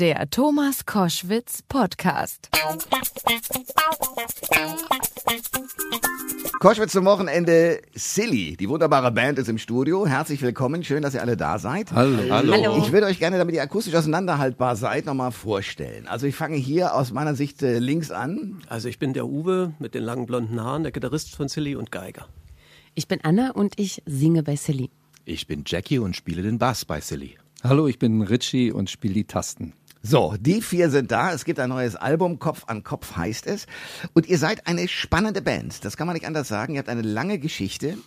Der 0.00 0.30
Thomas 0.30 0.86
Koschwitz 0.86 1.60
Podcast. 1.60 2.48
Koschwitz 6.58 6.92
zum 6.92 7.04
Wochenende. 7.04 7.82
Silly, 7.94 8.56
die 8.56 8.66
wunderbare 8.70 9.12
Band 9.12 9.38
ist 9.38 9.50
im 9.50 9.58
Studio. 9.58 10.06
Herzlich 10.06 10.40
willkommen. 10.40 10.84
Schön, 10.84 11.02
dass 11.02 11.12
ihr 11.12 11.20
alle 11.20 11.36
da 11.36 11.58
seid. 11.58 11.92
Hallo. 11.92 12.16
Hallo. 12.30 12.78
Ich 12.78 12.92
würde 12.92 13.08
euch 13.08 13.18
gerne, 13.18 13.36
damit 13.36 13.54
ihr 13.54 13.60
akustisch 13.60 13.94
auseinanderhaltbar 13.94 14.74
seid, 14.74 15.04
nochmal 15.04 15.32
vorstellen. 15.32 16.06
Also 16.06 16.26
ich 16.26 16.34
fange 16.34 16.56
hier 16.56 16.94
aus 16.94 17.12
meiner 17.12 17.34
Sicht 17.34 17.62
äh, 17.62 17.78
links 17.78 18.10
an. 18.10 18.62
Also 18.70 18.88
ich 18.88 18.98
bin 18.98 19.12
der 19.12 19.26
Uwe 19.26 19.74
mit 19.80 19.94
den 19.94 20.02
langen 20.02 20.24
blonden 20.24 20.62
Haaren, 20.62 20.82
der 20.82 20.92
Gitarrist 20.92 21.36
von 21.36 21.48
Silly 21.48 21.76
und 21.76 21.92
Geiger. 21.92 22.26
Ich 22.94 23.06
bin 23.06 23.20
Anna 23.22 23.50
und 23.50 23.78
ich 23.78 24.02
singe 24.06 24.44
bei 24.44 24.56
Silly. 24.56 24.88
Ich 25.26 25.46
bin 25.46 25.64
Jackie 25.66 25.98
und 25.98 26.16
spiele 26.16 26.40
den 26.40 26.58
Bass 26.58 26.86
bei 26.86 27.02
Silly. 27.02 27.36
Hallo, 27.62 27.86
ich 27.86 27.98
bin 27.98 28.22
Richie 28.22 28.72
und 28.72 28.88
spiele 28.88 29.12
die 29.12 29.24
Tasten. 29.24 29.74
So, 30.02 30.34
die 30.40 30.62
vier 30.62 30.88
sind 30.88 31.10
da. 31.10 31.32
Es 31.32 31.44
gibt 31.44 31.60
ein 31.60 31.68
neues 31.68 31.94
Album, 31.94 32.38
Kopf 32.38 32.64
an 32.68 32.82
Kopf 32.82 33.16
heißt 33.16 33.46
es. 33.46 33.66
Und 34.14 34.26
ihr 34.28 34.38
seid 34.38 34.66
eine 34.66 34.88
spannende 34.88 35.42
Band. 35.42 35.84
Das 35.84 35.98
kann 35.98 36.06
man 36.06 36.14
nicht 36.14 36.26
anders 36.26 36.48
sagen. 36.48 36.74
Ihr 36.74 36.78
habt 36.78 36.88
eine 36.88 37.02
lange 37.02 37.38
Geschichte. 37.38 37.98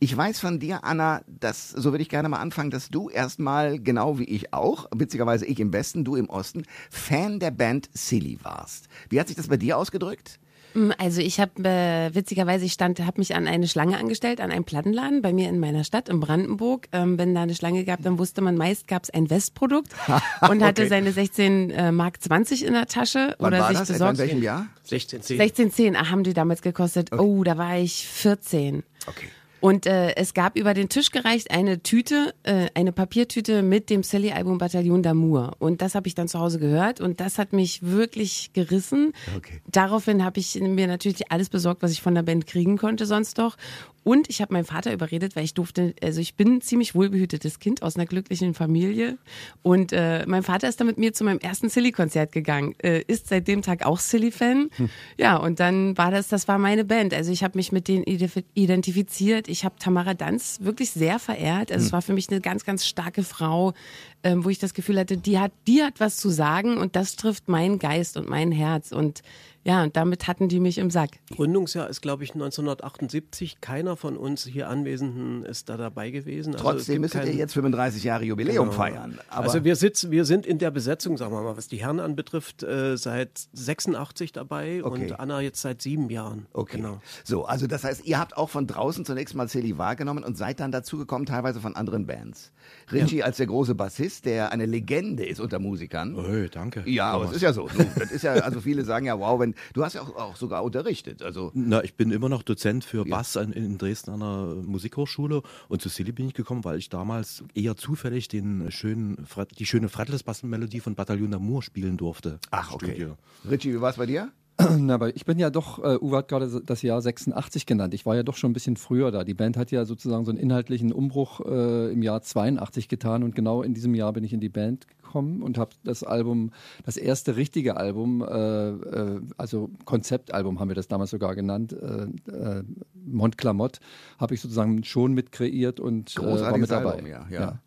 Ich 0.00 0.16
weiß 0.16 0.40
von 0.40 0.58
dir, 0.58 0.82
Anna, 0.82 1.22
dass, 1.26 1.70
so 1.70 1.92
würde 1.92 2.02
ich 2.02 2.08
gerne 2.08 2.28
mal 2.28 2.40
anfangen, 2.40 2.70
dass 2.70 2.88
du 2.88 3.08
erstmal, 3.08 3.78
genau 3.78 4.18
wie 4.18 4.24
ich 4.24 4.52
auch, 4.52 4.86
witzigerweise 4.92 5.46
ich 5.46 5.60
im 5.60 5.72
Westen, 5.72 6.04
du 6.04 6.16
im 6.16 6.28
Osten, 6.28 6.64
Fan 6.90 7.38
der 7.38 7.52
Band 7.52 7.88
Silly 7.94 8.38
warst. 8.42 8.88
Wie 9.08 9.20
hat 9.20 9.28
sich 9.28 9.36
das 9.36 9.46
bei 9.46 9.56
dir 9.56 9.78
ausgedrückt? 9.78 10.40
Mm, 10.74 10.90
Also 10.98 11.20
ich 11.20 11.40
habe 11.40 11.52
äh, 11.64 12.14
witzigerweise, 12.14 12.64
ich 12.64 12.72
stand, 12.72 13.00
habe 13.00 13.18
mich 13.20 13.34
an 13.34 13.46
eine 13.46 13.68
Schlange 13.68 13.96
angestellt, 13.98 14.40
an 14.40 14.50
einen 14.50 14.64
Plattenladen 14.64 15.22
bei 15.22 15.32
mir 15.32 15.48
in 15.48 15.58
meiner 15.58 15.84
Stadt 15.84 16.08
in 16.08 16.20
Brandenburg. 16.20 16.88
Ähm, 16.92 17.18
wenn 17.18 17.34
da 17.34 17.42
eine 17.42 17.54
Schlange 17.54 17.84
gab, 17.84 18.02
dann 18.02 18.18
wusste 18.18 18.40
man 18.40 18.56
meist, 18.56 18.86
gab 18.88 19.04
es 19.04 19.10
ein 19.10 19.30
Westprodukt 19.30 19.88
und 20.48 20.62
hatte 20.62 20.82
Okay. 20.82 20.88
seine 20.88 21.12
16 21.12 21.70
äh, 21.70 21.92
Mark 21.92 22.22
20 22.22 22.64
in 22.64 22.74
der 22.74 22.86
Tasche 22.86 23.34
Wann 23.38 23.48
oder 23.48 23.60
war 23.60 23.68
sich 23.70 23.78
das? 23.78 23.90
Etwa 23.90 23.94
in 24.10 24.12
besorgt. 24.12 24.18
welchem 24.18 24.42
Jahr? 24.42 24.66
1610. 24.90 25.70
16,10 25.70 25.96
ah, 25.96 26.10
haben 26.10 26.22
die 26.24 26.34
damals 26.34 26.62
gekostet. 26.62 27.12
Oh, 27.12 27.42
da 27.44 27.56
war 27.58 27.78
ich 27.78 28.06
14. 28.06 28.82
Okay. 29.06 29.28
Und 29.60 29.86
äh, 29.86 30.14
es 30.16 30.34
gab 30.34 30.56
über 30.56 30.74
den 30.74 30.88
Tisch 30.88 31.10
gereicht 31.10 31.50
eine 31.50 31.82
Tüte, 31.82 32.34
äh, 32.44 32.68
eine 32.74 32.92
Papiertüte 32.92 33.62
mit 33.62 33.90
dem 33.90 34.02
Silly-Album 34.02 34.58
Bataillon 34.58 35.02
d'Amour. 35.02 35.52
Und 35.58 35.82
das 35.82 35.94
habe 35.94 36.06
ich 36.06 36.14
dann 36.14 36.28
zu 36.28 36.38
Hause 36.38 36.58
gehört 36.58 37.00
und 37.00 37.20
das 37.20 37.38
hat 37.38 37.52
mich 37.52 37.82
wirklich 37.82 38.52
gerissen. 38.52 39.12
Okay. 39.36 39.60
Daraufhin 39.70 40.24
habe 40.24 40.40
ich 40.40 40.54
mir 40.54 40.86
natürlich 40.86 41.32
alles 41.32 41.48
besorgt, 41.48 41.82
was 41.82 41.92
ich 41.92 42.02
von 42.02 42.14
der 42.14 42.22
Band 42.22 42.46
kriegen 42.46 42.78
konnte 42.78 43.06
sonst 43.06 43.38
doch. 43.38 43.56
Und 44.04 44.30
ich 44.30 44.40
habe 44.40 44.52
meinen 44.52 44.64
Vater 44.64 44.92
überredet, 44.92 45.36
weil 45.36 45.44
ich 45.44 45.54
durfte, 45.54 45.94
also 46.02 46.20
ich 46.20 46.34
bin 46.34 46.56
ein 46.56 46.60
ziemlich 46.60 46.94
wohlbehütetes 46.94 47.58
Kind 47.58 47.82
aus 47.82 47.96
einer 47.96 48.06
glücklichen 48.06 48.54
Familie. 48.54 49.18
Und 49.62 49.92
äh, 49.92 50.24
mein 50.26 50.42
Vater 50.42 50.68
ist 50.68 50.80
dann 50.80 50.86
mit 50.86 50.98
mir 50.98 51.12
zu 51.12 51.24
meinem 51.24 51.38
ersten 51.38 51.68
Silly-Konzert 51.68 52.32
gegangen, 52.32 52.74
äh, 52.82 53.02
ist 53.06 53.28
seit 53.28 53.48
dem 53.48 53.62
Tag 53.62 53.84
auch 53.84 53.98
Silly-Fan. 53.98 54.70
Ja, 55.16 55.36
und 55.36 55.60
dann 55.60 55.96
war 55.98 56.10
das, 56.10 56.28
das 56.28 56.48
war 56.48 56.58
meine 56.58 56.84
Band. 56.84 57.12
Also 57.12 57.32
ich 57.32 57.42
habe 57.42 57.58
mich 57.58 57.72
mit 57.72 57.88
denen 57.88 58.04
identifiziert. 58.04 59.48
Ich 59.48 59.64
habe 59.64 59.74
Tamara 59.78 60.14
Danz 60.14 60.58
wirklich 60.62 60.90
sehr 60.90 61.18
verehrt. 61.18 61.72
Also 61.72 61.86
es 61.86 61.92
war 61.92 62.02
für 62.02 62.12
mich 62.12 62.30
eine 62.30 62.40
ganz, 62.40 62.64
ganz 62.64 62.86
starke 62.86 63.22
Frau, 63.22 63.74
ähm, 64.22 64.44
wo 64.44 64.48
ich 64.50 64.58
das 64.58 64.74
Gefühl 64.74 64.98
hatte, 64.98 65.16
die 65.16 65.38
hat, 65.38 65.52
die 65.66 65.82
hat 65.82 66.00
was 66.00 66.16
zu 66.16 66.28
sagen 66.28 66.78
und 66.78 66.96
das 66.96 67.16
trifft 67.16 67.48
meinen 67.48 67.78
Geist 67.78 68.16
und 68.16 68.28
mein 68.28 68.52
Herz. 68.52 68.92
Und 68.92 69.22
ja, 69.64 69.82
und 69.82 69.96
damit 69.96 70.26
hatten 70.28 70.48
die 70.48 70.60
mich 70.60 70.78
im 70.78 70.90
Sack. 70.90 71.10
Gründungsjahr 71.34 71.88
ist, 71.90 72.00
glaube 72.00 72.24
ich, 72.24 72.32
1978. 72.32 73.60
Keiner 73.60 73.96
von 73.96 74.16
uns 74.16 74.44
hier 74.46 74.68
Anwesenden 74.68 75.44
ist 75.44 75.68
da 75.68 75.76
dabei 75.76 76.10
gewesen. 76.10 76.54
Also 76.54 76.64
Trotzdem 76.64 77.00
müsstet 77.02 77.22
ihr 77.22 77.26
keinen- 77.28 77.38
jetzt 77.38 77.52
35 77.54 78.04
Jahre 78.04 78.24
Jubiläum 78.24 78.66
Genau. 78.70 78.72
feiern. 78.76 79.18
Aber 79.28 79.46
also 79.46 79.64
wir 79.64 79.76
sitzen, 79.76 80.10
wir 80.10 80.24
sind 80.24 80.46
in 80.46 80.58
der 80.58 80.70
Besetzung, 80.70 81.16
sagen 81.18 81.32
wir 81.32 81.42
mal, 81.42 81.56
was 81.56 81.68
die 81.68 81.78
Herren 81.78 82.00
anbetrifft, 82.00 82.62
äh, 82.62 82.96
seit 82.96 83.48
86 83.52 84.32
dabei 84.32 84.82
Okay. 84.84 85.10
und 85.10 85.20
Anna 85.20 85.40
jetzt 85.40 85.60
seit 85.60 85.82
sieben 85.82 86.08
Jahren. 86.08 86.46
Okay. 86.52 86.76
Genau. 86.78 87.00
So, 87.24 87.44
also 87.44 87.66
das 87.66 87.84
heißt, 87.84 88.06
ihr 88.06 88.18
habt 88.18 88.36
auch 88.36 88.48
von 88.50 88.66
draußen 88.66 89.04
zunächst 89.04 89.34
mal 89.34 89.48
Silly 89.48 89.76
wahrgenommen 89.76 90.24
und 90.24 90.38
seid 90.38 90.60
dann 90.60 90.72
dazugekommen, 90.72 91.26
teilweise 91.26 91.60
von 91.60 91.76
anderen 91.76 92.06
Bands. 92.06 92.52
Richie 92.92 93.22
als 93.22 93.36
der 93.38 93.46
große 93.46 93.74
Bassist, 93.74 94.07
der 94.20 94.52
eine 94.52 94.66
Legende 94.66 95.24
ist 95.24 95.40
unter 95.40 95.58
Musikern. 95.58 96.14
Oh, 96.14 96.48
danke. 96.50 96.82
Ja, 96.86 97.12
aber 97.12 97.26
es 97.26 97.32
ist 97.32 97.42
ja 97.42 97.52
so. 97.52 97.68
Das 97.98 98.10
ist 98.12 98.22
ja, 98.22 98.32
also 98.34 98.60
viele 98.60 98.84
sagen 98.84 99.06
ja, 99.06 99.18
wow, 99.18 99.40
wenn 99.40 99.54
du 99.72 99.84
hast 99.84 99.94
ja 99.94 100.02
auch, 100.02 100.14
auch 100.16 100.36
sogar 100.36 100.62
unterrichtet. 100.64 101.22
Also 101.22 101.50
Na, 101.54 101.82
ich 101.82 101.94
bin 101.94 102.10
immer 102.10 102.28
noch 102.28 102.42
Dozent 102.42 102.84
für 102.84 103.04
Bass 103.04 103.36
an, 103.36 103.52
in 103.52 103.78
Dresden 103.78 104.10
an 104.10 104.22
einer 104.22 104.54
Musikhochschule 104.54 105.42
und 105.68 105.82
zu 105.82 105.88
Silly 105.88 106.12
bin 106.12 106.28
ich 106.28 106.34
gekommen, 106.34 106.64
weil 106.64 106.78
ich 106.78 106.88
damals 106.88 107.44
eher 107.54 107.76
zufällig 107.76 108.28
den 108.28 108.70
schönen, 108.70 109.26
die 109.58 109.66
schöne 109.66 109.88
Fretless-Bassmelodie 109.88 110.80
von 110.80 110.94
Bataillon 110.94 111.34
d'Amour 111.34 111.62
spielen 111.62 111.96
durfte. 111.96 112.38
ach 112.50 112.72
okay. 112.72 112.86
Studio. 112.86 113.16
Richie, 113.48 113.72
wie 113.72 113.80
war 113.80 113.90
es 113.90 113.96
bei 113.96 114.06
dir? 114.06 114.30
Aber 114.58 115.14
ich 115.14 115.24
bin 115.24 115.38
ja 115.38 115.50
doch, 115.50 115.78
äh, 115.84 115.98
Uwe 116.00 116.16
hat 116.16 116.28
gerade 116.28 116.60
das 116.64 116.82
Jahr 116.82 117.00
86 117.00 117.64
genannt. 117.64 117.94
Ich 117.94 118.04
war 118.06 118.16
ja 118.16 118.24
doch 118.24 118.36
schon 118.36 118.50
ein 118.50 118.54
bisschen 118.54 118.76
früher 118.76 119.12
da. 119.12 119.22
Die 119.22 119.34
Band 119.34 119.56
hat 119.56 119.70
ja 119.70 119.84
sozusagen 119.84 120.24
so 120.24 120.32
einen 120.32 120.40
inhaltlichen 120.40 120.92
Umbruch 120.92 121.40
äh, 121.46 121.92
im 121.92 122.02
Jahr 122.02 122.22
82 122.22 122.88
getan 122.88 123.22
und 123.22 123.36
genau 123.36 123.62
in 123.62 123.74
diesem 123.74 123.94
Jahr 123.94 124.12
bin 124.12 124.24
ich 124.24 124.32
in 124.32 124.40
die 124.40 124.48
Band 124.48 124.86
gekommen 125.08 125.42
und 125.42 125.58
habe 125.58 125.70
das 125.84 126.04
Album, 126.04 126.52
das 126.84 126.96
erste 126.96 127.36
richtige 127.36 127.76
Album, 127.76 128.22
äh, 128.22 128.68
äh, 128.70 129.20
also 129.36 129.70
Konzeptalbum 129.84 130.60
haben 130.60 130.68
wir 130.68 130.74
das 130.74 130.88
damals 130.88 131.10
sogar 131.10 131.34
genannt, 131.34 131.72
äh, 131.72 132.30
äh, 132.30 132.62
Montclamotte, 132.94 133.80
habe 134.18 134.34
ich 134.34 134.40
sozusagen 134.40 134.84
schon 134.84 135.14
mit 135.14 135.32
kreiert 135.32 135.80
und 135.80 136.14
äh, 136.14 136.18
war 136.18 136.24
Großartiges 136.26 136.60
mit 136.60 136.70
dabei. 136.70 136.92
Album, 136.92 137.06
ja, 137.06 137.26
ja. 137.30 137.58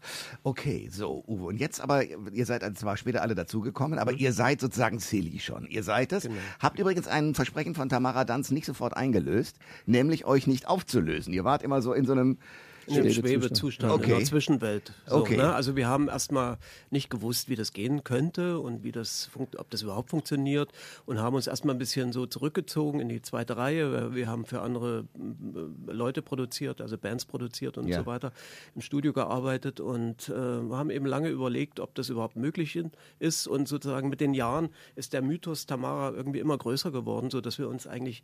Okay, 0.43 0.87
so, 0.91 1.23
Uwe. 1.27 1.45
Und 1.47 1.57
jetzt 1.57 1.81
aber, 1.81 2.03
ihr 2.05 2.45
seid 2.45 2.63
also 2.63 2.75
zwar 2.75 2.95
später 2.97 3.21
alle 3.21 3.35
dazugekommen, 3.35 3.97
aber 3.97 4.13
ihr 4.13 4.33
seid 4.33 4.61
sozusagen 4.61 4.99
Silly 4.99 5.39
schon. 5.39 5.65
Ihr 5.67 5.83
seid 5.83 6.13
es. 6.13 6.29
Habt 6.59 6.79
übrigens 6.79 7.07
ein 7.07 7.33
Versprechen 7.33 7.73
von 7.73 7.89
Tamara 7.89 8.23
Danz 8.23 8.51
nicht 8.51 8.65
sofort 8.65 8.95
eingelöst, 8.95 9.57
nämlich 9.85 10.25
euch 10.25 10.45
nicht 10.45 10.67
aufzulösen. 10.67 11.33
Ihr 11.33 11.43
wart 11.43 11.63
immer 11.63 11.81
so 11.81 11.93
in 11.93 12.05
so 12.05 12.11
einem 12.11 12.37
In 12.87 12.97
einem 12.97 13.11
Schwebezustand. 13.11 13.93
Okay. 13.93 14.03
in 14.11 14.17
der 14.17 14.23
Zwischenwelt. 14.25 14.93
So, 15.05 15.17
Okay. 15.17 15.37
ne? 15.37 15.53
Also 15.53 15.75
wir 15.75 15.87
haben 15.87 16.07
erstmal 16.09 16.57
nicht 16.89 17.09
gewusst, 17.09 17.47
wie 17.49 17.55
das 17.55 17.73
gehen 17.73 18.03
könnte 18.03 18.59
und 18.59 18.83
wie 18.83 18.91
das 18.91 19.29
ob 19.57 19.69
das 19.69 19.81
überhaupt 19.81 20.09
funktioniert 20.09 20.71
und 21.05 21.19
haben 21.19 21.35
uns 21.35 21.47
erstmal 21.47 21.75
ein 21.75 21.79
bisschen 21.79 22.11
so 22.11 22.25
zurückgezogen 22.25 22.99
in 22.99 23.09
die 23.09 23.21
zweite 23.21 23.57
Reihe. 23.57 24.13
Wir 24.15 24.27
haben 24.27 24.45
für 24.45 24.61
andere 24.61 25.05
äh, 25.15 25.91
Leute 25.91 26.21
produziert, 26.21 26.81
also 26.81 26.97
Bands 26.97 27.25
produziert 27.25 27.77
und 27.77 27.87
Ja. 27.87 27.99
so 27.99 28.05
weiter, 28.05 28.31
im 28.75 28.81
Studio 28.81 29.13
gearbeitet 29.13 29.79
und 29.79 30.29
äh, 30.29 30.33
haben 30.33 30.89
eben 30.89 31.05
lange 31.05 31.29
überlegt, 31.29 31.79
ob 31.79 31.95
das 31.95 32.09
überhaupt 32.09 32.35
möglich 32.35 32.79
ist 33.19 33.47
und 33.47 33.67
sozusagen 33.67 34.09
mit 34.09 34.21
den 34.21 34.33
Jahren 34.33 34.69
ist 34.95 35.13
der 35.13 35.21
Mythos 35.21 35.65
Tamara 35.65 36.11
irgendwie 36.11 36.39
immer 36.39 36.57
größer 36.57 36.91
geworden, 36.91 37.29
so 37.29 37.41
dass 37.41 37.57
wir 37.59 37.67
uns 37.69 37.87
eigentlich 37.87 38.23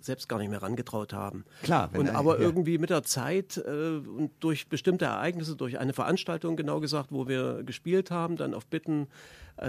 selbst 0.00 0.28
gar 0.28 0.38
nicht 0.38 0.50
mehr 0.50 0.62
rangetraut 0.62 1.12
haben. 1.12 1.44
Klar, 1.62 1.88
wenn 1.92 2.00
und 2.02 2.06
er- 2.08 2.16
aber 2.16 2.36
ja. 2.38 2.44
irgendwie 2.44 2.78
mit 2.78 2.90
der 2.90 3.02
Zeit 3.02 3.56
äh, 3.58 3.70
und 3.98 4.30
durch 4.40 4.68
bestimmte 4.68 5.06
Ereignisse, 5.06 5.56
durch 5.56 5.78
eine 5.78 5.92
Veranstaltung 5.92 6.56
genau 6.56 6.80
gesagt, 6.80 7.08
wo 7.10 7.26
wir 7.28 7.62
gespielt 7.64 8.10
haben, 8.10 8.36
dann 8.36 8.54
auf 8.54 8.66
Bitten 8.66 9.08
äh, 9.60 9.64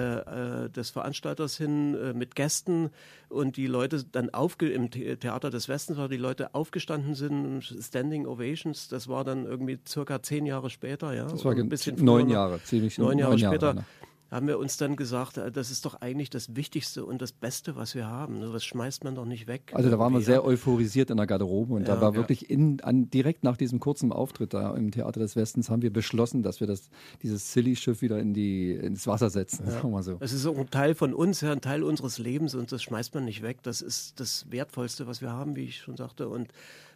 äh, 0.66 0.70
des 0.70 0.92
Veranstalters 0.92 1.58
hin 1.58 1.96
äh, 1.96 2.14
mit 2.14 2.36
Gästen 2.36 2.92
und 3.28 3.58
die 3.58 3.66
Leute 3.66 4.04
dann 4.04 4.30
aufge 4.32 4.70
im 4.70 4.90
The 4.94 5.16
Theater 5.16 5.50
des 5.50 5.68
Westens, 5.68 5.98
weil 5.98 6.10
die 6.10 6.18
Leute 6.18 6.54
aufgestanden 6.54 7.16
sind, 7.16 7.64
Standing 7.82 8.28
Ovations, 8.28 8.88
das 8.88 9.08
war 9.08 9.24
dann 9.24 9.46
irgendwie 9.46 9.80
circa 9.88 10.22
zehn 10.22 10.46
Jahre 10.46 10.70
später, 10.70 11.14
ja. 11.14 11.26
Das 11.26 11.44
war 11.44 11.56
gen- 11.56 11.76
früher 11.76 11.96
neun. 12.04 12.30
Jahre, 12.30 12.62
ziemlich 12.64 13.00
neun 13.00 13.18
Jahre 13.18 13.32
neun 13.32 13.40
Jahre, 13.40 13.56
später. 13.56 13.74
ne? 13.74 13.86
Haben 14.32 14.48
wir 14.48 14.60
uns 14.60 14.78
dann 14.78 14.96
gesagt, 14.96 15.38
äh, 15.38 15.52
das 15.52 15.72
ist 15.72 15.86
doch 15.86 16.02
eigentlich 16.02 16.30
das 16.30 16.56
Wichtigste 16.56 17.06
und 17.06 17.22
das 17.22 17.32
Beste, 17.32 17.76
was 17.76 17.96
wir 17.96 18.08
haben. 18.08 18.40
ne? 18.40 18.50
Das 18.52 18.64
schmeißt 18.64 19.04
man 19.04 19.16
doch 19.16 19.26
nicht 19.26 19.48
weg. 19.48 19.72
Also 19.74 19.90
da 19.90 19.98
waren 19.98 20.14
wir 20.14 20.22
sehr 20.22 20.36
ja. 20.36 20.44
euphorisiert 20.44 21.10
in 21.10 21.18
der 21.18 21.28
Garderobe 21.28 21.74
und 21.74 21.88
da 21.88 21.96
Ja, 21.96 22.02
war 22.02 22.12
ja. 22.12 22.16
wirklich 22.18 22.50
in, 22.50 22.82
an, 22.82 23.10
direkt 23.10 23.44
nach 23.44 23.58
diesem 23.58 23.80
kurzen 23.80 24.12
Auftritt 24.12 24.54
da 24.54 24.76
im 24.76 24.92
Theater 24.92 25.20
des 25.20 25.36
Westens 25.36 25.70
haben 25.70 25.82
wir 25.82 25.92
beschlossen, 25.92 26.44
dass 26.44 26.60
wir 26.60 26.68
das, 26.68 26.90
dieses 27.24 27.52
Silly-Schiff 27.54 28.02
wieder 28.02 28.20
in 28.20 28.34
die, 28.34 28.72
ins 28.72 29.08
Wasser 29.08 29.30
setzen, 29.30 29.66
sagen 29.70 29.92
wir 29.92 30.04
so. 30.04 30.18
Es 30.20 30.34
ist 30.34 30.46
auch 30.46 30.58
ein 30.58 30.70
Teil 30.70 30.96
von 30.96 31.14
uns, 31.14 31.42
ja, 31.42 31.52
ein 31.52 31.62
Teil 31.62 31.84
unseres 31.84 32.18
Lebens 32.18 32.56
und 32.56 32.72
das 32.72 32.84
schmeißt 32.84 33.14
man 33.16 33.26
nicht 33.26 33.42
weg. 33.42 33.64
Das 33.64 33.82
ist 33.82 34.20
das 34.20 34.46
Wertvollste, 34.50 35.08
was 35.08 35.22
wir 35.22 35.32
haben, 35.32 35.56
wie 35.56 35.64
ich 35.64 35.78
schon 35.78 35.98
sagte. 35.98 36.30
Und, 36.30 36.50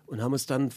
und 0.06 0.22
haben 0.22 0.34
uns 0.34 0.46
dann 0.46 0.70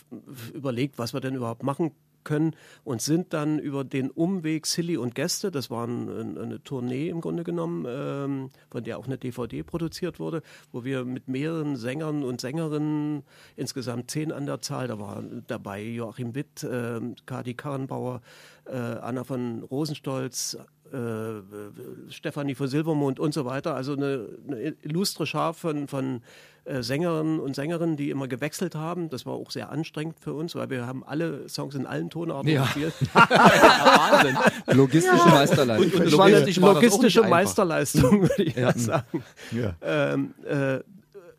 überlegt, 0.54 0.98
was 0.98 1.12
wir 1.12 1.20
denn 1.20 1.34
überhaupt 1.34 1.62
machen 1.62 1.90
können 2.26 2.54
und 2.84 3.00
sind 3.00 3.32
dann 3.32 3.58
über 3.58 3.84
den 3.84 4.10
Umweg 4.10 4.66
Silly 4.66 4.98
und 4.98 5.14
Gäste, 5.14 5.50
das 5.50 5.70
war 5.70 5.86
ein, 5.86 6.08
ein, 6.10 6.36
eine 6.36 6.62
Tournee 6.62 7.08
im 7.08 7.22
Grunde 7.22 7.44
genommen, 7.44 7.86
ähm, 7.88 8.50
von 8.68 8.84
der 8.84 8.98
auch 8.98 9.06
eine 9.06 9.16
DVD 9.16 9.62
produziert 9.62 10.20
wurde, 10.20 10.42
wo 10.72 10.84
wir 10.84 11.06
mit 11.06 11.28
mehreren 11.28 11.76
Sängern 11.76 12.22
und 12.22 12.40
Sängerinnen, 12.40 13.22
insgesamt 13.54 14.10
zehn 14.10 14.32
an 14.32 14.44
der 14.44 14.60
Zahl, 14.60 14.88
da 14.88 14.98
war 14.98 15.22
dabei 15.46 15.82
Joachim 15.82 16.34
Witt, 16.34 16.66
ähm, 16.70 17.14
Kadi 17.24 17.54
Karrenbauer, 17.54 18.20
äh, 18.66 18.76
Anna 18.76 19.24
von 19.24 19.62
Rosenstolz, 19.62 20.58
äh, 20.92 22.10
Stefanie 22.10 22.54
von 22.54 22.68
Silbermond 22.68 23.20
und 23.20 23.34
so 23.34 23.44
weiter. 23.44 23.74
Also 23.74 23.94
eine, 23.94 24.28
eine 24.46 24.74
illustre 24.82 25.26
Schar 25.26 25.54
von, 25.54 25.88
von 25.88 26.22
äh, 26.64 26.82
Sängerinnen 26.82 27.38
und 27.38 27.54
Sängerinnen, 27.54 27.96
die 27.96 28.10
immer 28.10 28.28
gewechselt 28.28 28.74
haben. 28.74 29.08
Das 29.08 29.24
war 29.24 29.34
auch 29.34 29.50
sehr 29.50 29.70
anstrengend 29.70 30.18
für 30.18 30.34
uns, 30.34 30.54
weil 30.54 30.68
wir 30.70 30.86
haben 30.86 31.04
alle 31.04 31.48
Songs 31.48 31.74
in 31.74 31.86
allen 31.86 32.10
Tonarten 32.10 32.50
ja. 32.50 32.62
gespielt. 32.62 32.94
Wahnsinn. 33.12 34.36
Logistische 34.76 35.16
ja. 35.16 35.34
Meisterleistung. 35.34 35.92
Und, 35.92 36.00
und 36.00 36.10
logistisch, 36.10 36.56
logistische 36.56 37.22
Meisterleistung, 37.22 38.22
würde 38.28 38.42
ich 38.42 38.56
ja. 38.56 38.72
sagen. 38.76 39.22
Ja. 39.52 39.74
Ähm, 39.80 40.34
äh, 40.44 40.80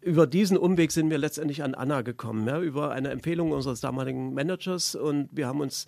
über 0.02 0.28
diesen 0.28 0.58
Umweg 0.58 0.94
sind 0.94 1.10
wir 1.10 1.18
letztendlich 1.18 1.64
an 1.64 1.76
Anna 1.76 2.02
gekommen, 2.02 2.48
ja, 2.48 2.62
über 2.62 2.92
eine 2.92 3.10
Empfehlung 3.10 3.52
unseres 3.52 3.82
damaligen 3.82 4.34
Managers 4.34 4.96
und 4.96 5.28
wir 5.34 5.48
haben 5.48 5.60
uns 5.60 5.88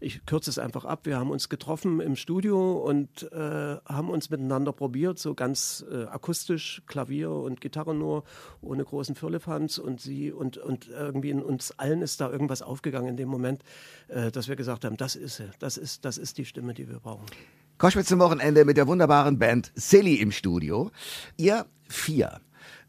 ich 0.00 0.24
kürze 0.26 0.50
es 0.50 0.58
einfach 0.58 0.84
ab, 0.84 1.00
wir 1.04 1.18
haben 1.18 1.30
uns 1.30 1.48
getroffen 1.48 2.00
im 2.00 2.16
Studio 2.16 2.72
und 2.78 3.30
äh, 3.32 3.76
haben 3.84 4.10
uns 4.10 4.30
miteinander 4.30 4.72
probiert, 4.72 5.18
so 5.18 5.34
ganz 5.34 5.84
äh, 5.90 6.04
akustisch, 6.04 6.82
Klavier 6.86 7.30
und 7.30 7.60
Gitarre 7.60 7.94
nur, 7.94 8.24
ohne 8.60 8.84
großen 8.84 9.14
Firlefanz 9.14 9.78
und 9.78 10.00
sie 10.00 10.32
und, 10.32 10.56
und 10.58 10.88
irgendwie 10.88 11.30
in 11.30 11.42
uns 11.42 11.72
allen 11.78 12.02
ist 12.02 12.20
da 12.20 12.30
irgendwas 12.30 12.62
aufgegangen 12.62 13.08
in 13.08 13.16
dem 13.16 13.28
Moment, 13.28 13.62
äh, 14.08 14.30
dass 14.30 14.48
wir 14.48 14.56
gesagt 14.56 14.84
haben, 14.84 14.96
das 14.96 15.16
ist 15.16 15.36
sie, 15.36 15.50
das 15.58 15.76
ist, 15.76 16.04
das 16.04 16.18
ist 16.18 16.38
die 16.38 16.44
Stimme, 16.44 16.74
die 16.74 16.88
wir 16.88 17.00
brauchen. 17.00 17.26
Koschwitz 17.78 18.08
zum 18.08 18.18
Wochenende 18.18 18.64
mit 18.64 18.76
der 18.76 18.88
wunderbaren 18.88 19.38
Band 19.38 19.72
Silly 19.74 20.16
im 20.16 20.32
Studio. 20.32 20.90
Ihr 21.36 21.66
vier 21.88 22.40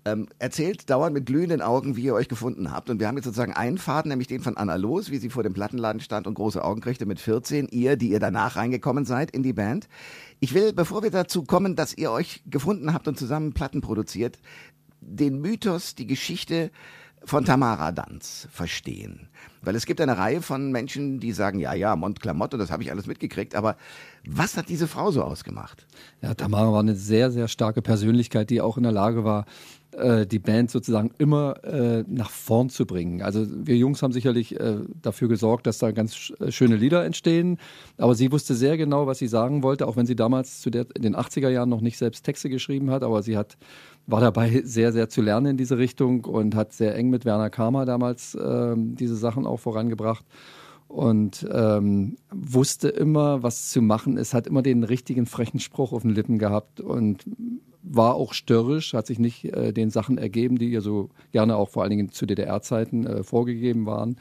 ähm, 0.06 0.28
erzählt 0.40 0.90
dauernd 0.90 1.14
mit 1.14 1.26
glühenden 1.26 1.62
Augen, 1.62 1.96
wie 1.96 2.04
ihr 2.04 2.14
euch 2.14 2.28
gefunden 2.28 2.72
habt. 2.72 2.90
Und 2.90 3.00
wir 3.00 3.08
haben 3.08 3.16
jetzt 3.16 3.26
sozusagen 3.26 3.54
einen 3.54 3.78
Faden, 3.78 4.10
nämlich 4.10 4.28
den 4.28 4.42
von 4.42 4.58
Anna 4.58 4.76
Los, 4.76 5.12
wie 5.12 5.18
sie 5.18 5.30
vor 5.30 5.44
dem 5.44 5.54
Plattenladen 5.54 6.02
stand 6.02 6.28
und 6.28 6.36
große 6.36 6.64
Augen 6.64 6.82
kriegte 6.82 7.06
mit 7.06 7.20
14. 7.20 7.68
Ihr, 7.70 7.98
die 7.98 8.10
ihr 8.10 8.20
danach 8.20 8.56
reingekommen 8.56 9.06
seid 9.06 9.32
in 9.32 9.44
die 9.44 9.54
Band. 9.54 9.88
Ich 10.40 10.54
will, 10.54 10.74
bevor 10.74 11.04
wir 11.04 11.12
dazu 11.12 11.44
kommen, 11.44 11.76
dass 11.76 11.94
ihr 11.94 12.12
euch 12.12 12.42
gefunden 12.46 12.94
habt 12.94 13.08
und 13.08 13.18
zusammen 13.18 13.54
Platten 13.54 13.82
produziert, 13.82 14.40
den 15.02 15.40
Mythos, 15.40 15.96
die 15.96 16.08
Geschichte 16.08 16.72
von 17.24 17.46
Tamara 17.46 17.92
Danz 17.92 18.48
verstehen. 18.52 19.28
Weil 19.62 19.76
es 19.76 19.86
gibt 19.86 20.00
eine 20.00 20.18
Reihe 20.18 20.42
von 20.42 20.72
Menschen, 20.72 21.20
die 21.20 21.34
sagen, 21.34 21.60
ja, 21.60 21.74
ja, 21.74 21.96
Montclamotte, 21.96 22.58
das 22.58 22.72
habe 22.72 22.82
ich 22.84 22.92
alles 22.92 23.08
mitgekriegt, 23.08 23.56
aber 23.56 23.76
was 24.26 24.56
hat 24.56 24.70
diese 24.70 24.88
Frau 24.88 25.12
so 25.12 25.24
ausgemacht? 25.24 25.86
Ja, 26.22 26.34
Tamara 26.34 26.72
war 26.72 26.80
eine 26.80 26.96
sehr, 26.96 27.30
sehr 27.32 27.48
starke 27.48 27.82
Persönlichkeit, 27.82 28.50
die 28.50 28.62
auch 28.62 28.78
in 28.78 28.84
der 28.84 28.92
Lage 28.94 29.24
war, 29.24 29.46
äh, 30.00 30.26
die 30.26 30.40
Band 30.40 30.72
sozusagen 30.72 31.12
immer 31.18 31.64
äh, 31.64 32.04
nach 32.08 32.30
vorn 32.30 32.70
zu 32.70 32.86
bringen. 32.86 33.22
Also 33.22 33.46
wir 33.50 33.78
Jungs 33.78 34.02
haben 34.02 34.12
sicherlich 34.12 34.60
äh, 34.60 34.78
dafür 35.02 35.28
gesorgt, 35.28 35.68
dass 35.68 35.78
da 35.78 35.92
ganz 35.92 36.16
sch 36.16 36.34
äh, 36.40 36.52
schöne 36.52 36.76
Lieder 36.76 37.06
entstehen, 37.06 37.58
aber 37.98 38.16
sie 38.16 38.32
wusste 38.32 38.56
sehr 38.56 38.78
genau, 38.78 39.08
was 39.08 39.20
sie 39.20 39.28
sagen 39.28 39.64
wollte, 39.64 39.88
auch 39.88 39.96
wenn 39.96 40.06
sie 40.06 40.16
damals 40.16 40.62
zu 40.62 40.70
der, 40.70 40.88
in 40.96 41.02
den 41.02 41.16
80er 41.16 41.50
Jahren 41.50 41.70
noch 41.70 41.82
nicht 41.82 41.98
selbst 41.98 42.24
Texte 42.24 42.50
geschrieben 42.50 42.90
hat, 42.90 43.04
aber 43.04 43.22
sie 43.22 43.38
hat 43.38 43.58
war 44.10 44.22
dabei 44.22 44.62
sehr, 44.66 44.92
sehr 44.92 45.10
zu 45.10 45.22
lernen 45.22 45.52
in 45.52 45.58
diese 45.58 45.78
Richtung 45.78 46.26
und 46.26 46.56
hat 46.56 46.74
sehr 46.74 46.96
eng 46.96 47.10
mit 47.10 47.26
Werner 47.26 47.50
Kramer 47.50 47.86
damals 47.86 48.38
ähm, 48.42 48.96
diese 48.96 49.16
Sachen 49.16 49.46
auch 49.46 49.60
vorangebracht. 49.60 50.26
Und 50.88 51.48
ähm, 51.52 52.18
wusste 52.32 52.90
immer, 52.90 53.44
was 53.44 53.70
zu 53.70 53.80
machen 53.80 54.18
ist, 54.18 54.34
hat 54.34 54.48
immer 54.48 54.64
den 54.64 54.84
richtigen 54.84 55.28
frechen 55.28 55.60
Spruch 55.60 55.94
auf 55.94 56.02
den 56.02 56.10
Lippen 56.10 56.40
gehabt 56.40 56.82
und 56.82 57.26
war 57.82 58.16
auch 58.16 58.34
störrisch, 58.34 58.94
hat 58.94 59.08
sich 59.08 59.20
nicht 59.20 59.46
äh, 59.46 59.74
den 59.74 59.90
Sachen 59.90 60.18
ergeben, 60.18 60.58
die 60.58 60.70
ihr 60.70 60.82
so 60.82 61.10
gerne 61.32 61.56
auch 61.56 61.70
vor 61.70 61.84
allen 61.84 61.92
Dingen 61.92 62.12
zu 62.12 62.26
DDR-Zeiten 62.26 63.08
äh, 63.08 63.24
vorgegeben 63.24 63.86
waren. 63.86 64.18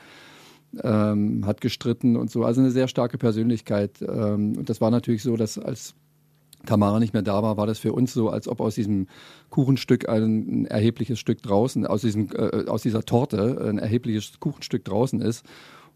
Ähm, 0.82 1.46
hat 1.46 1.60
gestritten 1.62 2.16
und 2.16 2.30
so. 2.30 2.44
Also 2.44 2.60
eine 2.60 2.70
sehr 2.70 2.88
starke 2.88 3.16
Persönlichkeit. 3.16 4.02
Ähm, 4.02 4.56
und 4.58 4.68
das 4.68 4.80
war 4.80 4.90
natürlich 4.90 5.22
so, 5.22 5.36
dass 5.36 5.58
als 5.58 5.94
Tamara 6.66 6.98
nicht 6.98 7.14
mehr 7.14 7.22
da 7.22 7.42
war, 7.42 7.56
war 7.56 7.66
das 7.66 7.78
für 7.78 7.92
uns 7.92 8.12
so, 8.12 8.28
als 8.28 8.48
ob 8.48 8.60
aus 8.60 8.74
diesem 8.74 9.06
Kuchenstück 9.48 10.08
ein, 10.08 10.62
ein 10.62 10.66
erhebliches 10.66 11.18
Stück 11.18 11.42
draußen, 11.42 11.86
aus, 11.86 12.02
diesem, 12.02 12.28
äh, 12.34 12.66
aus 12.66 12.82
dieser 12.82 13.02
Torte 13.04 13.64
ein 13.66 13.78
erhebliches 13.78 14.40
Kuchenstück 14.40 14.84
draußen 14.84 15.20
ist. 15.20 15.44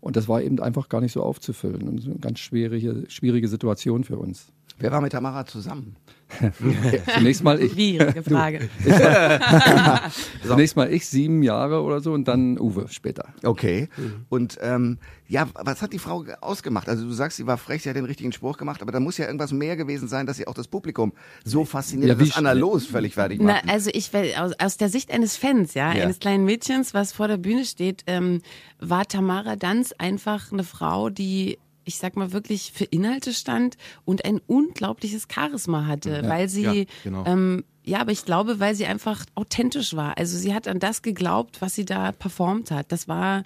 Und 0.01 0.17
das 0.17 0.29
war 0.29 0.43
eben 0.43 0.59
einfach 0.61 0.89
gar 0.89 1.01
nicht 1.01 1.13
so 1.13 1.23
aufzufüllen. 1.23 1.89
Und 1.89 1.99
so 2.01 2.11
eine 2.11 2.21
ganz 2.21 2.39
schwierige, 2.41 3.05
schwierige 3.09 3.49
Situation 3.49 4.05
für 4.05 4.19
uns. 4.19 4.49
Wer 4.79 4.91
war 4.91 5.01
mit 5.01 5.13
Tamara 5.13 5.47
zusammen? 5.47 5.97
Zunächst 7.15 7.45
mal 7.45 7.61
ich. 7.61 7.73
Schwierige 7.73 8.23
Frage. 8.23 8.69
Zunächst 10.47 10.77
mal 10.77 10.93
ich, 10.93 11.07
sieben 11.07 11.43
Jahre 11.43 11.83
oder 11.83 12.01
so 12.01 12.13
und 12.13 12.27
dann 12.29 12.59
Uwe 12.59 12.87
später. 12.89 13.29
Okay. 13.43 13.89
Und 14.29 14.59
ähm, 14.63 14.99
ja, 15.29 15.49
was 15.55 15.81
hat 15.83 15.93
die 15.93 15.99
Frau 15.99 16.25
ausgemacht? 16.41 16.89
Also 16.89 17.05
du 17.05 17.13
sagst, 17.13 17.39
sie 17.39 17.47
war 17.47 17.57
frech, 17.57 17.83
sie 17.83 17.89
hat 17.89 17.97
den 17.97 18.05
richtigen 18.05 18.33
Spruch 18.33 18.59
gemacht, 18.59 18.83
aber 18.83 18.93
da 18.93 19.01
muss 19.01 19.17
ja 19.19 19.27
irgendwas 19.27 19.53
mehr 19.53 19.77
gewesen 19.77 20.09
sein, 20.09 20.27
dass 20.27 20.37
sie 20.37 20.47
auch 20.47 20.55
das 20.55 20.69
Publikum 20.69 21.13
so 21.45 21.65
fasziniert, 21.65 22.09
ja, 22.09 22.15
dass 22.15 22.37
Anna 22.37 22.53
Los 22.53 22.87
völlig 22.87 23.15
fertig 23.15 23.41
macht. 23.41 23.65
Na, 23.65 23.73
also 23.73 23.91
ich 23.93 24.11
aus, 24.39 24.53
aus 24.59 24.77
der 24.77 24.89
Sicht 24.89 25.11
eines 25.11 25.37
Fans, 25.37 25.75
ja, 25.75 25.95
ja, 25.95 26.05
eines 26.05 26.19
kleinen 26.19 26.45
Mädchens, 26.45 26.93
was 26.93 27.13
vor 27.13 27.29
der 27.29 27.39
Bühne 27.39 27.65
steht, 27.65 28.03
ähm, 28.07 28.43
war 28.79 29.07
Tamara 29.07 29.57
Danz 29.57 29.93
einfach 29.97 30.53
eine 30.53 30.65
Frau, 30.65 31.09
die 31.09 31.59
ich 31.85 31.99
sag 31.99 32.17
mal, 32.17 32.33
wirklich 32.33 32.73
für 32.73 32.85
Inhalte 32.85 33.33
stand 33.33 33.77
und 34.05 34.25
ein 34.25 34.41
unglaubliches 34.47 35.27
Charisma 35.33 35.87
hatte, 35.87 36.23
ja, 36.23 36.29
weil 36.29 36.49
sie, 36.49 36.63
ja, 36.63 36.85
genau. 37.05 37.25
ähm, 37.27 37.65
ja, 37.85 38.01
aber 38.01 38.13
ich 38.13 38.25
glaube, 38.25 38.61
weil 38.61 38.75
sie 38.75 38.87
einfach 38.87 39.25
authentisch 39.35 39.95
war. 39.95 40.17
Also 40.17 40.39
sie 40.39 40.55
hat 40.55 40.69
an 40.69 40.79
das 40.79 41.03
geglaubt, 41.03 41.61
was 41.61 41.75
sie 41.75 41.85
da 41.85 42.13
performt 42.13 42.71
hat. 42.71 42.93
Das 42.93 43.09
war, 43.09 43.43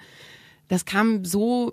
das 0.69 0.85
kam 0.85 1.25
so 1.25 1.73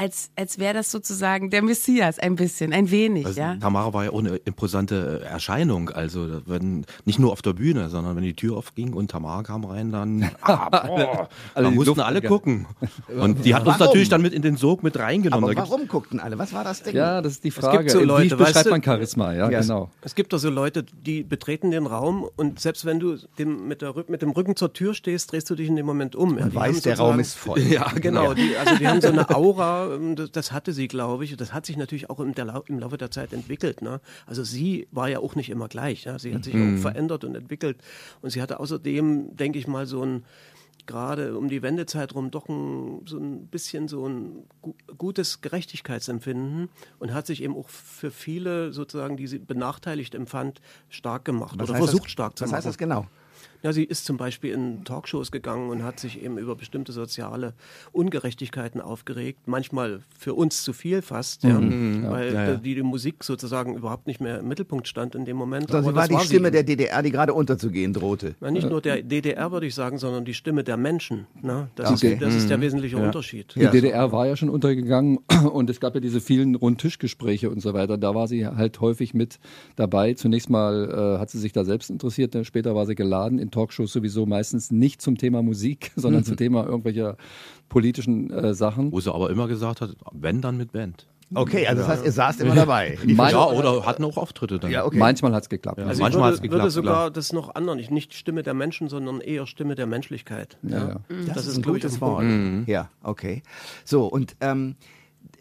als, 0.00 0.30
als 0.34 0.58
wäre 0.58 0.72
das 0.72 0.90
sozusagen 0.90 1.50
der 1.50 1.60
Messias 1.60 2.18
ein 2.18 2.34
bisschen, 2.34 2.72
ein 2.72 2.90
wenig. 2.90 3.26
Also, 3.26 3.38
ja? 3.38 3.56
Tamara 3.56 3.92
war 3.92 4.04
ja 4.04 4.10
auch 4.12 4.20
eine 4.20 4.36
imposante 4.36 5.20
Erscheinung. 5.22 5.90
Also 5.90 6.40
wenn, 6.46 6.86
nicht 7.04 7.18
nur 7.18 7.32
auf 7.32 7.42
der 7.42 7.52
Bühne, 7.52 7.90
sondern 7.90 8.16
wenn 8.16 8.22
die 8.22 8.32
Tür 8.32 8.56
aufging 8.56 8.94
und 8.94 9.10
Tamara 9.10 9.42
kam 9.42 9.62
rein, 9.62 9.92
dann, 9.92 10.30
ah, 10.40 10.70
boah, 10.70 11.28
alle 11.54 11.66
dann 11.66 11.74
mussten 11.74 12.00
alle 12.00 12.22
gucken. 12.22 12.66
Und 13.14 13.44
die 13.44 13.54
hat 13.54 13.66
uns 13.66 13.78
natürlich 13.78 14.08
dann 14.08 14.22
mit 14.22 14.32
in 14.32 14.40
den 14.40 14.56
Sog 14.56 14.82
mit 14.82 14.98
reingenommen. 14.98 15.50
Aber 15.50 15.68
warum 15.68 15.86
guckten 15.86 16.18
alle? 16.18 16.38
Was 16.38 16.54
war 16.54 16.64
das 16.64 16.82
Ding? 16.82 16.96
Ja, 16.96 17.20
das 17.20 17.34
ist 17.34 17.44
die 17.44 17.50
Frage. 17.50 17.76
Es 17.76 17.80
gibt 17.80 17.90
so 17.90 18.00
Leute, 18.00 18.38
Wie 18.38 18.42
beschreibt 18.42 18.70
man 18.70 18.82
Charisma? 18.82 19.34
Ja, 19.34 19.50
yes. 19.50 19.66
genau. 19.66 19.90
Es 20.00 20.14
gibt 20.14 20.32
doch 20.32 20.38
so 20.38 20.48
Leute, 20.48 20.82
die 20.82 21.22
betreten 21.22 21.72
den 21.72 21.86
Raum 21.86 22.26
und 22.36 22.58
selbst 22.58 22.86
wenn 22.86 23.00
du 23.00 23.18
dem, 23.38 23.68
mit, 23.68 23.82
der, 23.82 23.92
mit 24.08 24.22
dem 24.22 24.30
Rücken 24.30 24.56
zur 24.56 24.72
Tür 24.72 24.94
stehst, 24.94 25.32
drehst 25.32 25.50
du 25.50 25.54
dich 25.54 25.68
in 25.68 25.76
dem 25.76 25.84
Moment 25.84 26.16
um. 26.16 26.38
Und 26.38 26.38
ja, 26.38 26.54
weißt, 26.54 26.86
der 26.86 26.96
Raum 26.96 27.20
ist 27.20 27.34
voll. 27.36 27.60
Ja, 27.70 27.92
genau. 27.94 28.32
Die, 28.32 28.56
also 28.56 28.76
die 28.76 28.88
haben 28.88 29.00
so 29.00 29.08
eine 29.08 29.28
Aura 29.30 29.89
das 30.32 30.52
hatte 30.52 30.72
sie, 30.72 30.88
glaube 30.88 31.24
ich. 31.24 31.36
Das 31.36 31.52
hat 31.52 31.66
sich 31.66 31.76
natürlich 31.76 32.10
auch 32.10 32.20
im, 32.20 32.34
der, 32.34 32.62
im 32.66 32.78
Laufe 32.78 32.98
der 32.98 33.10
Zeit 33.10 33.32
entwickelt. 33.32 33.82
Ne? 33.82 34.00
Also 34.26 34.44
sie 34.44 34.88
war 34.90 35.08
ja 35.08 35.20
auch 35.20 35.34
nicht 35.34 35.50
immer 35.50 35.68
gleich. 35.68 36.04
Ja? 36.04 36.18
Sie 36.18 36.34
hat 36.34 36.44
sich 36.44 36.54
mhm. 36.54 36.76
auch 36.76 36.80
verändert 36.80 37.24
und 37.24 37.34
entwickelt. 37.34 37.78
Und 38.22 38.30
sie 38.30 38.42
hatte 38.42 38.60
außerdem, 38.60 39.36
denke 39.36 39.58
ich 39.58 39.66
mal, 39.66 39.86
so 39.86 40.04
ein 40.04 40.24
gerade 40.86 41.36
um 41.38 41.48
die 41.48 41.62
Wendezeit 41.62 42.14
rum 42.14 42.30
doch 42.30 42.48
ein, 42.48 43.02
so 43.06 43.18
ein 43.18 43.46
bisschen 43.46 43.86
so 43.86 44.08
ein 44.08 44.44
gutes 44.98 45.40
Gerechtigkeitsempfinden 45.40 46.68
und 46.98 47.14
hat 47.14 47.26
sich 47.26 47.42
eben 47.42 47.54
auch 47.54 47.68
für 47.68 48.10
viele 48.10 48.72
sozusagen, 48.72 49.16
die 49.16 49.26
sie 49.26 49.38
benachteiligt 49.38 50.14
empfand, 50.14 50.60
stark 50.88 51.24
gemacht 51.24 51.58
was 51.58 51.70
oder 51.70 51.78
versucht 51.78 52.06
das, 52.06 52.12
stark 52.12 52.36
zu 52.36 52.44
machen. 52.44 52.52
Was 52.52 52.56
heißt 52.56 52.66
das 52.66 52.78
genau? 52.78 53.06
Ja, 53.62 53.72
sie 53.72 53.84
ist 53.84 54.06
zum 54.06 54.16
Beispiel 54.16 54.52
in 54.52 54.84
Talkshows 54.84 55.30
gegangen 55.30 55.68
und 55.68 55.82
hat 55.82 56.00
sich 56.00 56.22
eben 56.22 56.38
über 56.38 56.56
bestimmte 56.56 56.92
soziale 56.92 57.52
Ungerechtigkeiten 57.92 58.80
aufgeregt. 58.80 59.40
Manchmal 59.46 60.00
für 60.18 60.34
uns 60.34 60.62
zu 60.62 60.72
viel 60.72 61.02
fast, 61.02 61.44
ja, 61.44 61.60
mhm, 61.60 62.04
ja 62.04 62.10
weil 62.10 62.34
ja, 62.34 62.44
ja. 62.44 62.54
Die, 62.56 62.74
die 62.74 62.82
Musik 62.82 63.22
sozusagen 63.22 63.74
überhaupt 63.74 64.06
nicht 64.06 64.20
mehr 64.20 64.38
im 64.38 64.48
Mittelpunkt 64.48 64.88
stand 64.88 65.14
in 65.14 65.26
dem 65.26 65.36
Moment. 65.36 65.70
Also 65.72 65.90
sie 65.90 65.94
war 65.94 66.08
die 66.08 66.14
war 66.14 66.20
Stimme 66.20 66.48
sie. 66.48 66.52
der 66.52 66.62
DDR, 66.62 67.02
die 67.02 67.10
gerade 67.10 67.34
unterzugehen 67.34 67.92
drohte. 67.92 68.34
Na, 68.40 68.50
nicht 68.50 68.68
nur 68.68 68.80
der 68.80 69.02
DDR, 69.02 69.52
würde 69.52 69.66
ich 69.66 69.74
sagen, 69.74 69.98
sondern 69.98 70.24
die 70.24 70.34
Stimme 70.34 70.64
der 70.64 70.76
Menschen. 70.76 71.26
Ne? 71.42 71.68
Das, 71.74 71.90
okay. 71.90 72.14
ist, 72.14 72.22
das 72.22 72.34
ist 72.34 72.50
der 72.50 72.58
mhm. 72.58 72.62
wesentliche 72.62 72.96
Unterschied. 72.96 73.54
Die 73.56 73.66
DDR 73.66 74.10
war 74.10 74.26
ja 74.26 74.36
schon 74.36 74.48
untergegangen 74.48 75.18
und 75.52 75.68
es 75.68 75.80
gab 75.80 75.94
ja 75.94 76.00
diese 76.00 76.20
vielen 76.20 76.54
Rundtischgespräche 76.54 77.50
und 77.50 77.60
so 77.60 77.74
weiter. 77.74 77.98
Da 77.98 78.14
war 78.14 78.26
sie 78.26 78.46
halt 78.46 78.80
häufig 78.80 79.12
mit 79.12 79.38
dabei. 79.76 80.14
Zunächst 80.14 80.48
mal 80.48 81.16
äh, 81.16 81.20
hat 81.20 81.30
sie 81.30 81.38
sich 81.38 81.52
da 81.52 81.64
selbst 81.64 81.90
interessiert, 81.90 82.36
später 82.46 82.74
war 82.74 82.86
sie 82.86 82.94
geladen 82.94 83.38
in 83.50 83.52
Talkshows 83.52 83.92
sowieso 83.92 84.26
meistens 84.26 84.70
nicht 84.70 85.02
zum 85.02 85.18
Thema 85.18 85.42
Musik, 85.42 85.90
sondern 85.96 86.22
mhm. 86.22 86.26
zum 86.26 86.36
Thema 86.36 86.64
irgendwelcher 86.64 87.16
politischen 87.68 88.30
äh, 88.30 88.54
Sachen. 88.54 88.92
Wo 88.92 89.00
sie 89.00 89.12
aber 89.12 89.30
immer 89.30 89.48
gesagt 89.48 89.80
hat, 89.80 89.96
wenn 90.12 90.40
dann 90.40 90.56
mit 90.56 90.72
Band. 90.72 91.06
Okay, 91.32 91.66
also 91.66 91.82
das 91.82 91.88
heißt, 91.88 92.04
ihr 92.04 92.12
saßt 92.12 92.40
immer 92.40 92.56
dabei. 92.56 92.98
ja, 93.06 93.46
oder 93.46 93.86
hatten 93.86 94.04
auch 94.04 94.16
Auftritte 94.16 94.58
dann. 94.58 94.70
Ja, 94.70 94.84
okay. 94.84 94.98
Manchmal 94.98 95.32
hat 95.32 95.44
es 95.44 95.48
geklappt. 95.48 95.78
Ja. 95.78 95.86
Also 95.86 96.02
manchmal 96.02 96.24
hat 96.24 96.34
es 96.34 96.42
geklappt. 96.42 96.62
würde 96.62 96.70
sogar 96.72 96.94
klar. 96.94 97.10
das 97.12 97.32
noch 97.32 97.54
anderen, 97.54 97.78
nicht 97.78 98.14
Stimme 98.14 98.42
der 98.42 98.54
Menschen, 98.54 98.88
sondern 98.88 99.20
eher 99.20 99.46
Stimme 99.46 99.76
der 99.76 99.86
Menschlichkeit. 99.86 100.58
Ja, 100.64 100.88
ja. 100.88 101.00
Das, 101.26 101.36
das, 101.36 101.46
ist 101.46 101.58
ein 101.58 101.62
gutes 101.62 102.00
Wort. 102.00 102.24
Mhm. 102.24 102.64
Ja, 102.66 102.90
okay. 103.04 103.42
So, 103.84 104.06
und 104.06 104.34
ähm, 104.40 104.74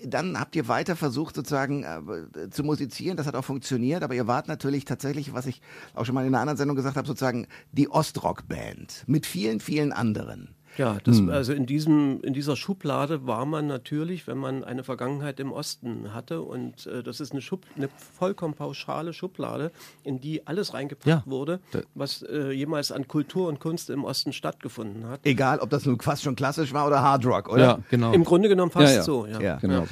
dann 0.05 0.39
habt 0.39 0.55
ihr 0.55 0.67
weiter 0.67 0.95
versucht 0.95 1.35
sozusagen 1.35 1.83
äh, 1.83 2.49
zu 2.49 2.63
musizieren, 2.63 3.17
das 3.17 3.27
hat 3.27 3.35
auch 3.35 3.45
funktioniert, 3.45 4.03
aber 4.03 4.15
ihr 4.15 4.27
wart 4.27 4.47
natürlich 4.47 4.85
tatsächlich, 4.85 5.33
was 5.33 5.45
ich 5.45 5.61
auch 5.93 6.05
schon 6.05 6.15
mal 6.15 6.25
in 6.25 6.33
einer 6.33 6.41
anderen 6.41 6.57
Sendung 6.57 6.75
gesagt 6.75 6.97
habe, 6.97 7.07
sozusagen 7.07 7.47
die 7.71 7.89
Ostrock-Band 7.89 9.03
mit 9.07 9.25
vielen, 9.25 9.59
vielen 9.59 9.91
anderen. 9.91 10.55
Ja, 10.77 10.97
das, 11.03 11.17
hm. 11.17 11.29
also 11.29 11.53
in, 11.53 11.65
diesem, 11.65 12.21
in 12.21 12.33
dieser 12.33 12.55
Schublade 12.55 13.27
war 13.27 13.45
man 13.45 13.67
natürlich, 13.67 14.27
wenn 14.27 14.37
man 14.37 14.63
eine 14.63 14.83
Vergangenheit 14.83 15.39
im 15.39 15.51
Osten 15.51 16.13
hatte. 16.13 16.41
Und 16.41 16.87
äh, 16.87 17.03
das 17.03 17.19
ist 17.19 17.31
eine, 17.31 17.41
Schub, 17.41 17.65
eine 17.75 17.89
vollkommen 18.17 18.53
pauschale 18.53 19.13
Schublade, 19.13 19.71
in 20.03 20.19
die 20.21 20.47
alles 20.47 20.73
reingepackt 20.73 21.07
ja. 21.07 21.23
wurde, 21.25 21.59
was 21.95 22.21
äh, 22.21 22.51
jemals 22.51 22.91
an 22.91 23.07
Kultur 23.07 23.47
und 23.49 23.59
Kunst 23.59 23.89
im 23.89 24.03
Osten 24.03 24.33
stattgefunden 24.33 25.07
hat. 25.07 25.21
Egal, 25.23 25.59
ob 25.59 25.69
das 25.69 25.85
nun 25.85 25.99
fast 25.99 26.23
schon 26.23 26.35
klassisch 26.35 26.73
war 26.73 26.87
oder 26.87 27.01
Hard 27.01 27.25
Rock, 27.25 27.49
oder? 27.49 27.63
Ja, 27.63 27.79
genau. 27.89 28.13
Im 28.13 28.23
Grunde 28.23 28.49
genommen 28.49 28.71
fast 28.71 28.95
ja, 28.95 29.03
so, 29.03 29.25
ja. 29.25 29.39
ja. 29.39 29.55
Genau. 29.57 29.85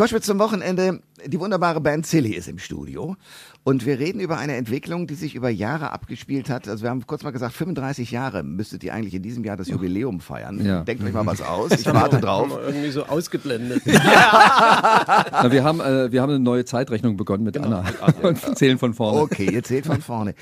Koschwitz 0.00 0.24
zum 0.24 0.38
Wochenende. 0.38 1.00
Die 1.26 1.38
wunderbare 1.38 1.78
Band 1.82 2.06
Silly 2.06 2.30
ist 2.30 2.48
im 2.48 2.58
Studio. 2.58 3.16
Und 3.64 3.84
wir 3.84 3.98
reden 3.98 4.18
über 4.18 4.38
eine 4.38 4.56
Entwicklung, 4.56 5.06
die 5.06 5.14
sich 5.14 5.34
über 5.34 5.50
Jahre 5.50 5.92
abgespielt 5.92 6.48
hat. 6.48 6.66
Also 6.68 6.84
wir 6.84 6.88
haben 6.88 7.06
kurz 7.06 7.22
mal 7.22 7.32
gesagt, 7.32 7.52
35 7.52 8.10
Jahre 8.10 8.42
müsstet 8.42 8.82
ihr 8.82 8.94
eigentlich 8.94 9.12
in 9.12 9.22
diesem 9.22 9.44
Jahr 9.44 9.58
das 9.58 9.68
Jubiläum 9.68 10.20
feiern. 10.20 10.64
Ja. 10.64 10.84
Denkt 10.84 11.04
euch 11.04 11.12
mal 11.12 11.26
was 11.26 11.42
aus. 11.46 11.72
Ich 11.72 11.84
warte 11.84 12.18
drauf. 12.18 12.48
Irgendwie 12.66 12.88
so 12.88 13.04
ausgeblendet. 13.04 13.82
Na, 13.86 15.52
wir, 15.52 15.64
haben, 15.64 15.80
äh, 15.80 16.10
wir 16.10 16.22
haben 16.22 16.30
eine 16.30 16.38
neue 16.38 16.64
Zeitrechnung 16.64 17.18
begonnen 17.18 17.44
mit 17.44 17.56
genau. 17.56 17.66
Anna. 17.66 18.14
Und 18.22 18.38
zählen 18.56 18.78
von 18.78 18.94
vorne. 18.94 19.20
Okay, 19.20 19.50
ihr 19.52 19.62
zählt 19.62 19.84
von 19.84 20.00
vorne. 20.00 20.34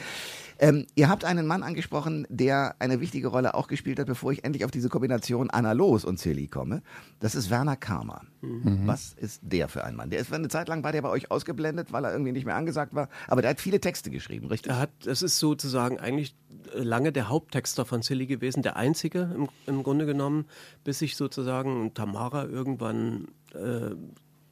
Ähm, 0.59 0.87
ihr 0.95 1.09
habt 1.09 1.25
einen 1.25 1.47
Mann 1.47 1.63
angesprochen, 1.63 2.27
der 2.29 2.75
eine 2.81 3.01
wichtige 3.01 3.29
Rolle 3.29 3.55
auch 3.55 3.69
gespielt 3.69 3.99
hat, 3.99 4.07
bevor 4.07 4.33
ich 4.33 4.45
endlich 4.45 4.65
auf 4.65 4.71
diese 4.71 4.89
Kombination 4.89 5.51
Anna 5.51 5.73
Los 5.73 6.05
und 6.05 6.19
Silly 6.19 6.49
komme. 6.49 6.83
Das 7.21 7.35
ist 7.35 7.51
Werner 7.51 7.77
Karma. 7.77 8.23
Mhm. 8.41 8.87
Was 8.87 9.13
ist 9.15 9.41
der 9.45 9.69
für 9.69 9.85
ein 9.85 9.95
Mann? 9.95 10.11
Der 10.11 10.21
ist 10.21 10.33
eine 10.33 10.49
Zeit 10.49 10.69
lang 10.69 10.83
war 10.83 10.93
der 10.93 11.03
bei 11.03 11.11
euch 11.11 11.31
ausgeblendet, 11.31 11.93
weil 11.93 12.05
er 12.05 12.13
irgendwie 12.13 12.33
nicht 12.33 12.45
mehr 12.45 12.57
angesagt 12.57 12.95
war. 12.95 13.09
Aber 13.29 13.43
der 13.43 13.53
hat 13.53 13.61
viele 13.61 13.81
Texte 13.81 14.11
geschrieben, 14.11 14.49
richtig? 14.49 14.73
Er 14.73 14.79
hat, 14.79 14.91
das 15.05 15.23
ist 15.23 15.39
sozusagen 15.39 15.99
eigentlich 16.01 16.35
lange 16.73 17.13
der 17.13 17.29
Haupttexter 17.29 17.85
von 17.85 18.03
Silly 18.03 18.27
gewesen, 18.27 18.63
der 18.63 18.77
einzige 18.77 19.31
im, 19.35 19.49
im 19.67 19.83
Grunde 19.83 20.07
genommen, 20.07 20.47
bis 20.85 20.99
sich 20.99 21.17
sozusagen 21.17 21.95
Tamara 21.95 22.45
irgendwann 22.45 23.29
äh, 23.55 23.91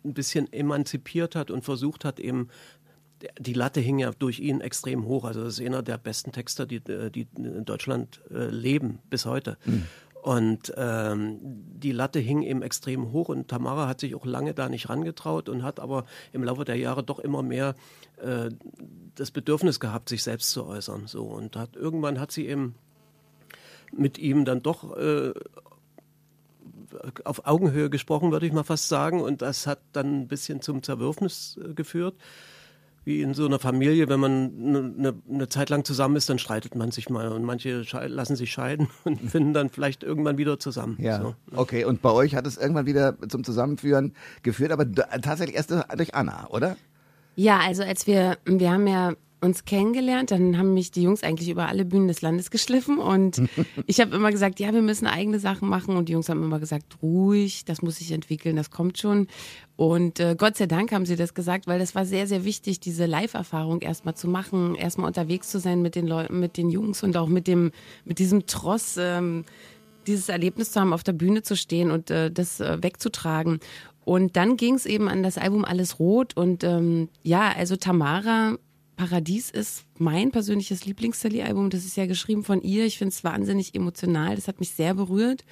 ein 0.05 0.15
bisschen 0.15 0.53
emanzipiert 0.53 1.35
hat 1.35 1.51
und 1.51 1.65
versucht 1.65 2.05
hat, 2.05 2.21
eben 2.21 2.49
die 3.39 3.55
Latte 3.55 3.81
hing 3.81 3.99
ja 3.99 4.11
durch 4.11 4.41
ihn 4.41 4.61
extrem 4.61 5.05
hoch. 5.07 5.25
Also 5.25 5.45
das 5.45 5.59
ist 5.59 5.67
einer 5.67 5.83
der 5.83 5.99
besten 5.99 6.33
Texter, 6.33 6.67
die, 6.67 6.81
die 6.81 7.27
in 7.37 7.65
Deutschland 7.65 8.21
äh, 8.31 8.47
leben 8.47 8.99
bis 9.09 9.27
heute. 9.27 9.57
Mhm. 9.65 9.87
Und 10.23 10.75
ähm, 10.77 11.39
die 11.41 11.93
Latte 11.93 12.19
hing 12.19 12.43
eben 12.43 12.61
extrem 12.61 13.13
hoch 13.13 13.29
und 13.29 13.47
Tamara 13.47 13.87
hat 13.87 14.01
sich 14.01 14.17
auch 14.17 14.27
lange 14.27 14.55
da 14.55 14.69
nicht 14.69 14.89
rangetraut 14.89 15.49
und 15.49 15.63
hat 15.63 15.79
aber 15.79 16.05
im 16.33 16.43
Laufe 16.43 16.65
der 16.65 16.75
Jahre 16.75 17.05
doch 17.05 17.21
immer 17.21 17.45
mehr 17.45 17.77
äh, 18.17 18.51
das 19.15 19.31
Bedürfnis 19.31 19.79
gehabt, 19.79 20.09
sich 20.09 20.25
selbst 20.25 20.51
zu 20.51 20.67
äußern. 20.67 21.07
So 21.07 21.23
und 21.27 21.55
hat 21.55 21.77
irgendwann 21.77 22.19
hat 22.19 22.33
sie 22.33 22.49
eben 22.49 22.75
mit 23.93 24.19
ihm 24.19 24.45
dann 24.45 24.65
doch 24.65 24.97
äh, 24.97 25.33
auf 27.25 27.47
Augenhöhe 27.47 27.89
gesprochen, 27.89 28.33
würde 28.33 28.47
ich 28.47 28.53
mal 28.53 28.65
fast 28.65 28.89
sagen. 28.89 29.21
Und 29.21 29.43
das 29.43 29.69
hat 29.69 29.79
dann 29.93 30.23
ein 30.23 30.29
bisschen 30.29 30.61
zum 30.61 30.83
Zerwürfnis 30.83 31.57
äh, 31.65 31.73
geführt 31.73 32.17
wie 33.07 33.23
in 33.23 33.35
so 33.35 33.47
einer 33.47 33.61
Familie, 33.61 34.09
wenn 34.09 34.19
man 34.19 34.53
eine, 34.59 34.79
eine, 34.79 35.15
eine 35.31 35.49
Zeit 35.49 35.71
lang 35.71 35.85
zusammen 35.85 36.17
ist, 36.17 36.29
dann 36.29 36.41
streitet 36.41 36.75
man 36.75 36.91
sich 36.91 37.09
mal 37.09 37.29
und 37.29 37.45
manche 37.45 37.85
lassen 38.09 38.35
sich 38.35 38.51
scheiden 38.51 38.89
und 39.05 39.31
finden 39.31 39.55
dann 39.55 39.71
vielleicht 39.71 40.03
irgendwann 40.03 40.39
wieder 40.39 40.59
zusammen. 40.59 40.99
Ja. 41.01 41.21
So. 41.21 41.35
Okay, 41.55 41.85
und 41.85 42.03
bei 42.03 42.11
euch 42.11 42.35
hat 42.35 42.49
es 42.49 42.59
irgendwann 42.59 42.87
wieder 42.87 43.17
zum 43.29 43.45
Zusammenführen 43.45 44.13
geführt, 44.43 44.73
aber 44.73 44.91
tatsächlich 44.93 45.55
erst 45.55 45.71
durch 45.71 46.17
Anna, 46.17 46.49
oder? 46.51 46.77
Ja, 47.37 47.61
also 47.61 47.85
als 47.85 48.09
wir, 48.09 48.39
wir 48.45 48.73
haben 48.73 48.89
ja 48.89 49.13
uns 49.47 49.65
kennengelernt. 49.65 50.31
Dann 50.31 50.59
haben 50.59 50.75
mich 50.75 50.91
die 50.91 51.03
Jungs 51.03 51.23
eigentlich 51.23 51.49
über 51.49 51.69
alle 51.69 51.85
Bühnen 51.85 52.09
des 52.09 52.21
Landes 52.21 52.51
geschliffen 52.51 52.99
und 52.99 53.43
ich 53.87 54.01
habe 54.01 54.15
immer 54.15 54.31
gesagt, 54.31 54.61
ja, 54.61 54.73
wir 54.75 54.83
müssen 54.83 55.07
eigene 55.07 55.41
Sachen 55.41 55.69
machen 55.69 55.97
und 55.97 56.09
die 56.09 56.13
Jungs 56.13 56.29
haben 56.29 56.43
immer 56.43 56.61
gesagt, 56.61 56.99
ruhig, 57.03 57.65
das 57.65 57.81
muss 57.81 57.97
sich 57.97 58.13
entwickeln, 58.13 58.57
das 58.57 58.71
kommt 58.71 58.99
schon. 58.99 59.29
Und 59.77 60.21
äh, 60.21 60.37
Gott 60.37 60.57
sei 60.57 60.67
Dank 60.67 60.93
haben 60.93 61.07
sie 61.07 61.17
das 61.17 61.35
gesagt, 61.35 61.67
weil 61.67 61.79
das 61.79 61.95
war 61.95 62.05
sehr, 62.05 62.27
sehr 62.27 62.45
wichtig, 62.45 62.81
diese 62.81 63.07
Live-Erfahrung 63.07 63.81
erstmal 63.81 64.15
zu 64.15 64.29
machen, 64.29 64.75
erstmal 64.75 65.07
unterwegs 65.07 65.51
zu 65.51 65.61
sein 65.61 65.81
mit 65.81 65.95
den 65.95 66.07
Leuten, 66.07 66.41
mit 66.41 66.57
den 66.57 66.71
Jungs 66.71 67.03
und 67.03 67.17
auch 67.17 67.29
mit 67.29 67.47
dem, 67.47 67.73
mit 68.05 68.19
diesem 68.19 68.47
Tross. 68.47 68.97
Ähm, 68.99 69.45
dieses 70.07 70.29
Erlebnis 70.29 70.71
zu 70.71 70.81
haben, 70.81 70.93
auf 70.93 71.03
der 71.03 71.15
Bühne 71.15 71.43
zu 71.43 71.57
stehen 71.57 71.91
und 71.91 72.13
äh, 72.13 72.31
das 72.31 72.61
äh, 72.61 72.79
wegzutragen. 72.81 73.59
Und 74.05 74.37
dann 74.37 74.57
ging 74.57 74.75
es 74.75 74.87
eben 74.87 75.09
an 75.09 75.25
das 75.25 75.37
Album 75.37 75.65
Alles 75.65 75.99
Rot 75.99 76.37
und 76.37 76.63
ähm, 76.63 77.09
ja, 77.25 77.53
also 77.57 77.75
Tamara 77.75 78.57
Paradies 78.97 79.51
ist 79.51 79.85
mein 79.99 80.31
persönliches 80.31 80.87
Lieblings-Sally-Album. 80.87 81.71
Das 81.71 81.85
ist 81.85 81.97
ja 81.97 82.07
geschrieben 82.07 82.45
von 82.45 82.63
ihr. 82.63 82.87
Ich 82.87 82.99
finde 82.99 83.13
es 83.13 83.25
wahnsinnig 83.25 83.75
emotional. 83.75 84.35
Das 84.35 84.49
hat 84.49 84.61
mich 84.61 84.71
sehr 84.71 84.95
berührt. 84.95 85.45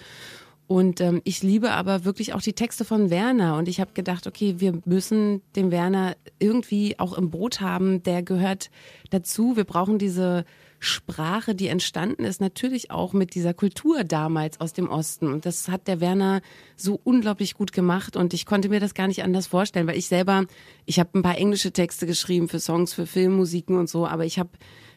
Und 0.67 1.03
ähm, 1.03 1.21
ich 1.25 1.43
liebe 1.43 1.73
aber 1.73 2.07
wirklich 2.07 2.33
auch 2.33 2.41
die 2.41 2.55
Texte 2.55 2.87
von 2.87 3.11
Werner. 3.11 3.59
Und 3.59 3.69
ich 3.69 3.81
habe 3.81 3.93
gedacht, 3.93 4.27
okay, 4.27 4.57
wir 4.59 4.81
müssen 4.87 5.43
den 5.57 5.71
Werner 5.71 6.17
irgendwie 6.39 6.99
auch 6.99 7.17
im 7.19 7.31
Boot 7.31 7.61
haben. 7.61 8.03
Der 8.03 8.23
gehört 8.23 8.71
dazu. 9.11 9.57
Wir 9.57 9.65
brauchen 9.65 9.99
diese 9.99 10.47
Sprache, 10.85 11.55
die 11.55 11.69
entstanden 11.69 12.25
ist, 12.25 12.41
natürlich 12.41 12.91
auch 12.91 13.13
mit 13.13 13.35
dieser 13.35 13.55
Kultur 13.55 14.05
damals 14.05 14.61
aus 14.61 14.73
dem 14.73 14.89
Osten. 14.89 15.33
Und 15.33 15.47
das 15.47 15.69
hat 15.69 15.89
der 15.89 16.01
Werner 16.01 16.43
so 16.77 17.01
unglaublich 17.03 17.55
gut 17.55 17.73
gemacht. 17.73 18.17
Und 18.17 18.35
ich 18.35 18.47
konnte 18.47 18.69
mir 18.69 18.81
das 18.81 18.95
gar 18.95 19.09
nicht 19.09 19.23
anders 19.23 19.47
vorstellen, 19.47 19.87
weil 19.87 19.99
ich 19.99 20.07
selber, 20.07 20.47
ich 20.87 20.99
habe 20.99 21.19
ein 21.19 21.23
paar 21.23 21.39
englische 21.39 21.73
Texte 21.73 22.07
geschrieben 22.07 22.49
für 22.49 22.61
Songs, 22.61 22.93
für 22.93 23.07
Filmmusiken 23.07 23.77
und 23.77 23.89
so, 23.89 24.07
aber 24.07 24.25
ich 24.25 24.39
habe 24.39 24.51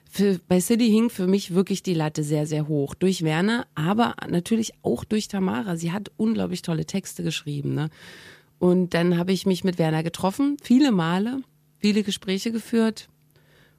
für, 0.10 0.40
bei 0.48 0.60
City 0.60 0.90
hing 0.90 1.10
für 1.10 1.28
mich 1.28 1.54
wirklich 1.54 1.84
die 1.84 1.94
Latte 1.94 2.24
sehr, 2.24 2.46
sehr 2.46 2.68
hoch. 2.68 2.94
Durch 2.94 3.24
Werner, 3.24 3.68
aber 3.76 4.16
natürlich 4.30 4.74
auch 4.82 5.04
durch 5.04 5.28
Tamara. 5.28 5.76
Sie 5.76 5.92
hat 5.92 6.12
unglaublich 6.18 6.62
tolle 6.62 6.86
Texte 6.86 7.24
geschrieben. 7.24 7.74
Ne? 7.74 7.90
Und 8.60 8.94
dann 8.94 9.18
habe 9.18 9.32
ich 9.32 9.46
mich 9.46 9.64
mit 9.64 9.78
Werner 9.78 10.04
getroffen, 10.04 10.58
viele 10.62 10.92
Male, 10.92 11.42
viele 11.80 12.04
Gespräche 12.04 12.52
geführt. 12.52 13.10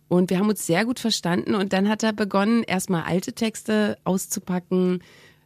Und 0.09 0.31
wir 0.31 0.39
haben 0.39 0.49
uns 0.49 0.67
sehr 0.67 0.85
gut 0.85 0.99
verstanden. 0.99 1.55
Und 1.55 1.73
dann 1.73 1.89
hat 1.89 2.03
er 2.03 2.13
begonnen, 2.13 2.63
erstmal 2.63 3.03
alte 3.03 3.35
Texte 3.35 3.99
auszupacken. 4.05 5.03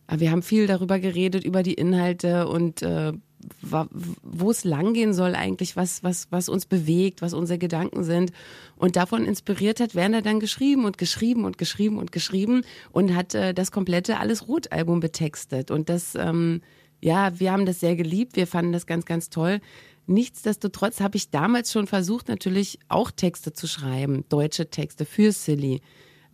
Wir 0.09 0.31
haben 0.31 0.43
viel 0.43 0.67
darüber 0.67 0.99
geredet, 0.99 1.45
über 1.45 1.63
die 1.63 1.75
Inhalte 1.75 2.49
und 2.49 2.83
äh, 2.83 3.13
wo 3.61 4.51
es 4.51 4.65
langgehen 4.65 5.15
soll 5.15 5.35
eigentlich, 5.35 5.77
was, 5.77 6.03
was, 6.05 6.29
was 6.31 6.49
uns 6.49 6.67
bewegt, 6.67 7.23
was 7.23 7.35
unsere 7.35 7.59
Gedanken 7.59 8.05
sind. 8.05 8.33
Und 8.77 8.97
davon 8.97 9.25
inspiriert 9.25 9.81
hat 9.81 9.95
Werner 9.95 10.23
dann 10.23 10.41
geschrieben 10.41 10.85
und 10.85 10.99
geschrieben 10.99 11.45
und 11.45 11.59
geschrieben 11.59 11.99
und 11.99 12.13
geschrieben 12.13 12.63
und 12.93 13.15
hat 13.15 13.35
äh, 13.35 13.53
das 13.55 13.73
komplette 13.73 14.19
Alles 14.19 14.49
Rot-Album 14.49 15.01
betextet. 15.01 15.71
Und 15.71 15.89
das, 15.89 16.15
ähm, 16.15 16.63
ja, 17.01 17.39
wir 17.41 17.53
haben 17.53 17.67
das 17.67 17.81
sehr 17.81 17.97
geliebt, 17.97 18.37
wir 18.37 18.47
fanden 18.47 18.73
das 18.73 18.87
ganz, 18.87 19.07
ganz 19.07 19.29
toll. 19.29 19.61
Nichtsdestotrotz 20.07 21.01
habe 21.01 21.17
ich 21.17 21.31
damals 21.31 21.73
schon 21.73 21.87
versucht, 21.87 22.29
natürlich 22.29 22.79
auch 22.89 23.11
Texte 23.11 23.53
zu 23.53 23.67
schreiben, 23.67 24.25
deutsche 24.29 24.69
Texte 24.69 25.05
für 25.05 25.33
Silly. 25.33 25.81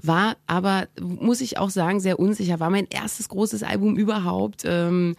War 0.00 0.36
aber, 0.46 0.88
muss 1.00 1.40
ich 1.40 1.58
auch 1.58 1.70
sagen, 1.70 2.00
sehr 2.00 2.20
unsicher. 2.20 2.60
War 2.60 2.70
mein 2.70 2.86
erstes 2.88 3.28
großes 3.28 3.64
Album 3.64 3.96
überhaupt. 3.96 4.62
Ähm, 4.64 5.16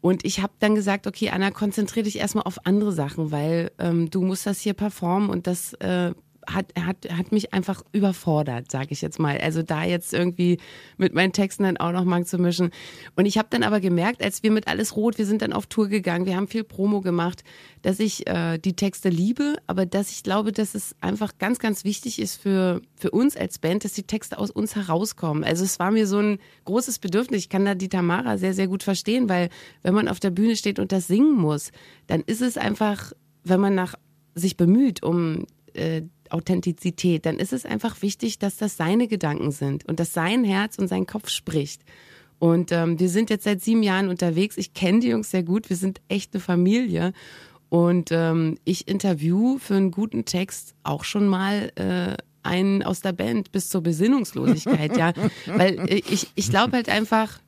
und 0.00 0.24
ich 0.24 0.42
habe 0.42 0.52
dann 0.60 0.74
gesagt, 0.74 1.06
okay, 1.06 1.30
Anna, 1.30 1.50
konzentriere 1.50 2.04
dich 2.04 2.18
erstmal 2.18 2.44
auf 2.44 2.66
andere 2.66 2.92
Sachen, 2.92 3.32
weil 3.32 3.72
ähm, 3.78 4.10
du 4.10 4.22
musst 4.22 4.46
das 4.46 4.60
hier 4.60 4.74
performen 4.74 5.30
und 5.30 5.46
das 5.46 5.72
äh, 5.74 6.12
hat, 6.48 6.72
hat, 6.78 7.08
hat 7.10 7.32
mich 7.32 7.52
einfach 7.52 7.82
überfordert, 7.92 8.70
sage 8.70 8.88
ich 8.90 9.02
jetzt 9.02 9.18
mal. 9.18 9.38
Also 9.38 9.62
da 9.62 9.84
jetzt 9.84 10.14
irgendwie 10.14 10.58
mit 10.96 11.14
meinen 11.14 11.32
Texten 11.32 11.64
dann 11.64 11.76
auch 11.76 11.92
noch 11.92 12.04
mal 12.04 12.24
zu 12.24 12.38
mischen. 12.38 12.70
Und 13.16 13.26
ich 13.26 13.38
habe 13.38 13.48
dann 13.50 13.62
aber 13.62 13.80
gemerkt, 13.80 14.22
als 14.22 14.42
wir 14.42 14.50
mit 14.50 14.66
Alles 14.66 14.96
Rot, 14.96 15.18
wir 15.18 15.26
sind 15.26 15.42
dann 15.42 15.52
auf 15.52 15.66
Tour 15.66 15.88
gegangen, 15.88 16.26
wir 16.26 16.36
haben 16.36 16.48
viel 16.48 16.64
Promo 16.64 17.00
gemacht, 17.00 17.44
dass 17.82 18.00
ich 18.00 18.26
äh, 18.26 18.58
die 18.58 18.74
Texte 18.74 19.08
liebe, 19.08 19.56
aber 19.66 19.86
dass 19.86 20.10
ich 20.10 20.22
glaube, 20.22 20.52
dass 20.52 20.74
es 20.74 20.96
einfach 21.00 21.38
ganz, 21.38 21.58
ganz 21.58 21.84
wichtig 21.84 22.18
ist 22.18 22.40
für, 22.40 22.80
für 22.96 23.10
uns 23.10 23.36
als 23.36 23.58
Band, 23.58 23.84
dass 23.84 23.92
die 23.92 24.04
Texte 24.04 24.38
aus 24.38 24.50
uns 24.50 24.74
herauskommen. 24.74 25.44
Also 25.44 25.64
es 25.64 25.78
war 25.78 25.90
mir 25.90 26.06
so 26.06 26.18
ein 26.18 26.38
großes 26.64 26.98
Bedürfnis. 26.98 27.42
Ich 27.42 27.48
kann 27.48 27.64
da 27.64 27.74
die 27.74 27.88
Tamara 27.88 28.38
sehr, 28.38 28.54
sehr 28.54 28.68
gut 28.68 28.82
verstehen, 28.82 29.28
weil 29.28 29.50
wenn 29.82 29.94
man 29.94 30.08
auf 30.08 30.20
der 30.20 30.30
Bühne 30.30 30.56
steht 30.56 30.78
und 30.78 30.92
das 30.92 31.06
singen 31.06 31.36
muss, 31.36 31.70
dann 32.06 32.22
ist 32.22 32.42
es 32.42 32.56
einfach, 32.56 33.12
wenn 33.44 33.60
man 33.60 33.74
nach 33.74 33.94
sich 34.34 34.56
bemüht, 34.56 35.02
um 35.02 35.46
äh, 35.74 36.02
Authentizität, 36.32 37.26
dann 37.26 37.38
ist 37.38 37.52
es 37.52 37.64
einfach 37.64 38.02
wichtig, 38.02 38.38
dass 38.38 38.56
das 38.56 38.76
seine 38.76 39.08
Gedanken 39.08 39.50
sind 39.50 39.86
und 39.86 40.00
dass 40.00 40.12
sein 40.12 40.44
Herz 40.44 40.78
und 40.78 40.88
sein 40.88 41.06
Kopf 41.06 41.28
spricht. 41.28 41.82
Und 42.38 42.70
ähm, 42.72 43.00
wir 43.00 43.08
sind 43.08 43.30
jetzt 43.30 43.44
seit 43.44 43.62
sieben 43.62 43.82
Jahren 43.82 44.08
unterwegs. 44.08 44.56
Ich 44.56 44.74
kenne 44.74 45.00
die 45.00 45.08
Jungs 45.08 45.30
sehr 45.30 45.42
gut. 45.42 45.68
Wir 45.70 45.76
sind 45.76 46.00
echt 46.08 46.34
eine 46.34 46.40
Familie. 46.40 47.12
Und 47.68 48.10
ähm, 48.12 48.58
ich 48.64 48.88
interview 48.88 49.58
für 49.58 49.74
einen 49.74 49.90
guten 49.90 50.24
Text 50.24 50.74
auch 50.84 51.04
schon 51.04 51.26
mal 51.26 51.72
äh, 51.74 52.16
einen 52.42 52.82
aus 52.82 53.00
der 53.00 53.12
Band 53.12 53.52
bis 53.52 53.68
zur 53.68 53.82
Besinnungslosigkeit, 53.82 54.96
ja. 54.96 55.12
Weil 55.46 55.78
äh, 55.88 56.02
ich, 56.08 56.28
ich 56.34 56.48
glaube 56.50 56.72
halt 56.72 56.88
einfach, 56.88 57.40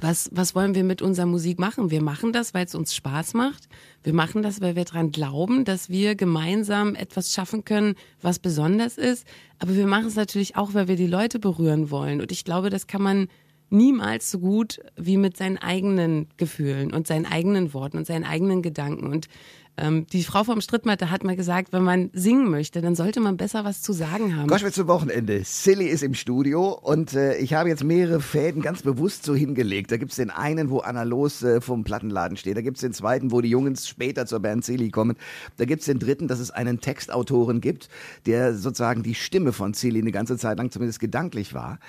was, 0.00 0.28
was 0.32 0.54
wollen 0.54 0.74
wir 0.74 0.84
mit 0.84 1.02
unserer 1.02 1.26
Musik 1.26 1.58
machen? 1.58 1.90
Wir 1.90 2.02
machen 2.02 2.32
das, 2.32 2.52
weil 2.52 2.66
es 2.66 2.74
uns 2.74 2.94
Spaß 2.94 3.34
macht. 3.34 3.68
Wir 4.02 4.12
machen 4.12 4.42
das, 4.42 4.60
weil 4.60 4.74
wir 4.74 4.84
daran 4.84 5.12
glauben, 5.12 5.64
dass 5.64 5.88
wir 5.88 6.14
gemeinsam 6.16 6.94
etwas 6.94 7.32
schaffen 7.32 7.64
können, 7.64 7.94
was 8.20 8.38
besonders 8.38 8.98
ist. 8.98 9.26
Aber 9.58 9.76
wir 9.76 9.86
machen 9.86 10.06
es 10.06 10.16
natürlich 10.16 10.56
auch, 10.56 10.74
weil 10.74 10.88
wir 10.88 10.96
die 10.96 11.06
Leute 11.06 11.38
berühren 11.38 11.90
wollen. 11.90 12.20
Und 12.20 12.32
ich 12.32 12.44
glaube, 12.44 12.70
das 12.70 12.86
kann 12.86 13.02
man 13.02 13.28
niemals 13.70 14.30
so 14.30 14.38
gut 14.40 14.80
wie 14.96 15.16
mit 15.16 15.36
seinen 15.36 15.58
eigenen 15.58 16.28
Gefühlen 16.36 16.92
und 16.92 17.06
seinen 17.06 17.26
eigenen 17.26 17.72
Worten 17.72 17.98
und 17.98 18.06
seinen 18.06 18.24
eigenen 18.24 18.62
Gedanken. 18.62 19.06
Und 19.06 19.28
ähm, 19.76 20.06
die 20.06 20.22
Frau 20.22 20.44
vom 20.44 20.60
Strittmatte 20.60 21.10
hat 21.10 21.24
mal 21.24 21.34
gesagt, 21.34 21.72
wenn 21.72 21.82
man 21.82 22.10
singen 22.12 22.48
möchte, 22.48 22.80
dann 22.80 22.94
sollte 22.94 23.20
man 23.20 23.36
besser 23.36 23.64
was 23.64 23.82
zu 23.82 23.92
sagen 23.92 24.36
haben. 24.36 24.46
Gosch, 24.46 24.62
zum 24.70 24.86
Wochenende. 24.86 25.42
Silly 25.44 25.86
ist 25.86 26.02
im 26.02 26.14
Studio 26.14 26.78
und 26.80 27.14
äh, 27.14 27.36
ich 27.38 27.54
habe 27.54 27.68
jetzt 27.68 27.82
mehrere 27.82 28.20
Fäden 28.20 28.62
ganz 28.62 28.82
bewusst 28.82 29.24
so 29.24 29.34
hingelegt. 29.34 29.90
Da 29.90 29.96
gibt's 29.96 30.16
den 30.16 30.30
einen, 30.30 30.70
wo 30.70 30.78
Anna 30.78 31.02
Los 31.02 31.42
äh, 31.42 31.60
vom 31.60 31.82
Plattenladen 31.82 32.36
steht. 32.36 32.56
Da 32.56 32.60
gibt's 32.60 32.82
den 32.82 32.92
zweiten, 32.92 33.32
wo 33.32 33.40
die 33.40 33.50
Jungs 33.50 33.88
später 33.88 34.26
zur 34.26 34.40
Band 34.40 34.64
Silly 34.64 34.90
kommen. 34.90 35.16
Da 35.56 35.64
gibt's 35.64 35.86
den 35.86 35.98
dritten, 35.98 36.28
dass 36.28 36.38
es 36.38 36.52
einen 36.52 36.80
Textautoren 36.80 37.60
gibt, 37.60 37.88
der 38.26 38.54
sozusagen 38.54 39.02
die 39.02 39.14
Stimme 39.14 39.52
von 39.52 39.74
Silly 39.74 40.00
eine 40.00 40.12
ganze 40.12 40.38
Zeit 40.38 40.58
lang 40.58 40.70
zumindest 40.70 41.00
gedanklich 41.00 41.52
war. 41.52 41.80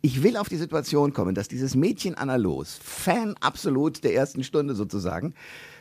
Ich 0.00 0.22
will 0.22 0.38
auf 0.38 0.48
die 0.48 0.56
Situation 0.56 1.12
kommen, 1.12 1.34
dass 1.34 1.48
dieses 1.48 1.74
Mädchen 1.74 2.14
Anna 2.14 2.36
Los, 2.36 2.78
Fan 2.82 3.34
absolut 3.40 4.02
der 4.02 4.14
ersten 4.14 4.44
Stunde 4.44 4.74
sozusagen, 4.74 5.34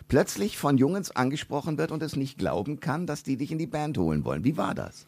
plötzlich 0.07 0.57
von 0.57 0.77
Jungs 0.77 1.11
angesprochen 1.11 1.77
wird 1.77 1.91
und 1.91 2.03
es 2.03 2.15
nicht 2.15 2.37
glauben 2.37 2.79
kann, 2.79 3.07
dass 3.07 3.23
die 3.23 3.37
dich 3.37 3.51
in 3.51 3.57
die 3.57 3.67
Band 3.67 3.97
holen 3.97 4.25
wollen. 4.25 4.43
Wie 4.43 4.57
war 4.57 4.75
das? 4.75 5.05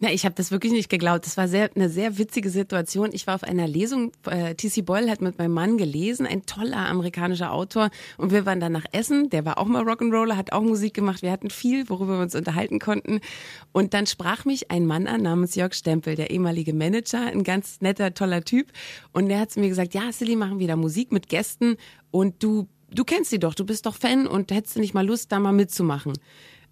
Ja, 0.00 0.10
ich 0.10 0.24
habe 0.24 0.34
das 0.34 0.50
wirklich 0.50 0.72
nicht 0.72 0.90
geglaubt. 0.90 1.24
Das 1.24 1.36
war 1.36 1.46
sehr, 1.46 1.70
eine 1.74 1.88
sehr 1.88 2.18
witzige 2.18 2.50
Situation. 2.50 3.10
Ich 3.12 3.26
war 3.26 3.36
auf 3.36 3.44
einer 3.44 3.68
Lesung. 3.68 4.12
Äh, 4.26 4.54
T.C. 4.54 4.82
Boyle 4.82 5.10
hat 5.10 5.22
mit 5.22 5.38
meinem 5.38 5.52
Mann 5.52 5.78
gelesen, 5.78 6.26
ein 6.26 6.44
toller 6.44 6.88
amerikanischer 6.88 7.52
Autor. 7.52 7.90
Und 8.18 8.32
wir 8.32 8.44
waren 8.44 8.58
dann 8.58 8.72
nach 8.72 8.84
Essen. 8.92 9.30
Der 9.30 9.46
war 9.46 9.56
auch 9.56 9.66
mal 9.66 9.82
Rock'n'Roller, 9.88 10.36
hat 10.36 10.52
auch 10.52 10.62
Musik 10.62 10.94
gemacht. 10.94 11.22
Wir 11.22 11.30
hatten 11.30 11.48
viel, 11.48 11.88
worüber 11.88 12.18
wir 12.18 12.22
uns 12.22 12.34
unterhalten 12.34 12.80
konnten. 12.80 13.20
Und 13.72 13.94
dann 13.94 14.06
sprach 14.06 14.44
mich 14.44 14.70
ein 14.70 14.84
Mann 14.84 15.06
an 15.06 15.22
namens 15.22 15.54
Jörg 15.54 15.72
Stempel, 15.72 16.16
der 16.16 16.30
ehemalige 16.30 16.74
Manager, 16.74 17.26
ein 17.26 17.44
ganz 17.44 17.80
netter, 17.80 18.12
toller 18.12 18.44
Typ. 18.44 18.72
Und 19.12 19.28
der 19.28 19.38
hat 19.38 19.52
zu 19.52 19.60
mir 19.60 19.68
gesagt, 19.68 19.94
ja, 19.94 20.12
Silly, 20.12 20.34
machen 20.36 20.58
wieder 20.58 20.76
Musik 20.76 21.12
mit 21.12 21.28
Gästen. 21.28 21.76
Und 22.10 22.42
du 22.42 22.68
du 22.94 23.04
kennst 23.04 23.30
sie 23.30 23.38
doch, 23.38 23.54
du 23.54 23.64
bist 23.64 23.86
doch 23.86 23.96
Fan 23.96 24.26
und 24.26 24.50
hättest 24.52 24.76
du 24.76 24.80
nicht 24.80 24.94
mal 24.94 25.06
Lust, 25.06 25.30
da 25.32 25.40
mal 25.40 25.52
mitzumachen. 25.52 26.14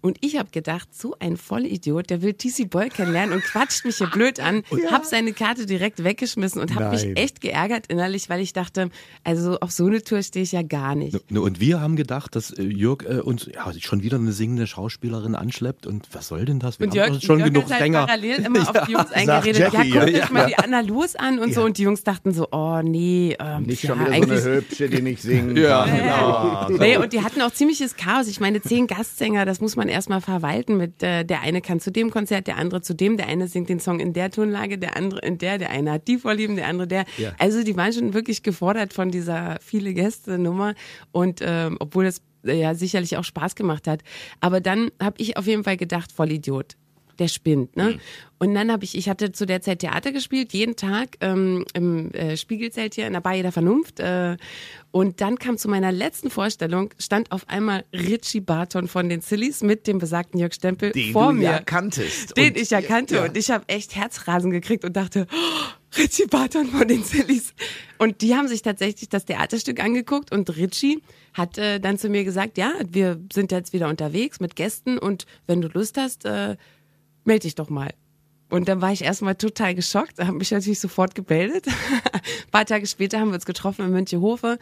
Und 0.03 0.17
ich 0.19 0.37
habe 0.37 0.49
gedacht, 0.51 0.89
so 0.93 1.15
ein 1.19 1.37
Vollidiot, 1.37 2.09
der 2.09 2.21
will 2.21 2.33
TC 2.33 2.69
Boy 2.69 2.89
kennenlernen 2.89 3.33
und 3.33 3.41
quatscht 3.41 3.85
mich 3.85 3.99
hier 3.99 4.07
blöd 4.07 4.41
an, 4.41 4.63
ja. 4.71 4.91
hab 4.91 5.05
seine 5.05 5.31
Karte 5.31 5.65
direkt 5.65 6.03
weggeschmissen 6.03 6.61
und 6.61 6.75
habe 6.75 6.89
mich 6.89 7.17
echt 7.17 7.39
geärgert 7.39 7.87
innerlich, 7.87 8.29
weil 8.29 8.41
ich 8.41 8.51
dachte, 8.51 8.89
also 9.23 9.57
auf 9.61 9.71
so 9.71 9.85
eine 9.85 10.03
Tour 10.03 10.21
stehe 10.21 10.43
ich 10.43 10.51
ja 10.51 10.61
gar 10.61 10.95
nicht. 10.95 11.17
Und 11.31 11.61
wir 11.61 11.79
haben 11.79 11.95
gedacht, 11.95 12.35
dass 12.35 12.51
äh, 12.51 12.63
Jörg 12.63 13.05
äh, 13.05 13.21
uns 13.21 13.45
ja, 13.45 13.71
schon 13.79 14.03
wieder 14.03 14.17
eine 14.17 14.33
singende 14.33 14.67
Schauspielerin 14.67 15.35
anschleppt 15.35 15.87
und 15.87 16.09
was 16.11 16.27
soll 16.27 16.43
denn 16.43 16.59
das? 16.59 16.81
Wir 16.81 16.87
und 16.87 16.95
Jörg, 16.95 17.21
schon 17.23 17.39
Jörg 17.39 17.53
genug 17.53 17.71
hat 17.71 17.79
halt 17.79 17.93
parallel 17.93 18.45
immer 18.45 18.69
auf 18.69 18.85
die 18.85 18.91
Jungs 18.91 19.11
eingeredet, 19.13 19.71
Jackie, 19.71 19.87
ja, 19.87 20.03
guck 20.03 20.13
ja. 20.13 20.27
mal 20.31 20.47
die 20.47 20.57
Anna 20.57 20.81
los 20.81 21.15
an 21.15 21.39
und 21.39 21.53
so 21.53 21.63
und 21.63 21.77
die 21.77 21.83
Jungs 21.83 22.03
dachten 22.03 22.33
so, 22.33 22.49
oh 22.51 22.81
nee. 22.83 23.37
Ähm, 23.39 23.63
nicht 23.63 23.87
schon 23.87 23.97
wieder 24.01 24.41
so 24.41 24.49
eine 24.49 24.57
Hübsche, 24.57 24.89
die 24.89 25.01
nicht 25.01 25.21
singen 25.21 25.55
ja. 25.55 25.85
kann. 25.85 25.97
Genau. 25.97 26.83
Nee, 26.83 26.97
und 26.97 27.13
die 27.13 27.21
hatten 27.21 27.41
auch 27.41 27.51
ziemliches 27.51 27.95
Chaos. 27.95 28.27
Ich 28.27 28.41
meine, 28.41 28.61
zehn 28.61 28.87
Gastsänger, 28.87 29.45
das 29.45 29.61
muss 29.61 29.77
man 29.77 29.87
erstmal 29.93 30.21
verwalten 30.21 30.77
mit, 30.77 31.01
äh, 31.01 31.23
der 31.23 31.41
eine 31.41 31.61
kann 31.61 31.79
zu 31.79 31.91
dem 31.91 32.11
Konzert, 32.11 32.47
der 32.47 32.57
andere 32.57 32.81
zu 32.81 32.93
dem, 32.93 33.17
der 33.17 33.27
eine 33.27 33.47
singt 33.47 33.69
den 33.69 33.79
Song 33.79 33.99
in 33.99 34.13
der 34.13 34.31
Tonlage, 34.31 34.77
der 34.77 34.97
andere 34.97 35.19
in 35.21 35.37
der, 35.37 35.57
der 35.57 35.69
eine 35.69 35.93
hat 35.93 36.07
die 36.07 36.17
Vorlieben, 36.17 36.55
der 36.55 36.67
andere 36.67 36.87
der. 36.87 37.05
Ja. 37.17 37.33
Also 37.37 37.63
die 37.63 37.75
waren 37.77 37.93
schon 37.93 38.13
wirklich 38.13 38.43
gefordert 38.43 38.93
von 38.93 39.11
dieser 39.11 39.57
viele 39.61 39.93
Gäste 39.93 40.37
Nummer 40.37 40.73
und 41.11 41.39
ähm, 41.41 41.77
obwohl 41.79 42.05
es 42.05 42.21
äh, 42.45 42.59
ja 42.59 42.75
sicherlich 42.75 43.17
auch 43.17 43.23
Spaß 43.23 43.55
gemacht 43.55 43.87
hat. 43.87 44.01
Aber 44.41 44.59
dann 44.59 44.89
habe 45.01 45.15
ich 45.19 45.37
auf 45.37 45.47
jeden 45.47 45.63
Fall 45.63 45.77
gedacht, 45.77 46.11
voll 46.11 46.31
Idiot 46.31 46.75
der 47.19 47.27
spinnt. 47.27 47.75
Ne? 47.75 47.91
Mhm. 47.91 47.99
Und 48.39 48.53
dann 48.55 48.71
habe 48.71 48.83
ich, 48.83 48.97
ich 48.97 49.07
hatte 49.07 49.31
zu 49.31 49.45
der 49.45 49.61
Zeit 49.61 49.79
Theater 49.79 50.11
gespielt, 50.11 50.51
jeden 50.51 50.75
Tag 50.75 51.15
ähm, 51.21 51.65
im 51.73 52.11
äh, 52.11 52.35
Spiegelzelt 52.35 52.93
hier 52.93 53.07
in 53.07 53.13
der 53.13 53.21
Bar 53.21 53.35
der 53.35 53.53
Vernunft. 53.53 54.01
Äh, 54.01 54.35
und 54.91 55.21
dann 55.21 55.39
kam 55.39 55.57
zu 55.57 55.69
meiner 55.69 55.91
letzten 55.91 56.29
Vorstellung, 56.29 56.93
stand 56.99 57.31
auf 57.31 57.47
einmal 57.47 57.85
Richie 57.93 58.41
Barton 58.41 58.87
von 58.87 59.07
den 59.07 59.21
Sillies 59.21 59.63
mit 59.63 59.87
dem 59.87 59.97
besagten 59.97 60.39
Jörg 60.39 60.53
Stempel 60.53 60.91
den 60.91 61.13
vor 61.13 61.27
du 61.27 61.39
mir. 61.39 61.43
Ja 61.43 61.59
kanntest. 61.59 62.35
Den 62.35 62.49
und, 62.49 62.57
ich 62.57 62.69
ja 62.71 62.81
kannte. 62.81 63.15
Ja. 63.15 63.23
Und 63.23 63.37
ich 63.37 63.49
habe 63.49 63.63
echt 63.67 63.95
Herzrasen 63.95 64.51
gekriegt 64.51 64.83
und 64.83 64.97
dachte, 64.97 65.25
oh, 65.31 65.97
Richie 65.97 66.27
Barton 66.27 66.67
von 66.67 66.87
den 66.87 67.03
Sillies. 67.03 67.53
Und 67.97 68.21
die 68.21 68.35
haben 68.35 68.47
sich 68.47 68.61
tatsächlich 68.61 69.09
das 69.09 69.25
Theaterstück 69.25 69.81
angeguckt 69.81 70.33
und 70.33 70.55
Richie 70.57 71.01
hat 71.33 71.57
äh, 71.57 71.79
dann 71.79 71.97
zu 71.97 72.09
mir 72.09 72.23
gesagt, 72.23 72.57
ja, 72.57 72.73
wir 72.87 73.21
sind 73.31 73.51
jetzt 73.51 73.73
wieder 73.73 73.87
unterwegs 73.87 74.39
mit 74.39 74.55
Gästen 74.55 74.97
und 74.97 75.25
wenn 75.47 75.61
du 75.61 75.69
Lust 75.69 75.97
hast, 75.97 76.25
äh, 76.25 76.57
melde 77.25 77.41
dich 77.41 77.55
doch 77.55 77.69
mal. 77.69 77.93
Und 78.49 78.67
dann 78.67 78.81
war 78.81 78.91
ich 78.91 79.03
erstmal 79.03 79.33
total 79.33 79.73
geschockt, 79.73 80.19
habe 80.19 80.37
mich 80.37 80.51
natürlich 80.51 80.79
sofort 80.79 81.15
gemeldet. 81.15 81.65
Ein 81.67 82.21
paar 82.51 82.65
Tage 82.65 82.85
später 82.85 83.19
haben 83.19 83.29
wir 83.29 83.35
uns 83.35 83.47
getroffen 83.47 83.83
in 83.83 83.91
Münchehofe. 83.91 84.59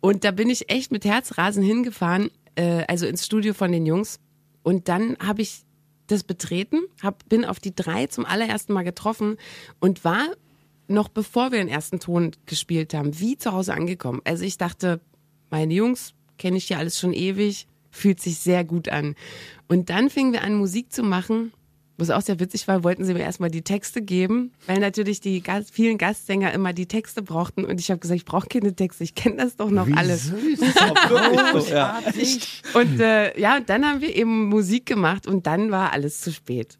Und 0.00 0.22
da 0.22 0.30
bin 0.30 0.50
ich 0.50 0.70
echt 0.70 0.92
mit 0.92 1.04
Herzrasen 1.04 1.62
hingefahren, 1.62 2.30
äh, 2.54 2.84
also 2.86 3.06
ins 3.06 3.26
Studio 3.26 3.52
von 3.52 3.72
den 3.72 3.86
Jungs. 3.86 4.20
Und 4.62 4.88
dann 4.88 5.16
habe 5.18 5.42
ich 5.42 5.62
das 6.06 6.22
betreten, 6.22 6.82
hab, 7.02 7.28
bin 7.28 7.44
auf 7.44 7.58
die 7.58 7.74
drei 7.74 8.06
zum 8.06 8.24
allerersten 8.24 8.72
Mal 8.72 8.84
getroffen 8.84 9.36
und 9.80 10.04
war 10.04 10.28
noch 10.86 11.08
bevor 11.08 11.50
wir 11.50 11.58
den 11.58 11.68
ersten 11.68 11.98
Ton 11.98 12.32
gespielt 12.46 12.94
haben, 12.94 13.18
wie 13.18 13.36
zu 13.36 13.52
Hause 13.52 13.74
angekommen. 13.74 14.20
Also 14.24 14.44
ich 14.44 14.58
dachte, 14.58 15.00
meine 15.50 15.74
Jungs 15.74 16.14
kenne 16.38 16.58
ich 16.58 16.68
ja 16.68 16.78
alles 16.78 17.00
schon 17.00 17.12
ewig, 17.12 17.66
fühlt 17.90 18.20
sich 18.20 18.38
sehr 18.38 18.64
gut 18.64 18.88
an. 18.88 19.16
Und 19.66 19.90
dann 19.90 20.10
fingen 20.10 20.32
wir 20.32 20.42
an, 20.42 20.54
Musik 20.54 20.92
zu 20.92 21.02
machen 21.02 21.52
was 21.96 22.10
auch 22.10 22.20
sehr 22.20 22.40
witzig 22.40 22.66
war, 22.66 22.82
wollten 22.82 23.04
sie 23.04 23.14
mir 23.14 23.20
erstmal 23.20 23.50
die 23.50 23.62
Texte 23.62 24.02
geben, 24.02 24.52
weil 24.66 24.80
natürlich 24.80 25.20
die 25.20 25.40
Gast, 25.42 25.72
vielen 25.72 25.96
Gastsänger 25.96 26.52
immer 26.52 26.72
die 26.72 26.86
Texte 26.86 27.22
brauchten. 27.22 27.64
Und 27.64 27.80
ich 27.80 27.90
habe 27.90 28.00
gesagt, 28.00 28.16
ich 28.16 28.24
brauche 28.24 28.48
keine 28.48 28.74
Texte, 28.74 29.04
ich 29.04 29.14
kenne 29.14 29.36
das 29.36 29.56
doch 29.56 29.70
noch 29.70 29.86
Wie 29.86 29.94
alles. 29.94 30.24
Süß, 30.24 30.60
das 30.60 30.68
ist 30.70 30.82
auch 30.82 31.68
ja. 31.68 32.02
Und 32.74 33.00
äh, 33.00 33.38
ja, 33.40 33.60
dann 33.60 33.84
haben 33.84 34.00
wir 34.00 34.14
eben 34.14 34.48
Musik 34.48 34.86
gemacht 34.86 35.26
und 35.26 35.46
dann 35.46 35.70
war 35.70 35.92
alles 35.92 36.20
zu 36.20 36.32
spät. 36.32 36.78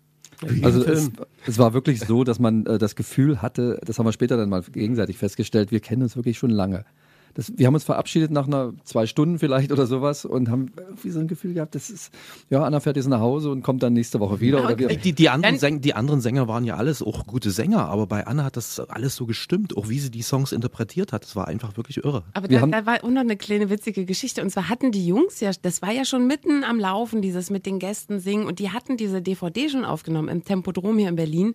Also 0.62 0.84
es, 0.84 1.10
es, 1.46 1.58
war 1.58 1.74
wirklich 1.74 2.00
so, 2.00 2.24
dass 2.24 2.38
man 2.38 2.66
äh, 2.66 2.78
das 2.78 2.96
Gefühl 2.96 3.40
hatte, 3.40 3.80
das 3.84 3.98
haben 3.98 4.06
wir 4.06 4.12
später 4.12 4.36
dann 4.36 4.48
mal 4.48 4.62
gegenseitig 4.62 5.16
festgestellt, 5.16 5.70
wir 5.70 5.80
kennen 5.80 6.02
uns 6.02 6.16
wirklich 6.16 6.38
schon 6.38 6.50
lange 6.50 6.84
das, 7.34 7.52
wir 7.56 7.66
haben 7.66 7.74
uns 7.74 7.84
verabschiedet 7.84 8.30
nach 8.30 8.46
einer 8.46 8.72
zwei 8.84 9.06
Stunden 9.06 9.38
vielleicht 9.38 9.72
oder 9.72 9.86
sowas 9.86 10.24
und 10.24 10.48
haben 10.48 10.70
irgendwie 10.76 11.10
so 11.10 11.18
ein 11.18 11.28
Gefühl 11.28 11.54
gehabt, 11.54 11.74
das 11.74 11.90
ist, 11.90 12.12
ja, 12.48 12.62
Anna 12.62 12.80
fährt 12.80 12.96
jetzt 12.96 13.08
nach 13.08 13.20
Hause 13.20 13.50
und 13.50 13.62
kommt 13.62 13.82
dann 13.82 13.92
nächste 13.92 14.20
Woche 14.20 14.40
wieder. 14.40 14.58
Ja, 14.60 14.64
oder 14.66 14.76
die, 14.76 15.12
die, 15.12 15.28
anderen 15.28 15.58
Sänger, 15.58 15.80
die 15.80 15.94
anderen 15.94 16.20
Sänger 16.20 16.46
waren 16.46 16.64
ja 16.64 16.76
alles 16.76 17.02
auch 17.02 17.26
gute 17.26 17.50
Sänger, 17.50 17.86
aber 17.86 18.06
bei 18.06 18.26
Anna 18.26 18.44
hat 18.44 18.56
das 18.56 18.78
alles 18.78 19.16
so 19.16 19.26
gestimmt, 19.26 19.76
auch 19.76 19.88
wie 19.88 19.98
sie 19.98 20.10
die 20.10 20.22
Songs 20.22 20.52
interpretiert 20.52 21.12
hat. 21.12 21.24
Das 21.24 21.34
war 21.34 21.48
einfach 21.48 21.76
wirklich 21.76 22.04
irre. 22.04 22.22
Aber 22.34 22.46
da, 22.46 22.64
da, 22.66 22.86
war 22.86 23.02
auch 23.02 23.10
noch 23.10 23.20
eine 23.20 23.36
kleine 23.36 23.68
witzige 23.68 24.04
Geschichte. 24.04 24.40
Und 24.40 24.50
zwar 24.50 24.68
hatten 24.68 24.92
die 24.92 25.06
Jungs 25.06 25.40
ja, 25.40 25.50
das 25.60 25.82
war 25.82 25.90
ja 25.90 26.04
schon 26.04 26.26
mitten 26.26 26.62
am 26.62 26.78
Laufen, 26.78 27.20
dieses 27.20 27.50
mit 27.50 27.66
den 27.66 27.80
Gästen 27.80 28.20
singen. 28.20 28.46
Und 28.46 28.60
die 28.60 28.70
hatten 28.70 28.96
diese 28.96 29.20
DVD 29.20 29.68
schon 29.68 29.84
aufgenommen 29.84 30.28
im 30.28 30.44
Tempodrom 30.44 30.98
hier 30.98 31.08
in 31.08 31.16
Berlin. 31.16 31.54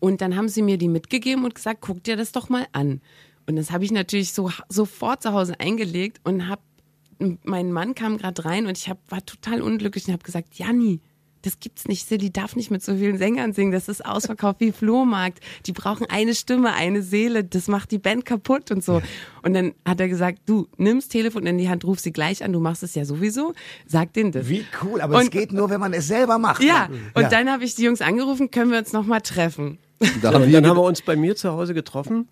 Und 0.00 0.20
dann 0.20 0.36
haben 0.36 0.48
sie 0.48 0.62
mir 0.62 0.78
die 0.78 0.88
mitgegeben 0.88 1.44
und 1.44 1.54
gesagt, 1.54 1.80
guck 1.80 2.02
dir 2.02 2.16
das 2.16 2.32
doch 2.32 2.48
mal 2.48 2.66
an. 2.72 3.00
Und 3.46 3.56
das 3.56 3.70
habe 3.70 3.84
ich 3.84 3.90
natürlich 3.90 4.32
so 4.32 4.50
sofort 4.68 5.22
zu 5.22 5.32
Hause 5.32 5.58
eingelegt 5.58 6.20
und 6.24 6.48
habe, 6.48 6.62
mein 7.44 7.72
Mann 7.72 7.94
kam 7.94 8.18
gerade 8.18 8.44
rein 8.44 8.66
und 8.66 8.78
ich 8.78 8.88
hab, 8.88 8.98
war 9.10 9.24
total 9.24 9.62
unglücklich 9.62 10.06
und 10.06 10.12
habe 10.12 10.24
gesagt, 10.24 10.54
Janni, 10.54 11.00
das 11.42 11.58
gibt's 11.58 11.86
nicht. 11.88 12.08
Silly 12.08 12.30
darf 12.30 12.56
nicht 12.56 12.70
mit 12.70 12.82
so 12.82 12.96
vielen 12.96 13.18
Sängern 13.18 13.52
singen. 13.52 13.72
Das 13.72 13.88
ist 13.88 14.04
ausverkauft 14.04 14.60
wie 14.60 14.72
Flohmarkt. 14.72 15.40
Die 15.66 15.72
brauchen 15.72 16.06
eine 16.08 16.34
Stimme, 16.34 16.72
eine 16.72 17.02
Seele. 17.02 17.44
Das 17.44 17.68
macht 17.68 17.90
die 17.90 17.98
Band 17.98 18.24
kaputt 18.24 18.70
und 18.70 18.84
so. 18.84 19.02
Und 19.42 19.54
dann 19.54 19.74
hat 19.84 20.00
er 20.00 20.08
gesagt, 20.08 20.38
du 20.46 20.68
nimmst 20.76 21.10
Telefon 21.10 21.46
in 21.46 21.58
die 21.58 21.68
Hand, 21.68 21.84
ruf 21.84 21.98
sie 21.98 22.12
gleich 22.12 22.44
an. 22.44 22.52
Du 22.52 22.60
machst 22.60 22.82
es 22.82 22.94
ja 22.94 23.04
sowieso. 23.04 23.54
Sag 23.86 24.12
denen 24.12 24.32
das. 24.32 24.48
Wie 24.48 24.64
cool. 24.82 25.00
Aber 25.00 25.16
und, 25.16 25.24
es 25.24 25.30
geht 25.30 25.52
nur, 25.52 25.68
wenn 25.68 25.80
man 25.80 25.92
es 25.92 26.06
selber 26.06 26.38
macht. 26.38 26.62
Ja. 26.62 26.88
Und 27.14 27.22
ja. 27.22 27.28
dann 27.28 27.50
habe 27.50 27.64
ich 27.64 27.74
die 27.74 27.82
Jungs 27.82 28.00
angerufen, 28.00 28.50
können 28.50 28.70
wir 28.70 28.78
uns 28.78 28.92
noch 28.92 29.04
mal 29.04 29.20
treffen. 29.20 29.78
Da 30.20 30.32
haben 30.32 30.50
dann 30.50 30.66
haben 30.66 30.76
wir 30.76 30.82
uns 30.82 31.02
bei 31.02 31.14
mir 31.16 31.36
zu 31.36 31.52
Hause 31.52 31.74
getroffen 31.74 32.28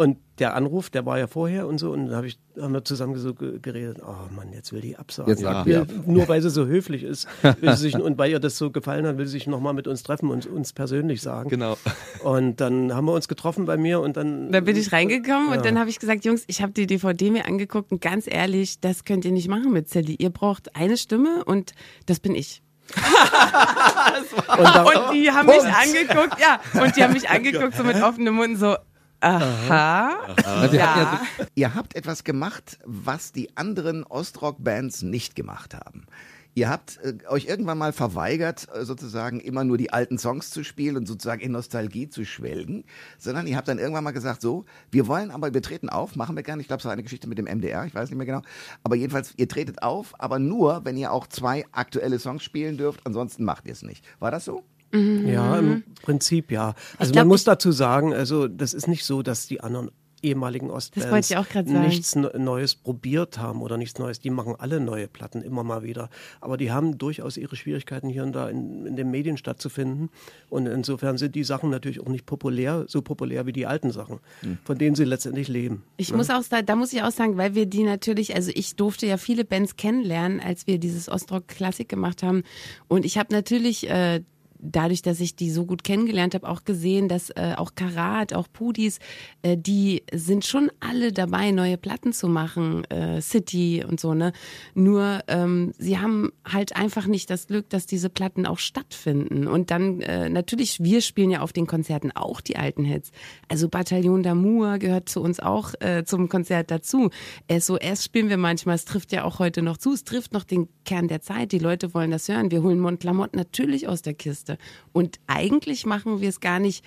und 0.00 0.16
der 0.38 0.54
Anruf, 0.54 0.88
der 0.88 1.04
war 1.04 1.18
ja 1.18 1.26
vorher 1.26 1.66
und 1.66 1.76
so, 1.76 1.90
und 1.92 2.06
dann 2.06 2.16
hab 2.16 2.24
ich, 2.24 2.38
haben 2.58 2.72
wir 2.72 2.82
zusammen 2.86 3.18
so 3.18 3.34
geredet, 3.34 3.98
oh 4.02 4.34
Mann, 4.34 4.50
jetzt 4.50 4.72
will 4.72 4.80
die 4.80 4.96
absagen. 4.96 5.30
Jetzt 5.30 5.42
sagt 5.42 5.68
ja. 5.68 5.82
ab. 5.82 5.88
Nur 6.06 6.26
weil 6.26 6.40
sie 6.40 6.48
so 6.48 6.64
höflich 6.64 7.02
ist 7.02 7.28
will 7.60 7.76
sie 7.76 7.82
sich, 7.82 7.94
und 7.96 8.16
weil 8.16 8.30
ihr 8.30 8.40
das 8.40 8.56
so 8.56 8.70
gefallen 8.70 9.06
hat, 9.06 9.18
will 9.18 9.26
sie 9.26 9.32
sich 9.32 9.46
nochmal 9.46 9.74
mit 9.74 9.86
uns 9.86 10.02
treffen 10.02 10.30
und 10.30 10.46
uns 10.46 10.72
persönlich 10.72 11.20
sagen. 11.20 11.50
Genau. 11.50 11.76
Und 12.24 12.62
dann 12.62 12.94
haben 12.94 13.04
wir 13.04 13.12
uns 13.12 13.28
getroffen 13.28 13.66
bei 13.66 13.76
mir 13.76 14.00
und 14.00 14.16
dann. 14.16 14.50
Da 14.50 14.60
bin 14.60 14.74
ich 14.74 14.90
reingekommen 14.90 15.50
ja. 15.50 15.58
und 15.58 15.66
dann 15.66 15.78
habe 15.78 15.90
ich 15.90 15.98
gesagt, 15.98 16.24
Jungs, 16.24 16.44
ich 16.46 16.62
habe 16.62 16.72
die 16.72 16.86
DVD 16.86 17.30
mir 17.30 17.46
angeguckt 17.46 17.92
und 17.92 18.00
ganz 18.00 18.26
ehrlich, 18.26 18.80
das 18.80 19.04
könnt 19.04 19.26
ihr 19.26 19.32
nicht 19.32 19.48
machen 19.48 19.70
mit 19.70 19.90
Sally. 19.90 20.16
Ihr 20.18 20.30
braucht 20.30 20.74
eine 20.76 20.96
Stimme 20.96 21.44
und 21.44 21.72
das 22.06 22.20
bin 22.20 22.34
ich. 22.34 22.62
und, 22.96 24.58
und, 24.58 25.14
die 25.14 25.30
haben 25.30 25.46
Punkt. 25.46 25.64
mich 25.64 25.74
angeguckt, 25.74 26.40
ja, 26.40 26.60
und 26.82 26.96
die 26.96 27.04
haben 27.04 27.12
mich 27.12 27.28
angeguckt 27.30 27.76
so 27.76 27.84
mit 27.84 28.02
offenem 28.02 28.34
Mund 28.34 28.58
so, 28.58 28.76
Aha. 29.20 30.18
Aha. 30.44 30.66
Ja. 30.72 31.22
Ihr 31.54 31.74
habt 31.74 31.94
etwas 31.94 32.24
gemacht, 32.24 32.78
was 32.84 33.32
die 33.32 33.56
anderen 33.56 34.04
Ostrock-Bands 34.04 35.02
nicht 35.02 35.36
gemacht 35.36 35.74
haben. 35.74 36.06
Ihr 36.54 36.68
habt 36.68 36.98
äh, 37.02 37.14
euch 37.28 37.46
irgendwann 37.46 37.78
mal 37.78 37.92
verweigert, 37.92 38.66
äh, 38.74 38.84
sozusagen 38.84 39.38
immer 39.40 39.62
nur 39.62 39.78
die 39.78 39.92
alten 39.92 40.18
Songs 40.18 40.50
zu 40.50 40.64
spielen 40.64 40.96
und 40.96 41.06
sozusagen 41.06 41.40
in 41.40 41.52
Nostalgie 41.52 42.08
zu 42.08 42.24
schwelgen, 42.24 42.84
sondern 43.18 43.46
ihr 43.46 43.56
habt 43.56 43.68
dann 43.68 43.78
irgendwann 43.78 44.04
mal 44.04 44.10
gesagt, 44.10 44.42
so, 44.42 44.64
wir 44.90 45.06
wollen 45.06 45.30
aber, 45.30 45.54
wir 45.54 45.62
treten 45.62 45.88
auf, 45.88 46.16
machen 46.16 46.34
wir 46.34 46.42
gerne, 46.42 46.60
ich 46.60 46.66
glaube, 46.66 46.80
es 46.80 46.84
war 46.84 46.92
eine 46.92 47.04
Geschichte 47.04 47.28
mit 47.28 47.38
dem 47.38 47.44
MDR, 47.46 47.84
ich 47.86 47.94
weiß 47.94 48.10
nicht 48.10 48.18
mehr 48.18 48.26
genau, 48.26 48.42
aber 48.82 48.96
jedenfalls, 48.96 49.32
ihr 49.36 49.46
tretet 49.46 49.82
auf, 49.82 50.12
aber 50.18 50.40
nur, 50.40 50.84
wenn 50.84 50.96
ihr 50.96 51.12
auch 51.12 51.28
zwei 51.28 51.64
aktuelle 51.70 52.18
Songs 52.18 52.42
spielen 52.42 52.76
dürft, 52.76 53.06
ansonsten 53.06 53.44
macht 53.44 53.66
ihr 53.66 53.72
es 53.72 53.82
nicht. 53.82 54.04
War 54.18 54.32
das 54.32 54.44
so? 54.44 54.64
Ja, 54.92 55.58
im 55.58 55.84
Prinzip 56.02 56.50
ja. 56.50 56.74
Also 56.98 57.12
glaub, 57.12 57.22
man 57.22 57.28
muss 57.28 57.44
dazu 57.44 57.70
sagen, 57.72 58.12
also 58.12 58.48
das 58.48 58.74
ist 58.74 58.88
nicht 58.88 59.04
so, 59.04 59.22
dass 59.22 59.46
die 59.46 59.60
anderen 59.60 59.90
ehemaligen 60.22 60.70
Ostbands 60.70 61.32
nichts 61.64 62.14
Ne- 62.14 62.32
Neues 62.36 62.74
probiert 62.74 63.38
haben 63.38 63.62
oder 63.62 63.76
nichts 63.76 63.98
Neues. 63.98 64.20
Die 64.20 64.30
machen 64.30 64.54
alle 64.58 64.80
neue 64.80 65.08
Platten 65.08 65.42
immer 65.42 65.64
mal 65.64 65.82
wieder. 65.82 66.10
Aber 66.40 66.56
die 66.56 66.70
haben 66.70 66.98
durchaus 66.98 67.36
ihre 67.36 67.56
Schwierigkeiten 67.56 68.08
hier 68.08 68.22
und 68.24 68.32
da 68.32 68.48
in, 68.48 68.86
in 68.86 68.96
den 68.96 69.10
Medien 69.10 69.36
stattzufinden. 69.36 70.10
Und 70.48 70.66
insofern 70.66 71.16
sind 71.18 71.34
die 71.34 71.44
Sachen 71.44 71.70
natürlich 71.70 72.00
auch 72.00 72.08
nicht 72.08 72.26
populär, 72.26 72.84
so 72.86 73.02
populär 73.02 73.46
wie 73.46 73.52
die 73.52 73.66
alten 73.66 73.92
Sachen, 73.92 74.20
von 74.64 74.76
denen 74.76 74.94
sie 74.94 75.04
letztendlich 75.04 75.48
leben. 75.48 75.82
Ich 75.96 76.12
muss 76.12 76.30
auch 76.30 76.42
sagen, 76.42 76.66
da 76.66 76.76
muss 76.76 76.92
ich 76.92 77.02
auch 77.02 77.12
sagen, 77.12 77.36
weil 77.36 77.54
wir 77.54 77.66
die 77.66 77.82
natürlich, 77.84 78.34
also 78.34 78.50
ich 78.54 78.76
durfte 78.76 79.06
ja 79.06 79.16
viele 79.16 79.44
Bands 79.44 79.76
kennenlernen, 79.76 80.40
als 80.40 80.66
wir 80.66 80.78
dieses 80.78 81.08
Ostrock 81.08 81.48
Klassik 81.48 81.88
gemacht 81.88 82.22
haben. 82.22 82.42
Und 82.88 83.04
ich 83.04 83.16
habe 83.16 83.32
natürlich 83.32 83.88
äh, 83.88 84.20
dadurch, 84.62 85.02
dass 85.02 85.20
ich 85.20 85.36
die 85.36 85.50
so 85.50 85.66
gut 85.66 85.84
kennengelernt 85.84 86.34
habe, 86.34 86.48
auch 86.48 86.64
gesehen, 86.64 87.08
dass 87.08 87.30
äh, 87.30 87.54
auch 87.56 87.74
Karat, 87.74 88.32
auch 88.32 88.48
Pudis, 88.52 88.98
äh, 89.42 89.56
die 89.56 90.02
sind 90.12 90.44
schon 90.44 90.70
alle 90.80 91.12
dabei, 91.12 91.50
neue 91.50 91.76
Platten 91.76 92.12
zu 92.12 92.28
machen, 92.28 92.84
äh, 92.90 93.20
City 93.20 93.84
und 93.86 94.00
so, 94.00 94.14
ne? 94.14 94.32
Nur 94.74 95.20
ähm, 95.28 95.72
sie 95.78 95.98
haben 95.98 96.30
halt 96.44 96.76
einfach 96.76 97.06
nicht 97.06 97.30
das 97.30 97.46
Glück, 97.46 97.68
dass 97.70 97.86
diese 97.86 98.10
Platten 98.10 98.46
auch 98.46 98.58
stattfinden. 98.58 99.46
Und 99.46 99.70
dann 99.70 100.00
äh, 100.00 100.28
natürlich, 100.28 100.82
wir 100.82 101.00
spielen 101.00 101.30
ja 101.30 101.40
auf 101.40 101.52
den 101.52 101.66
Konzerten 101.66 102.12
auch 102.12 102.40
die 102.40 102.56
alten 102.56 102.84
Hits. 102.84 103.10
Also 103.48 103.68
Bataillon 103.68 104.24
d'Amour 104.24 104.78
gehört 104.78 105.08
zu 105.08 105.20
uns 105.20 105.40
auch 105.40 105.74
äh, 105.80 106.04
zum 106.04 106.28
Konzert 106.28 106.70
dazu. 106.70 107.10
SOS 107.50 108.04
spielen 108.04 108.28
wir 108.28 108.36
manchmal, 108.36 108.76
es 108.76 108.84
trifft 108.84 109.12
ja 109.12 109.24
auch 109.24 109.38
heute 109.38 109.62
noch 109.62 109.76
zu, 109.76 109.92
es 109.92 110.04
trifft 110.04 110.32
noch 110.32 110.44
den 110.44 110.68
Kern 110.84 111.08
der 111.08 111.20
Zeit, 111.20 111.52
die 111.52 111.58
Leute 111.58 111.94
wollen 111.94 112.10
das 112.10 112.28
hören. 112.28 112.50
Wir 112.50 112.62
holen 112.62 112.80
Montlamotte 112.80 113.36
natürlich 113.36 113.88
aus 113.88 114.02
der 114.02 114.14
Kiste. 114.14 114.49
Und 114.92 115.20
eigentlich 115.26 115.86
machen 115.86 116.20
wir 116.20 116.28
es 116.28 116.40
gar 116.40 116.58
nicht 116.58 116.84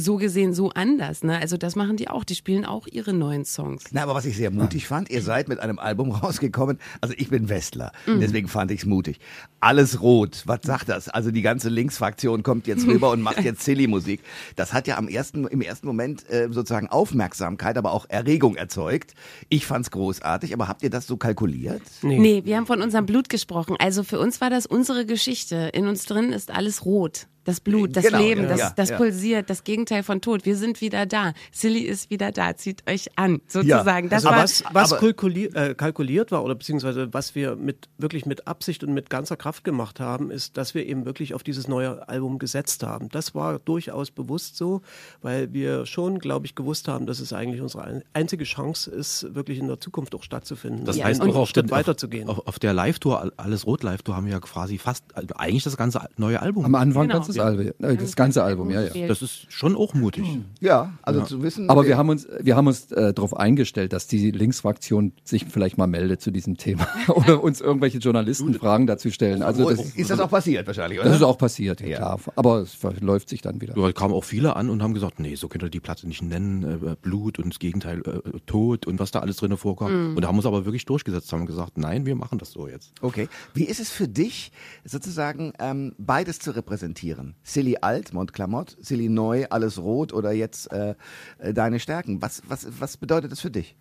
so 0.00 0.16
gesehen 0.16 0.54
so 0.54 0.70
anders. 0.70 1.22
Ne? 1.22 1.38
Also 1.38 1.56
das 1.56 1.76
machen 1.76 1.96
die 1.96 2.08
auch, 2.08 2.24
die 2.24 2.34
spielen 2.34 2.64
auch 2.64 2.86
ihre 2.86 3.12
neuen 3.12 3.44
Songs. 3.44 3.84
Na, 3.92 4.02
aber 4.02 4.14
was 4.14 4.24
ich 4.24 4.36
sehr 4.36 4.50
mutig 4.50 4.86
fand, 4.86 5.10
ihr 5.10 5.22
seid 5.22 5.48
mit 5.48 5.60
einem 5.60 5.78
Album 5.78 6.10
rausgekommen. 6.12 6.78
Also 7.00 7.14
ich 7.18 7.28
bin 7.30 7.48
Westler, 7.48 7.92
Mhm. 8.06 8.20
deswegen 8.20 8.48
fand 8.48 8.70
ich 8.70 8.80
es 8.80 8.86
mutig. 8.86 9.18
Alles 9.60 10.00
rot, 10.00 10.42
was 10.46 10.60
sagt 10.62 10.88
das? 10.88 11.08
Also 11.08 11.30
die 11.30 11.42
ganze 11.42 11.68
Linksfraktion 11.68 12.42
kommt 12.42 12.66
jetzt 12.66 12.86
rüber 12.86 13.10
und 13.10 13.20
macht 13.22 13.42
jetzt 13.42 13.62
Silly-Musik. 13.64 14.20
Das 14.54 14.72
hat 14.72 14.86
ja 14.86 14.96
am 14.98 15.08
ersten, 15.08 15.46
im 15.46 15.60
ersten 15.60 15.86
Moment 15.86 16.28
äh, 16.30 16.48
sozusagen 16.50 16.88
Aufmerksamkeit, 16.88 17.76
aber 17.78 17.92
auch 17.92 18.06
Erregung 18.08 18.56
erzeugt. 18.56 19.14
Ich 19.48 19.66
fand's 19.66 19.90
großartig, 19.90 20.52
aber 20.54 20.68
habt 20.68 20.82
ihr 20.82 20.90
das 20.90 21.06
so 21.06 21.16
kalkuliert? 21.16 21.82
Nee. 22.02 22.42
wir 22.44 22.56
haben 22.56 22.66
von 22.66 22.82
unserem 22.82 23.06
Blut 23.06 23.28
gesprochen. 23.28 23.76
Also 23.78 24.02
für 24.02 24.18
uns 24.18 24.40
war 24.40 24.50
das 24.50 24.66
unsere 24.66 25.06
Geschichte. 25.06 25.70
In 25.72 25.86
uns 25.88 26.04
drin 26.04 26.32
ist 26.32 26.50
alles 26.50 26.84
rot. 26.84 27.26
Das 27.46 27.60
Blut, 27.60 27.96
das 27.96 28.04
Genau, 28.04 28.18
Leben, 28.18 28.42
ja, 28.42 28.48
das, 28.48 28.58
ja, 28.60 28.72
das 28.76 28.88
ja. 28.90 28.96
pulsiert, 28.96 29.48
das 29.48 29.64
Gegenteil 29.64 30.02
von 30.02 30.20
Tod. 30.20 30.44
Wir 30.44 30.56
sind 30.56 30.80
wieder 30.80 31.06
da. 31.06 31.32
Silly 31.52 31.80
ist 31.80 32.10
wieder 32.10 32.32
da. 32.32 32.56
Zieht 32.56 32.82
euch 32.90 33.06
an, 33.16 33.40
sozusagen. 33.46 34.08
Das 34.08 34.26
Also 34.26 34.36
war, 34.36 34.42
was, 34.44 34.64
was 34.72 34.92
aber- 34.92 35.00
kalkuliert, 35.00 35.54
äh, 35.54 35.74
kalkuliert 35.74 36.32
war 36.32 36.44
oder 36.44 36.54
beziehungsweise 36.56 37.08
was 37.14 37.34
wir 37.34 37.56
mit 37.56 37.88
wirklich 37.98 38.26
mit 38.26 38.46
Absicht 38.48 38.82
und 38.84 38.92
mit 38.92 39.08
ganzer 39.10 39.36
Kraft 39.36 39.64
gemacht 39.64 40.00
haben, 40.00 40.30
ist, 40.30 40.56
dass 40.56 40.74
wir 40.74 40.84
eben 40.86 41.04
wirklich 41.06 41.34
auf 41.34 41.42
dieses 41.44 41.68
neue 41.68 42.08
Album 42.08 42.38
gesetzt 42.38 42.82
haben. 42.82 43.08
Das 43.10 43.34
war 43.34 43.58
durchaus 43.60 44.10
bewusst 44.10 44.56
so, 44.56 44.82
weil 45.22 45.52
wir 45.52 45.86
schon, 45.86 46.18
glaube 46.18 46.46
ich, 46.46 46.54
gewusst 46.56 46.88
haben, 46.88 47.06
dass 47.06 47.20
es 47.20 47.32
eigentlich 47.32 47.60
unsere 47.62 47.84
ein- 47.84 48.02
einzige 48.12 48.42
Chance 48.44 48.90
ist, 48.90 49.34
wirklich 49.34 49.58
in 49.60 49.68
der 49.68 49.78
Zukunft 49.78 50.14
auch 50.16 50.22
stattzufinden. 50.24 50.84
Das 50.84 51.00
heißt 51.02 51.20
und 51.20 51.30
auch 51.30 51.36
auf, 51.36 51.48
Schritt 51.50 51.66
den, 51.66 51.70
weiterzugehen. 51.70 52.28
auf, 52.28 52.46
auf 52.46 52.58
der 52.58 52.72
Live-Tour, 52.74 53.32
alles 53.36 53.66
Rot 53.66 53.84
Live-Tour, 53.84 54.16
haben 54.16 54.26
wir 54.26 54.32
ja 54.32 54.40
quasi 54.40 54.78
fast, 54.78 55.04
also 55.14 55.28
eigentlich 55.36 55.62
das 55.62 55.76
ganze 55.76 56.00
neue 56.16 56.42
Album. 56.42 56.64
Am 56.64 56.74
Anfang 56.74 57.02
Genau. 57.04 57.14
ganzes 57.20 57.35
Album, 57.40 57.66
äh, 57.78 57.96
das 57.96 58.16
ganze 58.16 58.42
Album, 58.42 58.70
ja, 58.70 58.82
ja. 58.82 59.06
Das 59.06 59.22
ist 59.22 59.52
schon 59.52 59.76
auch 59.76 59.94
mutig. 59.94 60.24
Ja, 60.60 60.92
also 61.02 61.22
zu 61.22 61.42
wissen. 61.42 61.68
Aber 61.70 61.84
äh, 61.84 61.88
wir 61.88 61.96
haben 61.96 62.08
uns, 62.08 62.26
wir 62.40 62.56
haben 62.56 62.66
uns 62.66 62.90
äh, 62.92 63.12
darauf 63.12 63.36
eingestellt, 63.36 63.92
dass 63.92 64.06
die 64.06 64.30
Linksfraktion 64.30 65.12
sich 65.24 65.46
vielleicht 65.46 65.78
mal 65.78 65.86
meldet 65.86 66.20
zu 66.20 66.30
diesem 66.30 66.56
Thema 66.56 66.86
oder 67.08 67.42
uns 67.42 67.60
irgendwelche 67.60 67.98
Journalisten 67.98 68.54
Fragen 68.54 68.86
dazu 68.86 69.10
stellen. 69.10 69.42
Also 69.42 69.68
das, 69.68 69.94
ist 69.94 70.10
das 70.10 70.20
auch 70.20 70.30
passiert 70.30 70.66
wahrscheinlich, 70.66 70.98
oder? 70.98 71.08
das 71.08 71.18
ist 71.18 71.24
auch 71.24 71.38
passiert, 71.38 71.80
ja, 71.80 71.86
Ja. 71.86 71.96
klar. 71.96 72.20
Aber 72.36 72.58
es 72.60 72.74
verläuft 72.74 73.28
sich 73.28 73.42
dann 73.42 73.60
wieder. 73.60 73.74
Da 73.74 73.92
kamen 73.92 74.14
auch 74.14 74.24
viele 74.24 74.56
an 74.56 74.70
und 74.70 74.82
haben 74.82 74.94
gesagt, 74.94 75.20
nee, 75.20 75.34
so 75.34 75.48
könnt 75.48 75.62
ihr 75.62 75.70
die 75.70 75.80
Platte 75.80 76.06
nicht 76.06 76.22
nennen, 76.22 76.62
äh, 76.62 76.96
Blut 77.00 77.38
und 77.38 77.50
das 77.50 77.58
Gegenteil, 77.58 78.00
äh, 78.00 78.38
Tod 78.46 78.86
und 78.86 78.98
was 78.98 79.10
da 79.10 79.20
alles 79.20 79.36
drin 79.36 79.56
vorkommt. 79.56 80.16
Und 80.16 80.20
da 80.20 80.28
haben 80.28 80.34
wir 80.34 80.38
uns 80.38 80.46
aber 80.46 80.64
wirklich 80.64 80.84
durchgesetzt, 80.84 81.32
haben 81.32 81.46
gesagt, 81.46 81.78
nein, 81.78 82.06
wir 82.06 82.14
machen 82.14 82.38
das 82.38 82.52
so 82.52 82.68
jetzt. 82.68 82.92
Okay. 83.00 83.28
Wie 83.54 83.64
ist 83.64 83.80
es 83.80 83.90
für 83.90 84.08
dich, 84.08 84.52
sozusagen 84.84 85.52
ähm, 85.58 85.94
beides 85.98 86.38
zu 86.38 86.50
repräsentieren? 86.50 87.25
Silly 87.42 87.78
alt, 87.80 88.12
Montclamotte, 88.12 88.76
Silly 88.80 89.08
neu, 89.08 89.46
alles 89.50 89.78
rot 89.78 90.12
oder 90.12 90.32
jetzt 90.32 90.70
äh, 90.72 90.94
äh, 91.38 91.52
deine 91.52 91.80
Stärken? 91.80 92.22
Was, 92.22 92.42
was, 92.48 92.66
was 92.78 92.96
bedeutet 92.96 93.32
das 93.32 93.40
für 93.40 93.50
dich? 93.50 93.76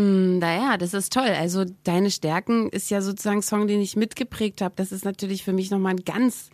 naja, 0.00 0.76
das 0.76 0.94
ist 0.94 1.12
toll. 1.12 1.26
Also 1.26 1.64
Deine 1.82 2.12
Stärken 2.12 2.68
ist 2.68 2.88
ja 2.88 3.00
sozusagen 3.00 3.38
ein 3.38 3.42
Song, 3.42 3.66
den 3.66 3.80
ich 3.80 3.96
mitgeprägt 3.96 4.60
habe. 4.60 4.74
Das 4.76 4.92
ist 4.92 5.04
natürlich 5.04 5.42
für 5.42 5.52
mich 5.52 5.72
nochmal 5.72 5.94
ein 5.94 6.04
ganz 6.04 6.50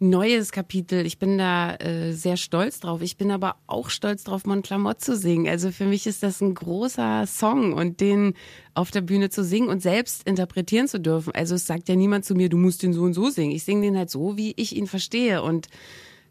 neues 0.00 0.52
Kapitel. 0.52 1.04
Ich 1.06 1.18
bin 1.18 1.38
da 1.38 1.74
äh, 1.76 2.12
sehr 2.12 2.36
stolz 2.36 2.80
drauf. 2.80 3.02
Ich 3.02 3.16
bin 3.16 3.30
aber 3.30 3.56
auch 3.66 3.90
stolz 3.90 4.24
drauf, 4.24 4.44
Montclamotte 4.46 4.98
zu 4.98 5.16
singen. 5.16 5.48
Also 5.48 5.70
für 5.70 5.86
mich 5.86 6.06
ist 6.06 6.22
das 6.22 6.40
ein 6.40 6.54
großer 6.54 7.26
Song 7.26 7.72
und 7.72 8.00
den 8.00 8.34
auf 8.74 8.90
der 8.90 9.00
Bühne 9.00 9.30
zu 9.30 9.42
singen 9.42 9.68
und 9.68 9.82
selbst 9.82 10.26
interpretieren 10.26 10.88
zu 10.88 11.00
dürfen. 11.00 11.34
Also 11.34 11.56
es 11.56 11.66
sagt 11.66 11.88
ja 11.88 11.96
niemand 11.96 12.24
zu 12.24 12.34
mir, 12.34 12.48
du 12.48 12.56
musst 12.56 12.82
den 12.82 12.92
so 12.92 13.02
und 13.02 13.14
so 13.14 13.30
singen. 13.30 13.54
Ich 13.54 13.64
singe 13.64 13.82
den 13.82 13.96
halt 13.96 14.10
so, 14.10 14.36
wie 14.36 14.54
ich 14.56 14.76
ihn 14.76 14.86
verstehe 14.86 15.42
und 15.42 15.68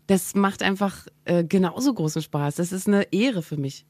das 0.08 0.36
macht 0.36 0.64
einfach 0.64 1.06
äh, 1.26 1.44
genauso 1.44 1.94
großen 1.94 2.22
Spaß. 2.22 2.56
Das 2.56 2.72
ist 2.72 2.88
eine 2.88 3.12
Ehre 3.12 3.44
für 3.44 3.58
mich. 3.58 3.86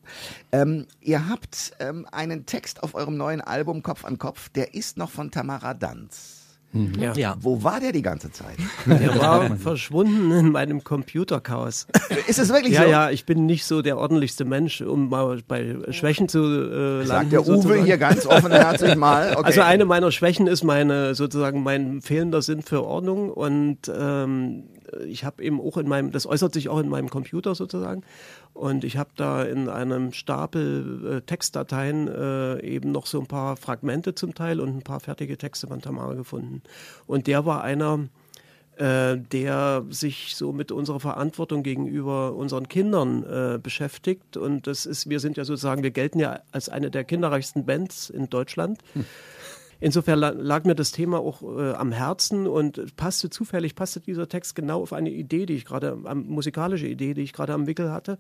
Ähm, 0.52 0.88
ihr 1.00 1.30
habt 1.30 1.74
ähm, 1.80 2.08
einen 2.12 2.48
Text 2.48 2.82
auf 2.82 2.96
eurem 2.96 3.18
neuen 3.18 3.42
Album 3.42 3.84
Kopf 3.84 4.04
an 4.04 4.18
Kopf, 4.18 4.50
der 4.50 4.74
ist 4.74 4.98
noch 4.98 5.12
von 5.12 5.30
Tamara 5.30 5.76
Danz. 5.76 6.47
Ja. 6.74 7.14
Ja. 7.14 7.36
Wo 7.40 7.64
war 7.64 7.80
der 7.80 7.92
die 7.92 8.02
ganze 8.02 8.32
Zeit? 8.32 8.58
Der 8.86 9.20
war 9.20 9.56
verschwunden 9.58 10.32
in 10.32 10.52
meinem 10.52 10.84
Computerchaos. 10.84 11.88
Ist 12.28 12.40
es 12.40 12.50
wirklich 12.50 12.74
Ja, 12.74 12.84
so? 12.84 12.90
ja, 12.90 13.10
ich 13.10 13.26
bin 13.26 13.46
nicht 13.46 13.66
so 13.66 13.82
der 13.82 13.98
ordentlichste 13.98 14.46
Mensch, 14.46 14.82
um 14.82 15.10
mal 15.10 15.40
bei 15.48 15.76
Schwächen 15.92 16.28
zu 16.30 16.40
äh, 16.40 16.70
landen. 16.98 17.06
Sagt 17.08 17.32
der 17.32 17.42
Uwe 17.42 17.56
sozusagen. 17.56 17.86
hier 17.86 17.98
ganz 17.98 18.26
offenherzig 18.26 18.96
mal. 18.96 19.28
Okay. 19.38 19.46
Also 19.46 19.62
eine 19.62 19.86
meiner 19.86 20.12
Schwächen 20.12 20.48
ist 20.48 20.64
meine 20.64 21.14
sozusagen 21.16 21.62
mein 21.64 22.02
fehlender 22.02 22.42
Sinn 22.42 22.62
für 22.62 22.84
Ordnung 22.84 23.30
und 23.30 23.80
ähm, 23.96 24.64
ich 25.08 25.24
habe 25.24 25.44
eben 25.44 25.60
auch 25.62 25.78
in 25.78 25.88
meinem, 25.88 26.12
das 26.12 26.26
äußert 26.26 26.54
sich 26.54 26.70
auch 26.70 26.80
in 26.80 26.90
meinem 26.90 27.10
Computer 27.10 27.56
sozusagen 27.56 28.04
und 28.54 28.84
ich 28.84 28.98
habe 28.98 29.10
da 29.16 29.44
in 29.44 29.70
einem 29.70 30.14
Stapel 30.14 31.18
äh, 31.18 31.22
Textdateien 31.22 32.08
äh, 32.08 32.62
eben 32.62 32.92
noch 32.92 33.06
so 33.06 33.20
ein 33.20 33.28
paar 33.28 33.58
Fragmente 33.58 34.16
zum 34.16 34.36
Teil 34.36 34.60
und 34.60 34.70
ein 34.70 34.84
paar 34.84 35.00
fertige 35.00 35.38
Texte 35.38 35.68
von 35.68 35.82
Tamara 35.82 36.14
gefunden 36.14 36.62
und 37.06 37.28
der 37.28 37.46
war 37.46 37.64
einer 37.64 38.08
äh, 38.78 39.18
der 39.18 39.86
sich 39.90 40.36
so 40.36 40.54
mit 40.54 40.72
unserer 40.72 41.00
Verantwortung 41.00 41.64
gegenüber 41.64 42.36
unseren 42.36 42.68
Kindern 42.68 43.24
äh, 43.24 43.58
beschäftigt. 43.58 44.38
Und 44.38 44.68
das 44.68 44.86
ist, 44.86 45.10
wir 45.10 45.20
sind 45.20 45.36
ja 45.36 45.46
sozusagen, 45.46 45.82
wir 45.82 45.90
gelten 45.90 46.20
ja 46.20 46.42
als 46.52 46.70
eine 46.70 46.92
der 46.92 47.04
kinderreichsten 47.04 47.66
Bands 47.66 48.12
in 48.12 48.30
Deutschland. 48.30 48.80
Insofern 49.80 50.20
la- 50.20 50.30
lag 50.30 50.64
mir 50.66 50.76
das 50.76 50.92
Thema 50.92 51.20
auch 51.20 51.42
äh, 51.44 51.74
am 51.74 51.92
Herzen 51.92 52.48
und 52.48 52.96
passte 52.96 53.30
zufällig, 53.30 53.76
passte 53.76 54.00
dieser 54.00 54.28
Text 54.28 54.56
genau 54.56 54.82
auf 54.82 54.94
eine 54.94 55.12
Idee, 55.12 55.46
die 55.46 55.54
ich 55.54 55.66
gerade, 55.66 55.96
musikalische 56.16 56.88
Idee, 56.88 57.14
die 57.14 57.22
ich 57.22 57.34
gerade 57.34 57.54
am 57.54 57.68
Wickel 57.68 57.92
hatte. 57.92 58.18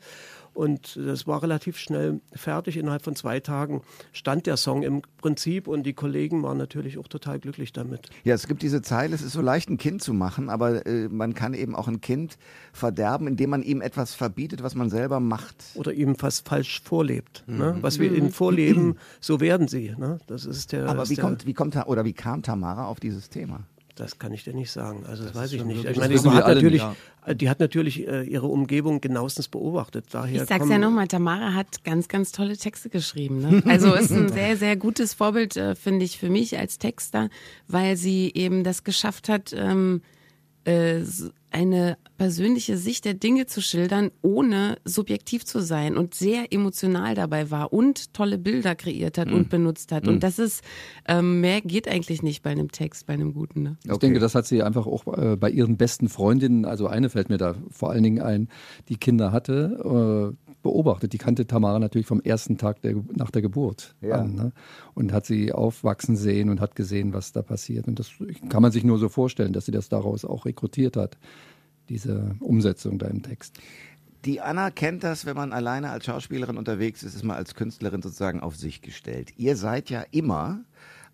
Und 0.53 0.97
das 0.97 1.27
war 1.27 1.43
relativ 1.43 1.77
schnell 1.77 2.19
fertig. 2.33 2.77
Innerhalb 2.77 3.03
von 3.03 3.15
zwei 3.15 3.39
Tagen 3.39 3.81
stand 4.11 4.47
der 4.47 4.57
Song 4.57 4.81
im 4.81 5.03
Prinzip 5.21 5.67
und 5.67 5.83
die 5.83 5.93
Kollegen 5.93 6.41
waren 6.41 6.57
natürlich 6.57 6.97
auch 6.97 7.07
total 7.07 7.39
glücklich 7.39 7.73
damit. 7.73 8.09
Ja, 8.23 8.33
es 8.33 8.47
gibt 8.47 8.63
diese 8.63 8.81
Zeile, 8.81 9.13
es 9.13 9.21
ist 9.21 9.33
so 9.33 9.41
leicht, 9.41 9.69
ein 9.69 9.77
Kind 9.77 10.01
zu 10.01 10.13
machen, 10.15 10.49
aber 10.49 10.85
äh, 10.87 11.09
man 11.09 11.35
kann 11.35 11.53
eben 11.53 11.75
auch 11.75 11.87
ein 11.87 12.01
Kind 12.01 12.37
verderben, 12.73 13.27
indem 13.27 13.51
man 13.51 13.61
ihm 13.63 13.81
etwas 13.81 14.15
verbietet, 14.15 14.63
was 14.63 14.73
man 14.75 14.89
selber 14.89 15.19
macht. 15.19 15.63
oder 15.75 15.93
ihm 15.93 16.15
fast 16.15 16.47
falsch 16.47 16.81
vorlebt. 16.83 17.43
Ne? 17.47 17.77
Was 17.81 17.99
wir 17.99 18.11
ihnen 18.11 18.31
vorleben, 18.31 18.95
so 19.19 19.39
werden 19.39 19.67
sie. 19.67 19.93
Ne? 19.97 20.17
Das 20.27 20.45
ist 20.45 20.71
der. 20.71 20.87
Aber 20.89 21.03
ist 21.03 21.09
wie 21.11 21.15
der, 21.15 21.23
kommt, 21.23 21.45
wie 21.47 21.53
kommt, 21.53 21.75
oder 21.87 22.05
wie 22.05 22.13
kam 22.13 22.43
Tamara 22.43 22.85
auf 22.85 22.99
dieses 22.99 23.29
Thema? 23.29 23.61
Das 23.97 24.19
kann 24.19 24.31
ich 24.31 24.43
dir 24.43 24.53
nicht 24.53 24.71
sagen. 24.71 25.05
Also 25.07 25.23
das, 25.23 25.33
das 25.33 25.41
weiß 25.41 25.53
ich 25.53 25.63
nicht. 25.65 25.83
Ich 25.83 25.97
meine, 25.97 26.13
die 26.13 26.29
hat, 26.29 26.47
natürlich, 26.47 26.81
ja. 26.81 27.33
die 27.33 27.49
hat 27.49 27.59
natürlich 27.59 28.07
äh, 28.07 28.23
ihre 28.23 28.45
Umgebung 28.45 29.01
genauestens 29.01 29.47
beobachtet. 29.47 30.05
Daher 30.11 30.43
ich 30.43 30.47
sag's 30.47 30.69
ja 30.69 30.77
nochmal, 30.77 31.07
Tamara 31.07 31.55
hat 31.55 31.83
ganz, 31.83 32.07
ganz 32.07 32.31
tolle 32.31 32.57
Texte 32.57 32.89
geschrieben. 32.89 33.39
Ne? 33.39 33.63
Also 33.77 33.93
ist 33.95 34.11
ein 34.11 34.29
sehr, 34.29 34.55
sehr 34.55 34.75
gutes 34.75 35.15
Vorbild, 35.15 35.57
äh, 35.57 35.75
finde 35.75 36.05
ich, 36.05 36.19
für 36.19 36.29
mich 36.29 36.57
als 36.57 36.77
Texter, 36.77 37.29
weil 37.67 37.97
sie 37.97 38.31
eben 38.35 38.63
das 38.63 38.83
geschafft 38.83 39.29
hat, 39.29 39.51
ähm, 39.53 40.01
äh, 40.67 41.01
eine 41.49 41.97
persönliche 42.17 42.77
Sicht 42.77 43.05
der 43.05 43.13
Dinge 43.13 43.45
zu 43.45 43.61
schildern, 43.61 44.11
ohne 44.21 44.77
subjektiv 44.83 45.45
zu 45.45 45.61
sein 45.61 45.95
und 45.95 46.13
sehr 46.13 46.51
emotional 46.51 47.15
dabei 47.15 47.49
war 47.49 47.71
und 47.71 48.13
tolle 48.13 48.37
Bilder 48.37 48.75
kreiert 48.75 49.17
hat 49.17 49.29
mm. 49.29 49.33
und 49.33 49.49
benutzt 49.49 49.93
hat. 49.93 50.05
Mm. 50.05 50.09
Und 50.09 50.15
mhm. 50.15 50.19
das 50.19 50.39
ist, 50.39 50.61
ähm, 51.07 51.39
mehr 51.39 51.61
geht 51.61 51.87
eigentlich 51.87 52.21
nicht 52.21 52.43
bei 52.43 52.49
einem 52.49 52.71
Text, 52.71 53.05
bei 53.05 53.13
einem 53.13 53.33
guten. 53.33 53.63
Ne? 53.63 53.77
Ich 53.85 53.91
okay. 53.91 54.07
denke, 54.07 54.19
das 54.19 54.35
hat 54.35 54.45
sie 54.45 54.61
einfach 54.61 54.87
auch 54.87 55.07
äh, 55.17 55.37
bei 55.37 55.49
ihren 55.49 55.77
besten 55.77 56.09
Freundinnen, 56.09 56.65
also 56.65 56.87
eine 56.87 57.09
fällt 57.09 57.29
mir 57.29 57.37
da 57.37 57.55
vor 57.71 57.91
allen 57.91 58.03
Dingen 58.03 58.21
ein, 58.21 58.49
die 58.89 58.97
Kinder 58.97 59.31
hatte, 59.31 60.35
äh, 60.35 60.46
beobachtet. 60.67 61.13
Die 61.13 61.17
kannte 61.17 61.47
Tamara 61.47 61.79
natürlich 61.79 62.07
vom 62.07 62.19
ersten 62.19 62.57
Tag 62.57 62.81
der, 62.81 62.95
nach 63.15 63.31
der 63.31 63.41
Geburt 63.41 63.95
ja. 64.01 64.15
an 64.15 64.35
ne? 64.35 64.51
und 64.95 65.13
hat 65.13 65.25
sie 65.25 65.53
aufwachsen 65.53 66.17
sehen 66.17 66.49
und 66.49 66.59
hat 66.59 66.75
gesehen, 66.75 67.13
was 67.13 67.31
da 67.31 67.41
passiert. 67.41 67.87
Und 67.87 67.99
das 67.99 68.11
kann 68.49 68.61
man 68.61 68.73
sich 68.73 68.83
nur 68.83 68.97
so 68.97 69.07
vorstellen, 69.07 69.53
dass 69.53 69.65
sie 69.65 69.71
das 69.71 69.87
daraus 69.87 70.25
auch 70.25 70.45
rekrutiert 70.45 70.97
hat, 70.97 71.17
diese 71.87 72.35
Umsetzung 72.41 72.99
da 72.99 73.07
im 73.07 73.23
Text. 73.23 73.57
Die 74.25 74.41
Anna 74.41 74.71
kennt 74.71 75.05
das, 75.05 75.25
wenn 75.25 75.37
man 75.37 75.53
alleine 75.53 75.89
als 75.89 76.03
Schauspielerin 76.05 76.57
unterwegs 76.57 77.01
ist, 77.01 77.15
ist 77.15 77.23
man 77.23 77.37
als 77.37 77.55
Künstlerin 77.55 78.01
sozusagen 78.01 78.41
auf 78.41 78.57
sich 78.57 78.81
gestellt. 78.81 79.31
Ihr 79.37 79.55
seid 79.55 79.89
ja 79.89 80.03
immer 80.11 80.65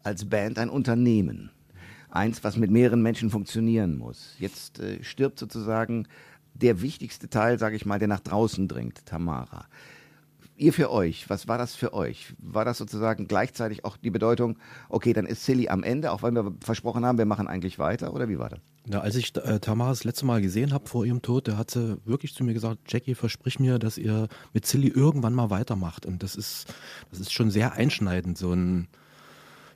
als 0.02 0.26
Band 0.26 0.58
ein 0.58 0.70
Unternehmen. 0.70 1.52
Eins, 2.10 2.44
was 2.44 2.58
mit 2.58 2.72
mehreren 2.72 3.04
Menschen 3.04 3.30
funktionieren 3.30 3.98
muss. 3.98 4.36
Jetzt 4.40 4.80
äh, 4.80 5.04
stirbt 5.04 5.38
sozusagen 5.38 6.08
der 6.54 6.82
wichtigste 6.82 7.30
Teil, 7.30 7.60
sage 7.60 7.76
ich 7.76 7.86
mal, 7.86 8.00
der 8.00 8.08
nach 8.08 8.20
draußen 8.20 8.68
dringt, 8.68 9.06
Tamara. 9.06 9.66
Ihr 10.56 10.72
für 10.72 10.92
euch, 10.92 11.30
was 11.30 11.48
war 11.48 11.58
das 11.58 11.76
für 11.76 11.94
euch? 11.94 12.34
War 12.38 12.64
das 12.64 12.78
sozusagen 12.78 13.28
gleichzeitig 13.28 13.86
auch 13.86 13.98
die 13.98 14.12
Bedeutung, 14.12 14.58
okay, 14.88 15.12
dann 15.14 15.26
ist 15.26 15.44
Silly 15.46 15.68
am 15.68 15.84
Ende, 15.84 16.12
auch 16.12 16.22
wenn 16.22 16.36
wir 16.36 16.54
versprochen 16.64 17.06
haben, 17.06 17.18
wir 17.18 17.26
machen 17.26 17.48
eigentlich 17.48 17.80
weiter, 17.80 18.14
oder 18.14 18.30
wie 18.30 18.38
war 18.38 18.50
das? 18.50 18.60
Ja, 18.86 19.00
als 19.00 19.16
ich 19.16 19.36
äh, 19.38 19.60
Tamara 19.60 19.90
das 19.90 20.04
letzte 20.04 20.26
Mal 20.26 20.42
gesehen 20.42 20.74
habe 20.74 20.88
vor 20.90 21.06
ihrem 21.06 21.22
Tod, 21.22 21.48
da 21.48 21.58
hat 21.58 21.72
sie 21.72 21.98
wirklich 22.06 22.36
zu 22.36 22.44
mir 22.44 22.54
gesagt, 22.54 22.92
Jackie, 22.92 23.16
versprich 23.16 23.60
mir, 23.60 23.80
dass 23.80 23.98
ihr 23.98 24.28
mit 24.54 24.66
Silly 24.66 24.90
irgendwann 24.90 25.34
mal 25.34 25.50
weitermacht. 25.50 26.06
Und 26.06 26.22
das 26.22 26.36
ist, 26.36 26.74
das 27.10 27.20
ist 27.20 27.34
schon 27.34 27.50
sehr 27.50 27.74
einschneidend, 27.74 28.38
so 28.38 28.52
ein, 28.52 28.88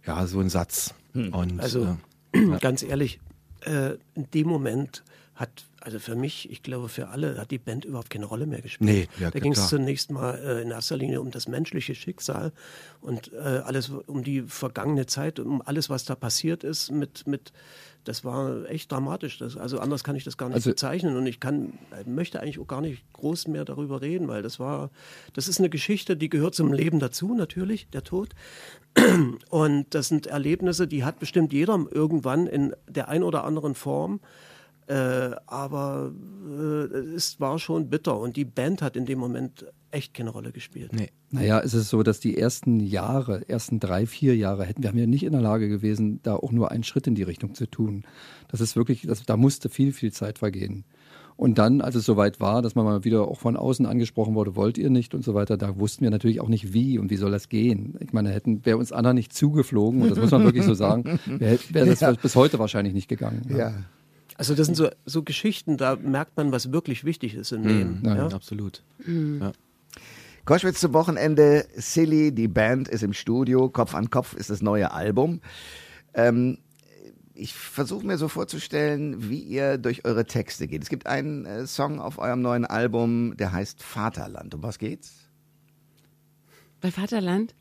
ja, 0.05 0.27
so 0.27 0.41
ein 0.41 0.49
Satz. 0.49 0.93
Hm. 1.13 1.33
Und, 1.33 1.59
also, 1.59 1.97
äh, 2.33 2.57
ganz 2.59 2.83
ehrlich, 2.83 3.19
äh, 3.61 3.93
in 4.13 4.29
dem 4.33 4.47
Moment 4.47 5.03
hat 5.37 5.65
also 5.79 5.99
für 5.99 6.15
mich, 6.15 6.51
ich 6.51 6.63
glaube 6.63 6.89
für 6.89 7.07
alle, 7.07 7.37
hat 7.37 7.49
die 7.51 7.59
Band 7.59 7.85
überhaupt 7.85 8.09
keine 8.09 8.25
Rolle 8.25 8.45
mehr 8.45 8.61
gespielt. 8.61 8.89
Nee, 8.89 9.07
ja, 9.21 9.31
da 9.31 9.39
ging 9.39 9.53
es 9.53 9.69
zunächst 9.69 10.11
mal 10.11 10.35
äh, 10.35 10.61
in 10.61 10.71
erster 10.71 10.97
Linie 10.97 11.21
um 11.21 11.31
das 11.31 11.47
menschliche 11.47 11.95
Schicksal 11.95 12.51
und 12.99 13.31
äh, 13.31 13.37
alles 13.37 13.89
um 13.89 14.23
die 14.23 14.41
vergangene 14.41 15.05
Zeit, 15.05 15.39
um 15.39 15.61
alles, 15.61 15.89
was 15.89 16.03
da 16.03 16.15
passiert 16.15 16.65
ist 16.65 16.91
mit, 16.91 17.25
mit 17.25 17.53
das 18.03 18.25
war 18.25 18.69
echt 18.69 18.91
dramatisch. 18.91 19.37
Das, 19.37 19.55
also 19.55 19.79
anders 19.79 20.03
kann 20.03 20.15
ich 20.15 20.23
das 20.23 20.37
gar 20.37 20.47
nicht 20.47 20.55
also, 20.55 20.71
bezeichnen 20.71 21.15
und 21.15 21.25
ich 21.25 21.39
kann, 21.39 21.77
möchte 22.05 22.41
eigentlich 22.41 22.59
auch 22.59 22.67
gar 22.67 22.81
nicht 22.81 23.01
groß 23.13 23.47
mehr 23.47 23.63
darüber 23.63 24.01
reden, 24.01 24.27
weil 24.27 24.41
das 24.41 24.59
war, 24.59 24.89
das 25.33 25.47
ist 25.47 25.59
eine 25.59 25.69
Geschichte, 25.69 26.17
die 26.17 26.29
gehört 26.29 26.55
zum 26.55 26.73
Leben 26.73 26.99
dazu, 26.99 27.33
natürlich, 27.33 27.87
der 27.89 28.03
Tod. 28.03 28.29
Und 29.49 29.85
das 29.91 30.07
sind 30.07 30.27
Erlebnisse, 30.27 30.87
die 30.87 31.03
hat 31.03 31.19
bestimmt 31.19 31.53
jeder 31.53 31.85
irgendwann 31.91 32.47
in 32.47 32.73
der 32.87 33.09
ein 33.09 33.23
oder 33.23 33.43
anderen 33.43 33.75
Form. 33.75 34.19
Äh, 34.87 35.35
aber 35.47 36.13
äh, 36.49 36.97
es 37.15 37.39
war 37.41 37.59
schon 37.59 37.89
bitter 37.89 38.17
und 38.17 38.37
die 38.37 38.45
Band 38.45 38.81
hat 38.81 38.95
in 38.95 39.05
dem 39.05 39.19
Moment 39.19 39.65
echt 39.91 40.13
keine 40.13 40.29
Rolle 40.29 40.51
gespielt. 40.51 40.93
Nee. 40.93 41.09
Naja, 41.29 41.59
es 41.59 41.73
ist 41.73 41.89
so, 41.89 42.03
dass 42.03 42.21
die 42.21 42.37
ersten 42.37 42.79
Jahre, 42.79 43.47
ersten 43.49 43.81
drei, 43.81 44.05
vier 44.05 44.37
Jahre 44.37 44.63
hätten 44.63 44.83
wir 44.83 44.89
haben 44.89 44.97
ja 44.97 45.05
nicht 45.05 45.23
in 45.23 45.33
der 45.33 45.41
Lage 45.41 45.67
gewesen, 45.67 46.21
da 46.23 46.35
auch 46.35 46.53
nur 46.53 46.71
einen 46.71 46.83
Schritt 46.83 47.05
in 47.05 47.15
die 47.15 47.23
Richtung 47.23 47.53
zu 47.53 47.69
tun. 47.69 48.03
Das 48.47 48.61
ist 48.61 48.77
wirklich, 48.77 49.01
das, 49.01 49.23
da 49.23 49.35
musste 49.35 49.67
viel, 49.67 49.91
viel 49.91 50.13
Zeit 50.13 50.39
vergehen. 50.39 50.85
Und 51.35 51.59
dann, 51.59 51.81
als 51.81 51.95
es 51.95 52.05
soweit 52.05 52.39
war, 52.39 52.61
dass 52.61 52.73
man 52.73 52.85
mal 52.85 53.03
wieder 53.03 53.27
auch 53.27 53.39
von 53.39 53.57
außen 53.57 53.85
angesprochen 53.85 54.33
wurde, 54.33 54.55
wollt 54.55 54.77
ihr 54.77 54.89
nicht 54.89 55.13
und 55.13 55.23
so 55.23 55.35
weiter, 55.35 55.55
da 55.55 55.77
wussten 55.77 56.03
wir 56.03 56.09
natürlich 56.09 56.41
auch 56.41 56.47
nicht 56.47 56.73
wie 56.73 56.97
und 56.97 57.11
wie 57.11 57.17
soll 57.17 57.29
das 57.29 57.47
gehen. 57.49 57.95
Ich 57.99 58.11
meine, 58.11 58.31
hätten, 58.31 58.65
wäre 58.65 58.77
uns 58.77 58.91
Anna 58.91 59.13
nicht 59.13 59.33
zugeflogen, 59.33 60.01
und 60.01 60.09
das 60.09 60.17
muss 60.17 60.31
man 60.31 60.45
wirklich 60.45 60.65
so 60.65 60.73
sagen, 60.73 61.19
wäre 61.25 61.59
wär 61.69 61.85
das 61.85 61.99
ja. 61.99 62.11
bis 62.13 62.35
heute 62.35 62.57
wahrscheinlich 62.57 62.95
nicht 62.95 63.07
gegangen. 63.07 63.43
Ja. 63.49 63.57
ja. 63.57 63.73
Also 64.37 64.53
das 64.53 64.67
sind 64.67 64.75
so, 64.75 64.89
so 65.05 65.23
Geschichten, 65.23 65.77
da 65.77 65.95
merkt 65.95 66.37
man, 66.37 66.51
was 66.51 66.71
wirklich 66.71 67.03
wichtig 67.03 67.33
ist 67.33 67.51
im 67.51 67.63
Leben. 67.63 67.99
Mhm. 68.03 68.05
Ja, 68.05 68.27
absolut. 68.27 68.83
Mhm. 69.05 69.39
Ja. 69.41 69.51
Koschwitz 70.45 70.79
zum 70.79 70.93
Wochenende, 70.93 71.67
Silly, 71.75 72.31
die 72.31 72.47
Band 72.47 72.87
ist 72.87 73.03
im 73.03 73.13
Studio, 73.13 73.67
Kopf 73.67 73.95
an 73.95 74.09
Kopf 74.09 74.33
ist 74.33 74.49
das 74.49 74.61
neue 74.61 74.91
Album. 74.91 75.41
Ähm, 76.13 76.59
ich 77.33 77.53
versuche 77.53 78.05
mir 78.05 78.17
so 78.17 78.27
vorzustellen, 78.27 79.29
wie 79.29 79.39
ihr 79.39 79.77
durch 79.77 80.05
eure 80.05 80.25
Texte 80.25 80.67
geht. 80.67 80.83
Es 80.83 80.89
gibt 80.89 81.05
einen 81.05 81.45
äh, 81.45 81.67
Song 81.67 81.99
auf 81.99 82.17
eurem 82.17 82.41
neuen 82.41 82.65
Album, 82.65 83.35
der 83.37 83.51
heißt 83.51 83.83
Vaterland. 83.83 84.53
Um 84.55 84.63
was 84.63 84.79
geht's? 84.79 85.27
Bei 86.79 86.91
Vaterland? 86.91 87.55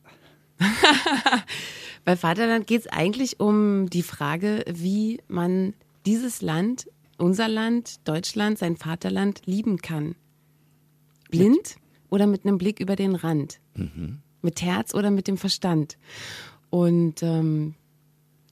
Bei 2.05 2.17
Vaterland 2.17 2.67
geht 2.67 2.83
es 2.83 2.87
eigentlich 2.87 3.41
um 3.41 3.91
die 3.91 4.03
Frage, 4.03 4.65
wie 4.69 5.21
man 5.29 5.75
dieses 6.07 6.41
Land, 6.43 6.87
unser 7.19 7.49
Land, 7.49 8.07
Deutschland, 8.09 8.59
sein 8.59 8.77
Vaterland 8.77 9.43
lieben 9.47 9.79
kann. 9.79 10.15
Blind 11.31 11.57
mit? 11.57 11.77
oder 12.11 12.27
mit 12.27 12.45
einem 12.45 12.59
Blick 12.59 12.81
über 12.81 12.97
den 12.97 13.15
Rand. 13.15 13.59
Mhm. 13.75 14.21
Mit 14.43 14.63
Herz 14.63 14.95
oder 14.95 15.11
mit 15.11 15.27
dem 15.27 15.37
Verstand. 15.37 15.99
Und 16.71 17.23
ähm, 17.23 17.75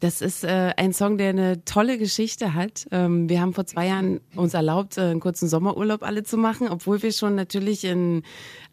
das 0.00 0.20
ist 0.20 0.44
äh, 0.44 0.74
ein 0.76 0.92
Song, 0.92 1.16
der 1.18 1.30
eine 1.30 1.64
tolle 1.64 1.98
Geschichte 1.98 2.54
hat. 2.54 2.86
Ähm, 2.90 3.28
wir 3.28 3.40
haben 3.40 3.54
vor 3.54 3.64
zwei 3.64 3.86
Jahren 3.86 4.20
uns 4.34 4.52
erlaubt, 4.52 4.98
äh, 4.98 5.02
einen 5.02 5.20
kurzen 5.20 5.48
Sommerurlaub 5.48 6.02
alle 6.02 6.24
zu 6.24 6.36
machen, 6.36 6.68
obwohl 6.68 7.02
wir 7.02 7.12
schon 7.12 7.34
natürlich 7.34 7.84
in, 7.84 8.22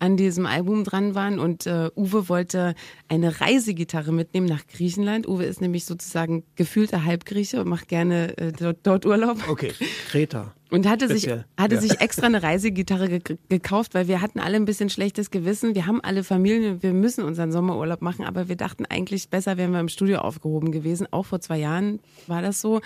an 0.01 0.17
diesem 0.17 0.45
Album 0.47 0.83
dran 0.83 1.13
waren. 1.15 1.39
Und 1.39 1.67
äh, 1.67 1.89
Uwe 1.95 2.27
wollte 2.27 2.73
eine 3.07 3.39
Reisegitarre 3.39 4.11
mitnehmen 4.11 4.47
nach 4.47 4.65
Griechenland. 4.67 5.27
Uwe 5.27 5.45
ist 5.45 5.61
nämlich 5.61 5.85
sozusagen 5.85 6.43
gefühlter 6.55 7.05
Halbgrieche 7.05 7.61
und 7.61 7.69
macht 7.69 7.87
gerne 7.87 8.35
äh, 8.37 8.51
dort, 8.51 8.79
dort 8.83 9.05
Urlaub. 9.05 9.37
Okay, 9.47 9.71
Kreta. 10.09 10.53
Und 10.71 10.87
hatte 10.87 11.09
sich, 11.09 11.29
hatte 11.57 11.75
ja. 11.75 11.81
sich 11.81 11.99
extra 11.99 12.27
eine 12.27 12.41
Reisegitarre 12.41 13.19
ge 13.19 13.37
gekauft, 13.49 13.93
weil 13.93 14.07
wir 14.07 14.21
hatten 14.21 14.39
alle 14.39 14.55
ein 14.55 14.63
bisschen 14.63 14.89
schlechtes 14.89 15.29
Gewissen. 15.29 15.75
Wir 15.75 15.85
haben 15.85 15.99
alle 16.01 16.23
Familien, 16.23 16.81
wir 16.81 16.93
müssen 16.93 17.25
unseren 17.25 17.51
Sommerurlaub 17.51 18.01
machen, 18.01 18.23
aber 18.23 18.47
wir 18.47 18.55
dachten 18.55 18.85
eigentlich 18.85 19.29
besser 19.29 19.57
wären 19.57 19.73
wir 19.73 19.81
im 19.81 19.89
Studio 19.89 20.19
aufgehoben 20.19 20.71
gewesen. 20.71 21.07
Auch 21.11 21.25
vor 21.25 21.41
zwei 21.41 21.57
Jahren 21.57 21.99
war 22.27 22.41
das 22.41 22.61
so. 22.61 22.79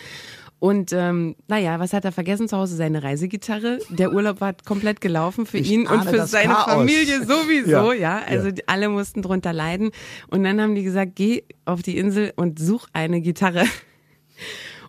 Und 0.59 0.93
ähm, 0.93 1.35
naja, 1.47 1.79
was 1.79 1.93
hat 1.93 2.05
er 2.05 2.11
vergessen 2.11 2.47
zu 2.47 2.57
Hause? 2.57 2.75
Seine 2.75 3.03
Reisegitarre. 3.03 3.79
Der 3.89 4.13
Urlaub 4.13 4.41
war 4.41 4.53
komplett 4.53 5.01
gelaufen 5.01 5.45
für 5.45 5.57
ich 5.57 5.69
ihn 5.69 5.85
und 5.85 6.05
für 6.05 6.25
seine 6.25 6.53
Chaos. 6.53 6.73
Familie 6.73 7.23
sowieso. 7.25 7.91
ja. 7.93 7.93
ja, 7.93 8.21
also 8.25 8.47
ja. 8.47 8.55
alle 8.67 8.89
mussten 8.89 9.21
drunter 9.21 9.53
leiden. 9.53 9.91
Und 10.29 10.43
dann 10.43 10.61
haben 10.61 10.75
die 10.75 10.83
gesagt, 10.83 11.15
geh 11.15 11.43
auf 11.65 11.81
die 11.81 11.97
Insel 11.97 12.33
und 12.35 12.57
such 12.59 12.87
eine 12.93 13.21
Gitarre. 13.21 13.65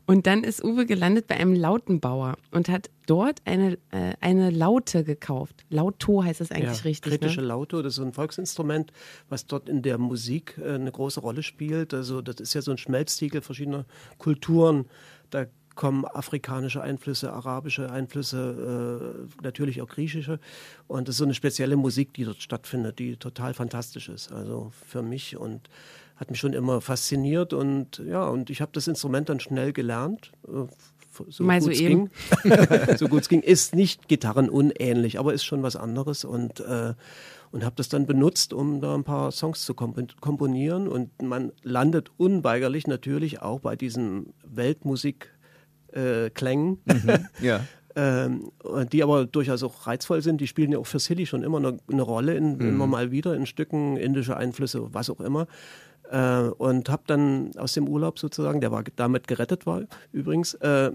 Und 0.09 0.29
dann 0.29 0.45
ist 0.45 0.63
Uwe 0.63 0.87
gelandet 0.87 1.27
bei 1.27 1.37
einem 1.37 1.55
Lautenbauer 1.55 2.37
und 2.53 2.69
hat 2.69 2.91
dort 3.07 3.41
eine, 3.45 3.73
äh, 3.91 4.15
eine 4.21 4.51
Laute 4.51 5.03
gekauft. 5.03 5.65
Lauto 5.69 6.23
heißt 6.23 6.41
das 6.41 6.53
eigentlich 6.53 6.79
ja, 6.79 6.85
richtig. 6.85 7.11
Kritische 7.11 7.41
ne? 7.41 7.49
Lauto, 7.49 7.83
das 7.83 7.95
ist 7.95 7.97
so 7.97 8.05
ein 8.05 8.13
Volksinstrument, 8.13 8.93
was 9.29 9.47
dort 9.47 9.69
in 9.69 9.83
der 9.83 9.99
Musik 9.99 10.59
äh, 10.59 10.75
eine 10.75 10.93
große 10.93 11.19
Rolle 11.19 11.43
spielt. 11.43 11.93
Also 11.93 12.23
das 12.23 12.37
ist 12.37 12.55
ja 12.55 12.63
so 12.63 12.71
ein 12.71 12.79
Schmelztiegel 12.79 13.41
verschiedener 13.41 13.85
Kulturen. 14.19 14.87
Da 15.31 15.47
kommen 15.75 16.05
afrikanische 16.07 16.83
Einflüsse, 16.83 17.33
arabische 17.33 17.91
Einflüsse, 17.91 19.21
äh, 19.39 19.45
natürlich 19.45 19.83
auch 19.83 19.89
griechische. 19.89 20.41
Und 20.89 21.07
das 21.07 21.15
ist 21.15 21.19
so 21.19 21.25
eine 21.25 21.35
spezielle 21.35 21.77
Musik, 21.77 22.15
die 22.15 22.25
dort 22.25 22.43
stattfindet, 22.43 22.99
die 22.99 23.17
total 23.17 23.55
fantastisch 23.55 24.09
ist. 24.09 24.33
Also 24.33 24.73
für 24.87 25.03
mich 25.03 25.37
und 25.37 25.69
hat 26.17 26.31
mich 26.31 26.41
schon 26.41 26.55
immer 26.55 26.81
fasziniert 26.81 27.53
und 27.53 27.99
ja, 27.99 28.25
und 28.25 28.49
ich 28.49 28.63
habe 28.63 28.73
das 28.73 28.89
Instrument 28.89 29.29
dann 29.29 29.39
schnell 29.39 29.73
gelernt. 29.73 30.33
Äh, 30.49 30.67
so 31.29 31.45
Mal 31.45 31.61
gut 31.61 31.65
so 31.65 31.71
es 31.71 31.79
ging. 31.79 32.11
so 32.97 33.09
gut 33.09 33.23
es 33.23 33.29
ging. 33.29 33.43
Ist 33.43 33.75
nicht 33.75 34.09
gitarrenunähnlich, 34.09 35.19
aber 35.19 35.35
ist 35.35 35.45
schon 35.45 35.63
was 35.63 35.77
anderes 35.77 36.25
und 36.25 36.61
äh, 36.61 36.95
und 37.57 37.65
habe 37.65 37.77
das 37.77 37.89
dann 37.89 38.05
benutzt, 38.05 38.53
um 38.53 38.83
da 38.83 38.95
ein 38.95 39.03
paar 39.03 39.33
Songs 39.33 39.65
zu 39.65 39.73
komponieren. 39.73 40.89
Und 40.89 41.23
man 41.23 41.53
landet 41.63 42.11
unweigerlich 42.19 42.87
natürlich 42.87 43.41
auch 43.41 43.61
bei 43.61 43.77
diesen 43.77 44.35
Weltmusikklängen. 44.45 46.79
Äh, 46.87 46.93
mhm, 46.93 47.29
ja. 47.47 47.61
ähm, 47.97 48.51
die 48.93 49.03
aber 49.03 49.25
durchaus 49.25 49.63
auch 49.63 49.87
reizvoll 49.87 50.21
sind. 50.21 50.43
Die 50.43 50.49
spielen 50.49 50.71
ja 50.71 50.79
auch 50.79 50.87
für 50.87 50.99
Silly 50.99 51.25
schon 51.25 51.43
immer 51.43 51.57
eine, 51.57 51.79
eine 51.91 52.03
Rolle, 52.03 52.35
in, 52.35 52.59
mhm. 52.59 52.69
immer 52.69 52.87
mal 52.87 53.11
wieder 53.11 53.35
in 53.35 53.47
Stücken, 53.47 53.97
indische 53.97 54.37
Einflüsse, 54.37 54.93
was 54.93 55.09
auch 55.09 55.21
immer. 55.21 55.47
Äh, 56.11 56.49
und 56.59 56.91
habe 56.91 57.05
dann 57.07 57.53
aus 57.57 57.73
dem 57.73 57.89
Urlaub 57.89 58.19
sozusagen, 58.19 58.61
der 58.61 58.71
war 58.71 58.85
damit 58.97 59.29
gerettet 59.29 59.65
war 59.65 59.85
übrigens, 60.13 60.53
äh, 60.57 60.91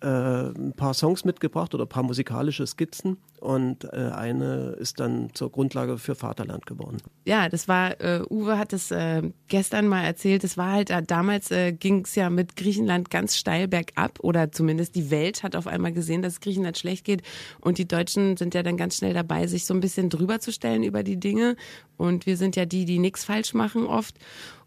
äh, 0.00 0.06
ein 0.06 0.74
paar 0.76 0.94
Songs 0.94 1.24
mitgebracht 1.24 1.74
oder 1.74 1.84
ein 1.84 1.88
paar 1.88 2.02
musikalische 2.02 2.66
Skizzen. 2.66 3.16
Und 3.40 3.84
äh, 3.84 4.10
eine 4.14 4.76
ist 4.78 4.98
dann 4.98 5.30
zur 5.34 5.52
Grundlage 5.52 5.98
für 5.98 6.14
Vaterland 6.14 6.66
geworden. 6.66 6.98
Ja, 7.24 7.48
das 7.48 7.68
war, 7.68 8.00
äh, 8.00 8.22
Uwe 8.28 8.58
hat 8.58 8.72
es 8.72 8.90
äh, 8.90 9.22
gestern 9.48 9.88
mal 9.88 10.02
erzählt, 10.02 10.42
es 10.42 10.56
war 10.56 10.72
halt, 10.72 10.90
äh, 10.90 11.02
damals 11.02 11.50
ging 11.78 12.04
es 12.04 12.14
ja 12.14 12.28
mit 12.30 12.56
Griechenland 12.56 13.10
ganz 13.10 13.36
steil 13.36 13.68
bergab. 13.68 14.18
Oder 14.20 14.52
zumindest 14.52 14.96
die 14.96 15.10
Welt 15.10 15.42
hat 15.42 15.54
auf 15.54 15.66
einmal 15.66 15.92
gesehen, 15.92 16.22
dass 16.22 16.40
Griechenland 16.40 16.76
schlecht 16.76 17.04
geht. 17.04 17.22
Und 17.60 17.78
die 17.78 17.88
Deutschen 17.88 18.36
sind 18.36 18.54
ja 18.54 18.62
dann 18.62 18.76
ganz 18.76 18.96
schnell 18.96 19.14
dabei, 19.14 19.46
sich 19.46 19.64
so 19.64 19.74
ein 19.74 19.80
bisschen 19.80 20.10
drüber 20.10 20.40
zu 20.40 20.52
stellen 20.52 20.82
über 20.82 21.02
die 21.02 21.18
Dinge. 21.18 21.56
Und 21.96 22.26
wir 22.26 22.36
sind 22.36 22.56
ja 22.56 22.66
die, 22.66 22.84
die 22.84 22.98
nichts 22.98 23.24
falsch 23.24 23.54
machen 23.54 23.86
oft 23.86 24.16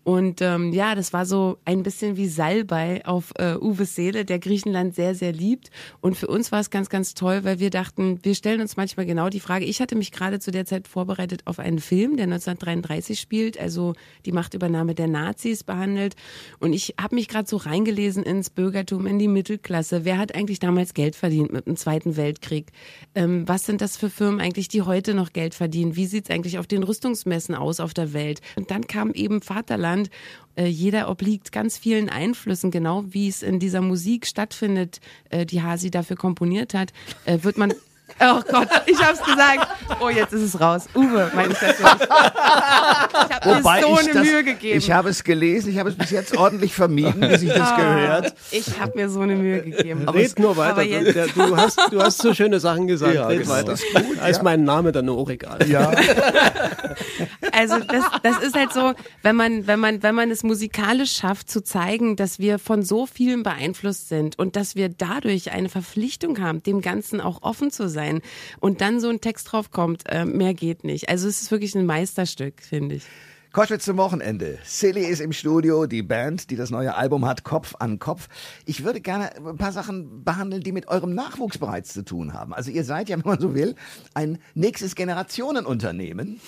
und 0.09 0.41
ähm, 0.41 0.73
ja, 0.73 0.95
das 0.95 1.13
war 1.13 1.27
so 1.27 1.59
ein 1.65 1.83
bisschen 1.83 2.17
wie 2.17 2.27
Salbei 2.27 3.05
auf 3.05 3.31
äh, 3.37 3.53
Uwes 3.53 3.93
Seele, 3.93 4.25
der 4.25 4.39
Griechenland 4.39 4.95
sehr, 4.95 5.13
sehr 5.13 5.31
liebt. 5.31 5.69
Und 6.01 6.17
für 6.17 6.25
uns 6.25 6.51
war 6.51 6.61
es 6.61 6.71
ganz, 6.71 6.89
ganz 6.89 7.13
toll, 7.13 7.43
weil 7.43 7.59
wir 7.59 7.69
dachten, 7.69 8.17
wir 8.23 8.33
stellen 8.33 8.59
uns 8.59 8.75
manchmal 8.75 9.05
genau 9.05 9.29
die 9.29 9.39
Frage. 9.39 9.65
Ich 9.65 9.81
hatte 9.81 9.95
mich 9.95 10.11
gerade 10.11 10.39
zu 10.39 10.49
der 10.49 10.65
Zeit 10.65 10.87
vorbereitet 10.87 11.43
auf 11.45 11.59
einen 11.59 11.77
Film, 11.77 12.17
der 12.17 12.23
1933 12.23 13.19
spielt, 13.19 13.59
also 13.59 13.93
die 14.25 14.31
Machtübernahme 14.31 14.95
der 14.95 15.07
Nazis 15.07 15.63
behandelt. 15.63 16.15
Und 16.57 16.73
ich 16.73 16.95
habe 16.99 17.13
mich 17.13 17.27
gerade 17.27 17.47
so 17.47 17.57
reingelesen 17.57 18.23
ins 18.23 18.49
Bürgertum, 18.49 19.05
in 19.05 19.19
die 19.19 19.27
Mittelklasse. 19.27 20.05
Wer 20.05 20.17
hat 20.17 20.33
eigentlich 20.33 20.57
damals 20.57 20.95
Geld 20.95 21.15
verdient 21.15 21.53
mit 21.53 21.67
dem 21.67 21.75
Zweiten 21.75 22.17
Weltkrieg? 22.17 22.71
Ähm, 23.13 23.47
was 23.47 23.67
sind 23.67 23.79
das 23.79 23.95
für 23.95 24.09
Firmen 24.09 24.41
eigentlich, 24.41 24.69
die 24.69 24.81
heute 24.81 25.13
noch 25.13 25.33
Geld 25.33 25.53
verdienen? 25.53 25.95
Wie 25.95 26.07
sieht's 26.07 26.31
eigentlich 26.31 26.57
auf 26.57 26.65
den 26.65 26.81
Rüstungsmessen 26.81 27.53
aus 27.53 27.79
auf 27.79 27.93
der 27.93 28.11
Welt? 28.13 28.41
Und 28.55 28.71
dann 28.71 28.87
kam 28.87 29.11
eben 29.11 29.43
Vaterland 29.43 29.98
Deutschland. 29.99 30.09
Äh, 30.55 30.65
jeder 30.65 31.09
obliegt 31.09 31.51
ganz 31.51 31.77
vielen 31.77 32.09
Einflüssen, 32.09 32.71
genau 32.71 33.05
wie 33.09 33.29
es 33.29 33.43
in 33.43 33.59
dieser 33.59 33.81
Musik 33.81 34.25
stattfindet, 34.25 34.99
äh, 35.29 35.45
die 35.45 35.61
Hasi 35.61 35.89
dafür 35.89 36.17
komponiert 36.17 36.73
hat, 36.73 36.91
äh, 37.25 37.39
wird 37.43 37.57
man 37.57 37.73
Oh 38.19 38.41
Gott, 38.51 38.67
ich 38.85 38.97
hab's 39.01 39.23
gesagt. 39.23 39.67
Oh, 39.99 40.09
jetzt 40.09 40.33
ist 40.33 40.41
es 40.41 40.59
raus. 40.59 40.87
Uwe, 40.95 41.31
meine 41.33 41.53
ich 41.53 41.61
natürlich. 41.61 42.01
Ich 42.01 43.35
habe 43.35 43.47
mir 43.47 43.61
so 43.61 43.95
eine 43.95 44.13
das, 44.13 44.23
Mühe 44.23 44.43
gegeben. 44.43 44.77
Ich 44.77 44.91
habe 44.91 45.09
es 45.09 45.23
gelesen, 45.23 45.71
ich 45.71 45.79
habe 45.79 45.89
es 45.89 45.95
bis 45.95 46.09
jetzt 46.11 46.35
ordentlich 46.35 46.73
vermieden, 46.73 47.21
bis 47.21 47.43
ich 47.43 47.53
das 47.53 47.75
gehört. 47.75 48.33
Ich 48.51 48.79
habe 48.79 48.93
mir 48.95 49.09
so 49.09 49.21
eine 49.21 49.35
Mühe 49.35 49.61
gegeben. 49.61 50.03
Aber 50.05 50.17
Red 50.17 50.39
nur 50.39 50.57
weiter. 50.57 50.83
Du, 50.83 51.47
du, 51.47 51.57
hast, 51.57 51.79
du 51.91 52.01
hast 52.01 52.21
so 52.21 52.33
schöne 52.33 52.59
Sachen 52.59 52.87
gesagt. 52.87 53.15
Ja, 53.15 53.27
Red 53.27 53.43
genau. 53.43 53.53
weiter. 53.53 53.71
Das 53.71 53.83
ist 53.83 53.93
gut, 53.93 54.17
Da 54.19 54.27
ist 54.27 54.43
mein 54.43 54.63
Name 54.63 54.91
dann 54.91 55.07
auch 55.09 55.29
egal. 55.29 55.59
Ja. 55.67 55.91
Also 57.59 57.77
das, 57.79 58.05
das 58.23 58.41
ist 58.41 58.55
halt 58.55 58.71
so, 58.71 58.93
wenn 59.21 59.35
man, 59.35 59.67
wenn 59.67 59.81
man, 59.81 60.01
wenn 60.01 60.15
man 60.15 60.31
es 60.31 60.43
musikalisch 60.43 61.11
schafft, 61.11 61.49
zu 61.49 61.61
zeigen, 61.61 62.15
dass 62.15 62.39
wir 62.39 62.57
von 62.57 62.83
so 62.83 63.05
vielen 63.05 63.43
beeinflusst 63.43 64.07
sind 64.07 64.39
und 64.39 64.55
dass 64.55 64.75
wir 64.77 64.87
dadurch 64.87 65.51
eine 65.51 65.67
Verpflichtung 65.67 66.39
haben, 66.39 66.63
dem 66.63 66.79
Ganzen 66.79 67.19
auch 67.19 67.41
offen 67.41 67.69
zu 67.69 67.89
sein 67.89 68.21
und 68.61 68.79
dann 68.79 69.01
so 69.01 69.09
ein 69.09 69.19
Text 69.19 69.51
drauf 69.51 69.71
kommt, 69.71 70.03
äh, 70.07 70.23
mehr 70.23 70.53
geht 70.53 70.85
nicht. 70.85 71.09
Also 71.09 71.27
es 71.27 71.41
ist 71.41 71.51
wirklich 71.51 71.75
ein 71.75 71.85
Meisterstück, 71.85 72.61
finde 72.61 72.95
ich. 72.95 73.03
Koschwitz 73.51 73.83
zum 73.85 73.97
Wochenende. 73.97 74.59
Silly 74.63 75.01
ist 75.05 75.19
im 75.21 75.33
Studio, 75.33 75.87
die 75.87 76.03
Band, 76.03 76.51
die 76.51 76.55
das 76.55 76.69
neue 76.69 76.93
Album 76.95 77.25
hat, 77.25 77.43
Kopf 77.43 77.73
an 77.79 77.97
Kopf. 77.97 78.27
Ich 78.67 78.83
würde 78.83 79.01
gerne 79.01 79.35
ein 79.37 79.57
paar 79.57 79.71
Sachen 79.71 80.23
behandeln, 80.23 80.61
die 80.61 80.71
mit 80.71 80.87
eurem 80.87 81.15
Nachwuchs 81.15 81.57
bereits 81.57 81.91
zu 81.93 82.05
tun 82.05 82.33
haben. 82.33 82.53
Also 82.53 82.69
ihr 82.69 82.83
seid 82.83 83.09
ja, 83.09 83.17
wenn 83.17 83.25
man 83.25 83.39
so 83.39 83.55
will, 83.55 83.73
ein 84.13 84.37
nächstes 84.53 84.93
Generationenunternehmen 84.95 86.39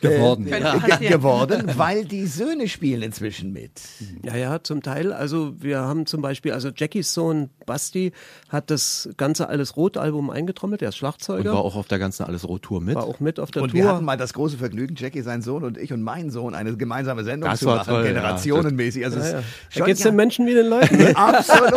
Geworden. 0.00 0.48
äh, 0.48 0.60
Ja. 0.60 0.96
ge 0.96 1.08
geworden, 1.08 1.70
weil 1.76 2.04
die 2.04 2.26
Söhne 2.26 2.68
spielen 2.68 3.02
inzwischen 3.02 3.52
mit. 3.52 3.80
Ja, 4.24 4.36
ja, 4.36 4.62
zum 4.62 4.82
Teil. 4.82 5.12
Also 5.12 5.54
wir 5.60 5.80
haben 5.82 6.06
zum 6.06 6.22
Beispiel, 6.22 6.50
also 6.52 6.70
Jackies 6.74 7.14
Sohn 7.14 7.50
Basti 7.66 8.12
hat 8.48 8.70
das 8.70 9.08
ganze 9.16 9.48
Alles 9.48 9.76
Rot-Album 9.76 10.28
eingetrommelt, 10.30 10.80
der 10.80 10.88
ist 10.88 10.96
Und 10.96 10.98
Schlagzeuger. 10.98 11.52
war 11.52 11.60
auch 11.60 11.76
auf 11.76 11.86
der 11.86 12.00
ganzen 12.00 12.24
Alles 12.24 12.48
Rot 12.48 12.62
Tour 12.62 12.80
mit. 12.80 12.96
war 12.96 13.04
auch 13.04 13.20
mit 13.20 13.38
auf 13.38 13.52
der 13.52 13.62
Und 13.62 13.68
Tour. 13.70 13.78
wir 13.80 13.88
hatten 13.88 14.04
mal 14.04 14.16
das 14.16 14.32
große 14.32 14.56
Vergnügen, 14.58 14.96
Jackie, 14.98 15.22
sein 15.22 15.40
Sohn 15.42 15.62
und 15.62 15.78
ich 15.78 15.92
und 15.92 16.02
mein 16.02 16.30
Sohn, 16.30 16.47
eine 16.54 16.76
gemeinsame 16.76 17.24
Sendung 17.24 17.50
Das 17.50 17.60
zu 17.60 17.66
machen, 17.66 17.88
toll, 17.88 18.04
generationenmäßig. 18.04 19.04
Also 19.04 19.18
es 19.18 19.32
ja, 19.32 19.38
ja. 19.38 19.44
Da 19.74 19.84
geht's 19.84 20.00
ja, 20.02 20.10
den 20.10 20.16
Menschen 20.16 20.46
wie 20.46 20.54
den 20.54 20.66
Leuten. 20.66 20.96
Ne? 20.96 21.12
Absolut. 21.16 21.72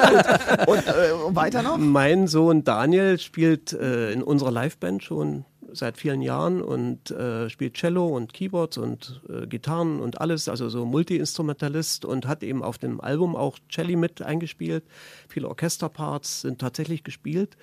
Und, 0.68 0.88
äh, 0.88 1.12
und 1.26 1.36
weiter 1.36 1.62
noch? 1.62 1.78
Mein 1.78 2.28
Sohn 2.28 2.64
Daniel 2.64 3.20
spielt 3.20 3.74
äh, 3.74 4.12
in 4.12 4.24
unserer 4.24 4.52
Liveband 4.52 5.04
schon 5.04 5.46
seit 5.74 5.98
vielen 5.98 6.22
Jahren 6.22 6.62
und 6.62 7.12
äh, 7.12 7.50
spielt 7.50 7.76
Cello 7.76 8.08
und 8.08 8.34
Keyboards 8.34 8.78
und 8.78 9.22
äh, 9.30 9.48
Gitarren 9.48 10.00
und 10.00 10.22
alles, 10.22 10.50
also 10.50 10.70
so 10.70 10.86
Multi-Instrumentalist 10.86 12.06
und 12.06 12.28
hat 12.28 12.44
eben 12.44 12.64
auf 12.64 12.78
dem 12.78 13.02
Album 13.02 13.36
auch 13.36 13.58
Celli 13.72 13.96
mit 13.96 14.22
eingespielt. 14.22 14.84
Viele 15.30 15.48
Orchesterparts 15.48 16.42
sind 16.42 16.60
tatsächlich 16.60 17.04
gespielt, 17.04 17.58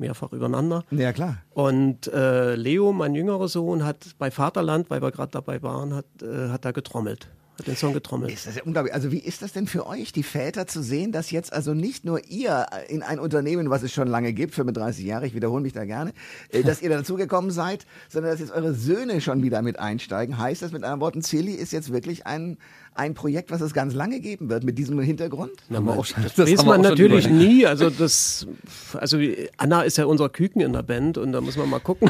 mehrfach 0.00 0.32
übereinander. 0.32 0.84
Ja, 0.90 1.12
klar. 1.12 1.38
Und 1.50 2.08
äh, 2.08 2.54
Leo, 2.54 2.92
mein 2.92 3.14
jüngerer 3.14 3.48
Sohn, 3.48 3.84
hat 3.84 4.16
bei 4.18 4.30
Vaterland, 4.30 4.90
weil 4.90 5.02
wir 5.02 5.10
gerade 5.10 5.32
dabei 5.32 5.62
waren, 5.62 5.94
hat, 5.94 6.06
äh, 6.22 6.48
hat 6.50 6.64
da 6.64 6.72
getrommelt, 6.72 7.28
hat 7.58 7.66
den 7.66 7.76
Song 7.76 7.92
getrommelt. 7.92 8.32
Ist 8.32 8.46
das 8.46 8.56
ja 8.56 8.62
unglaublich. 8.64 8.92
Also 8.94 9.12
wie 9.12 9.18
ist 9.18 9.42
das 9.42 9.52
denn 9.52 9.66
für 9.66 9.86
euch, 9.86 10.12
die 10.12 10.22
Väter, 10.22 10.66
zu 10.66 10.82
sehen, 10.82 11.12
dass 11.12 11.30
jetzt 11.30 11.52
also 11.52 11.74
nicht 11.74 12.04
nur 12.04 12.24
ihr 12.28 12.66
in 12.88 13.02
ein 13.02 13.18
Unternehmen, 13.18 13.70
was 13.70 13.82
es 13.82 13.92
schon 13.92 14.08
lange 14.08 14.32
gibt, 14.32 14.54
35 14.54 15.04
Jahre, 15.04 15.26
ich 15.26 15.34
wiederhole 15.34 15.62
mich 15.62 15.72
da 15.72 15.84
gerne, 15.84 16.12
äh, 16.50 16.62
dass 16.62 16.82
ihr 16.82 16.90
dazugekommen 16.90 17.50
seid, 17.50 17.86
sondern 18.08 18.32
dass 18.32 18.40
jetzt 18.40 18.52
eure 18.52 18.74
Söhne 18.74 19.20
schon 19.20 19.42
wieder 19.42 19.62
mit 19.62 19.78
einsteigen. 19.78 20.38
Heißt 20.38 20.62
das 20.62 20.72
mit 20.72 20.82
anderen 20.82 21.00
Worten, 21.00 21.22
Silly 21.22 21.52
ist 21.52 21.72
jetzt 21.72 21.92
wirklich 21.92 22.26
ein, 22.26 22.58
ein 22.94 23.14
Projekt, 23.14 23.50
was 23.50 23.60
es 23.60 23.74
ganz 23.74 23.92
lange 23.94 24.20
geben 24.20 24.48
wird, 24.48 24.62
mit 24.64 24.78
diesem 24.78 25.00
Hintergrund? 25.00 25.50
Na, 25.68 25.80
man, 25.80 25.98
auch 25.98 26.04
schon- 26.04 26.22
das, 26.22 26.34
das 26.34 26.50
weiß 26.50 26.64
man 26.64 26.80
natürlich 26.80 27.26
überlegt. 27.26 27.50
nie. 27.52 27.66
Also 27.66 27.90
das, 27.90 28.46
also 28.94 29.18
Anna 29.56 29.82
ist 29.82 29.98
ja 29.98 30.04
unser 30.06 30.28
Küken 30.28 30.60
in 30.60 30.72
der 30.72 30.82
Band 30.82 31.18
und 31.18 31.32
da 31.32 31.40
muss 31.40 31.56
man 31.56 31.68
mal 31.68 31.80
gucken. 31.80 32.08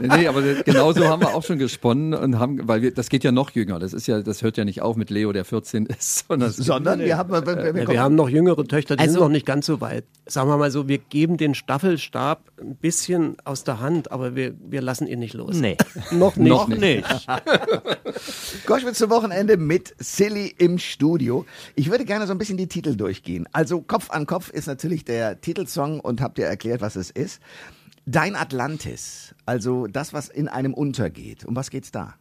Nee, 0.00 0.08
nee, 0.08 0.26
aber 0.28 0.42
genauso 0.64 1.04
haben 1.06 1.20
wir 1.20 1.34
auch 1.34 1.44
schon 1.44 1.58
gesponnen 1.58 2.14
und 2.14 2.38
haben, 2.38 2.66
weil 2.68 2.82
wir, 2.82 2.94
das 2.94 3.08
geht 3.08 3.24
ja 3.24 3.32
noch 3.32 3.50
jünger. 3.50 3.78
Das 3.78 3.92
ist 3.92 4.06
ja, 4.06 4.22
das 4.22 4.42
hört 4.42 4.56
ja 4.56 4.64
nicht 4.64 4.80
auf 4.80 4.96
mit 4.96 5.10
Leo, 5.10 5.32
der 5.32 5.44
14 5.44 5.86
ist, 5.86 6.24
sondern, 6.28 6.52
Sondern 6.52 7.00
wir 7.00 7.16
haben, 7.16 7.30
wir, 7.30 7.74
wir, 7.74 7.88
wir, 7.88 8.00
haben 8.00 8.14
noch 8.14 8.28
jüngere 8.28 8.64
Töchter, 8.64 8.96
die 8.96 9.00
Also- 9.00 9.12
sind 9.14 9.20
noch 9.22 9.28
nicht 9.28 9.44
ganz 9.46 9.66
so 9.66 9.80
weit. 9.80 10.04
Sagen 10.26 10.48
wir 10.48 10.56
mal 10.56 10.70
so, 10.70 10.88
wir 10.88 10.98
geben 10.98 11.36
den 11.36 11.54
Staffelstab 11.54 12.42
ein 12.60 12.76
bisschen 12.76 13.36
aus 13.44 13.64
der 13.64 13.80
Hand, 13.80 14.12
aber 14.12 14.34
wir, 14.36 14.54
wir 14.68 14.82
lassen 14.82 15.06
ihn 15.06 15.18
nicht 15.18 15.34
los. 15.34 15.56
Nee. 15.56 15.76
Noch 16.12 16.36
nicht. 16.36 16.48
Noch 16.48 16.68
nicht. 16.68 17.04
Goschwitz 18.78 18.98
zum 18.98 19.10
Wochenende 19.10 19.56
mit 19.56 19.92
Silly 19.98 20.54
im 20.56 20.78
Studio. 20.78 21.44
Ich 21.74 21.90
würde 21.90 22.04
gerne 22.04 22.28
so 22.28 22.32
ein 22.32 22.38
bisschen 22.38 22.56
die 22.56 22.68
Titel 22.68 22.94
durchgehen. 22.94 23.48
Also 23.50 23.80
Kopf 23.80 24.10
an 24.10 24.24
Kopf 24.24 24.50
ist 24.50 24.68
natürlich 24.68 25.04
der 25.04 25.40
Titelsong 25.40 25.98
und 25.98 26.20
habt 26.20 26.38
ihr 26.38 26.46
erklärt, 26.46 26.80
was 26.80 26.94
es 26.94 27.10
ist. 27.10 27.40
Dein 28.06 28.36
Atlantis, 28.36 29.34
also 29.46 29.88
das, 29.88 30.12
was 30.12 30.28
in 30.28 30.46
einem 30.46 30.74
untergeht. 30.74 31.44
Um 31.44 31.56
was 31.56 31.70
geht's 31.70 31.90
da? 31.90 32.14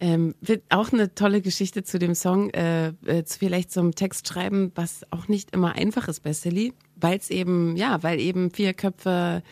Ähm, 0.00 0.34
wird 0.42 0.64
auch 0.68 0.92
eine 0.92 1.14
tolle 1.14 1.40
Geschichte 1.40 1.82
zu 1.82 1.98
dem 1.98 2.14
Song, 2.14 2.50
äh, 2.50 2.88
äh, 3.06 3.24
vielleicht 3.26 3.72
zum 3.72 3.94
Text 3.94 4.28
schreiben, 4.28 4.70
was 4.74 5.10
auch 5.12 5.28
nicht 5.28 5.52
immer 5.52 5.76
einfach 5.76 6.08
ist 6.08 6.20
bei 6.20 6.34
Silly, 6.34 6.74
weil 6.96 7.18
es 7.18 7.30
eben, 7.30 7.76
ja, 7.76 8.02
weil 8.02 8.20
eben 8.20 8.50
vier 8.50 8.74
Köpfe 8.74 9.42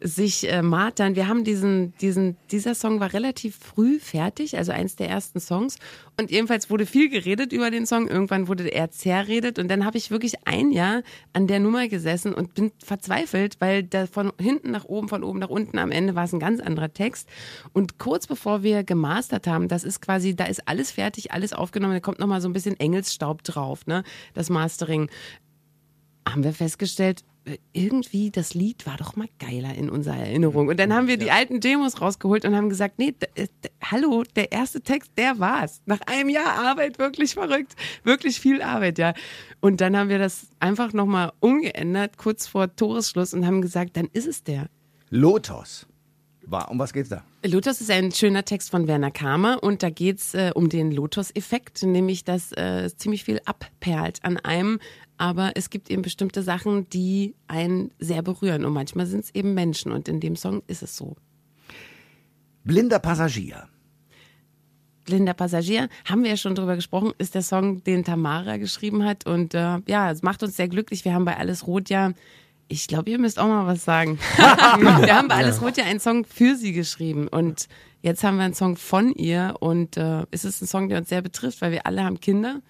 sich 0.00 0.50
äh, 0.52 0.60
martern. 0.60 1.16
Wir 1.16 1.28
haben 1.28 1.44
diesen, 1.44 1.94
diesen, 1.96 2.36
dieser 2.50 2.74
Song 2.74 3.00
war 3.00 3.14
relativ 3.14 3.56
früh 3.56 3.98
fertig, 3.98 4.58
also 4.58 4.70
eins 4.70 4.96
der 4.96 5.08
ersten 5.08 5.40
Songs. 5.40 5.78
Und 6.20 6.30
jedenfalls 6.30 6.68
wurde 6.68 6.84
viel 6.84 7.08
geredet 7.08 7.52
über 7.52 7.70
den 7.70 7.86
Song. 7.86 8.06
Irgendwann 8.06 8.46
wurde 8.46 8.68
er 8.68 8.90
zerredet 8.90 9.58
und 9.58 9.68
dann 9.68 9.84
habe 9.84 9.96
ich 9.96 10.10
wirklich 10.10 10.46
ein 10.46 10.70
Jahr 10.72 11.02
an 11.32 11.46
der 11.46 11.58
Nummer 11.58 11.88
gesessen 11.88 12.34
und 12.34 12.54
bin 12.54 12.70
verzweifelt, 12.84 13.56
weil 13.60 13.82
da 13.82 14.06
von 14.06 14.32
hinten 14.38 14.72
nach 14.72 14.84
oben, 14.84 15.08
von 15.08 15.24
oben 15.24 15.38
nach 15.38 15.48
unten 15.48 15.78
am 15.78 15.90
Ende 15.90 16.14
war 16.14 16.24
es 16.24 16.34
ein 16.34 16.40
ganz 16.40 16.60
anderer 16.60 16.92
Text. 16.92 17.28
Und 17.72 17.98
kurz 17.98 18.26
bevor 18.26 18.62
wir 18.62 18.84
gemastert 18.84 19.46
haben, 19.46 19.68
das 19.68 19.84
ist 19.84 20.02
quasi, 20.02 20.36
da 20.36 20.44
ist 20.44 20.68
alles 20.68 20.90
fertig, 20.90 21.32
alles 21.32 21.54
aufgenommen, 21.54 21.94
da 21.94 22.00
kommt 22.00 22.18
nochmal 22.18 22.42
so 22.42 22.48
ein 22.48 22.52
bisschen 22.52 22.78
Engelsstaub 22.78 23.42
drauf, 23.42 23.86
ne, 23.86 24.04
das 24.34 24.50
Mastering 24.50 25.08
haben 26.28 26.44
wir 26.44 26.52
festgestellt, 26.52 27.22
äh, 27.44 27.58
irgendwie 27.72 28.30
das 28.30 28.54
Lied 28.54 28.86
war 28.86 28.96
doch 28.96 29.16
mal 29.16 29.28
geiler 29.38 29.74
in 29.74 29.90
unserer 29.90 30.16
Erinnerung. 30.16 30.68
Und 30.68 30.78
dann 30.80 30.94
haben 30.94 31.08
wir 31.08 31.18
die 31.18 31.30
alten 31.30 31.60
Demos 31.60 32.00
rausgeholt 32.00 32.44
und 32.44 32.56
haben 32.56 32.70
gesagt, 32.70 32.98
nee, 32.98 33.14
äh, 33.34 33.48
hallo, 33.82 34.24
der 34.34 34.52
erste 34.52 34.80
Text, 34.80 35.12
der 35.18 35.38
war's. 35.38 35.82
Nach 35.84 36.00
einem 36.06 36.30
Jahr 36.30 36.54
Arbeit, 36.54 36.98
wirklich 36.98 37.34
verrückt, 37.34 37.74
wirklich 38.02 38.40
viel 38.40 38.62
Arbeit, 38.62 38.98
ja. 38.98 39.12
Und 39.60 39.80
dann 39.80 39.96
haben 39.96 40.08
wir 40.08 40.18
das 40.18 40.46
einfach 40.58 40.92
nochmal 40.92 41.32
umgeändert, 41.40 42.16
kurz 42.16 42.46
vor 42.46 42.74
Toresschluss 42.74 43.34
und 43.34 43.46
haben 43.46 43.60
gesagt, 43.60 43.96
dann 43.96 44.08
ist 44.12 44.26
es 44.26 44.42
der. 44.42 44.68
Lotos. 45.10 45.86
War, 46.46 46.70
um 46.70 46.78
was 46.78 46.92
geht's 46.92 47.08
da? 47.08 47.24
Lotus 47.44 47.80
ist 47.80 47.90
ein 47.90 48.12
schöner 48.12 48.44
Text 48.44 48.70
von 48.70 48.86
Werner 48.86 49.10
Kamer 49.10 49.62
und 49.62 49.82
da 49.82 49.90
geht's 49.90 50.34
äh, 50.34 50.52
um 50.54 50.68
den 50.68 50.90
Lotus-Effekt, 50.90 51.82
nämlich 51.82 52.24
dass 52.24 52.52
äh, 52.52 52.90
ziemlich 52.96 53.24
viel 53.24 53.40
abperlt 53.44 54.18
an 54.22 54.36
einem, 54.38 54.78
aber 55.16 55.52
es 55.54 55.70
gibt 55.70 55.90
eben 55.90 56.02
bestimmte 56.02 56.42
Sachen, 56.42 56.88
die 56.90 57.34
einen 57.46 57.90
sehr 57.98 58.22
berühren 58.22 58.64
und 58.64 58.72
manchmal 58.72 59.06
sind 59.06 59.24
es 59.24 59.34
eben 59.34 59.54
Menschen 59.54 59.92
und 59.92 60.08
in 60.08 60.20
dem 60.20 60.36
Song 60.36 60.62
ist 60.66 60.82
es 60.82 60.96
so. 60.96 61.16
Blinder 62.64 62.98
Passagier. 62.98 63.68
Blinder 65.04 65.34
Passagier, 65.34 65.88
haben 66.06 66.22
wir 66.22 66.30
ja 66.30 66.36
schon 66.36 66.54
drüber 66.54 66.76
gesprochen, 66.76 67.12
ist 67.18 67.34
der 67.34 67.42
Song, 67.42 67.84
den 67.84 68.04
Tamara 68.04 68.56
geschrieben 68.56 69.04
hat. 69.04 69.26
Und 69.26 69.54
äh, 69.54 69.80
ja, 69.86 70.10
es 70.10 70.22
macht 70.22 70.42
uns 70.42 70.56
sehr 70.56 70.68
glücklich. 70.68 71.04
Wir 71.04 71.12
haben 71.12 71.26
bei 71.26 71.36
Alles 71.36 71.66
Rot 71.66 71.90
ja, 71.90 72.12
ich 72.68 72.88
glaube, 72.88 73.10
ihr 73.10 73.18
müsst 73.18 73.38
auch 73.38 73.46
mal 73.46 73.66
was 73.66 73.84
sagen. 73.84 74.18
wir 74.38 75.14
haben 75.14 75.28
bei 75.28 75.34
Alles 75.34 75.60
Rot 75.60 75.76
ja 75.76 75.84
einen 75.84 76.00
Song 76.00 76.24
für 76.24 76.56
sie 76.56 76.72
geschrieben. 76.72 77.28
Und 77.28 77.68
jetzt 78.00 78.24
haben 78.24 78.38
wir 78.38 78.44
einen 78.44 78.54
Song 78.54 78.76
von 78.76 79.12
ihr. 79.12 79.56
Und 79.60 79.98
äh, 79.98 80.24
es 80.30 80.46
ist 80.46 80.62
ein 80.62 80.66
Song, 80.66 80.88
der 80.88 80.98
uns 80.98 81.10
sehr 81.10 81.22
betrifft, 81.22 81.60
weil 81.60 81.72
wir 81.72 81.86
alle 81.86 82.02
haben 82.02 82.18
Kinder 82.20 82.62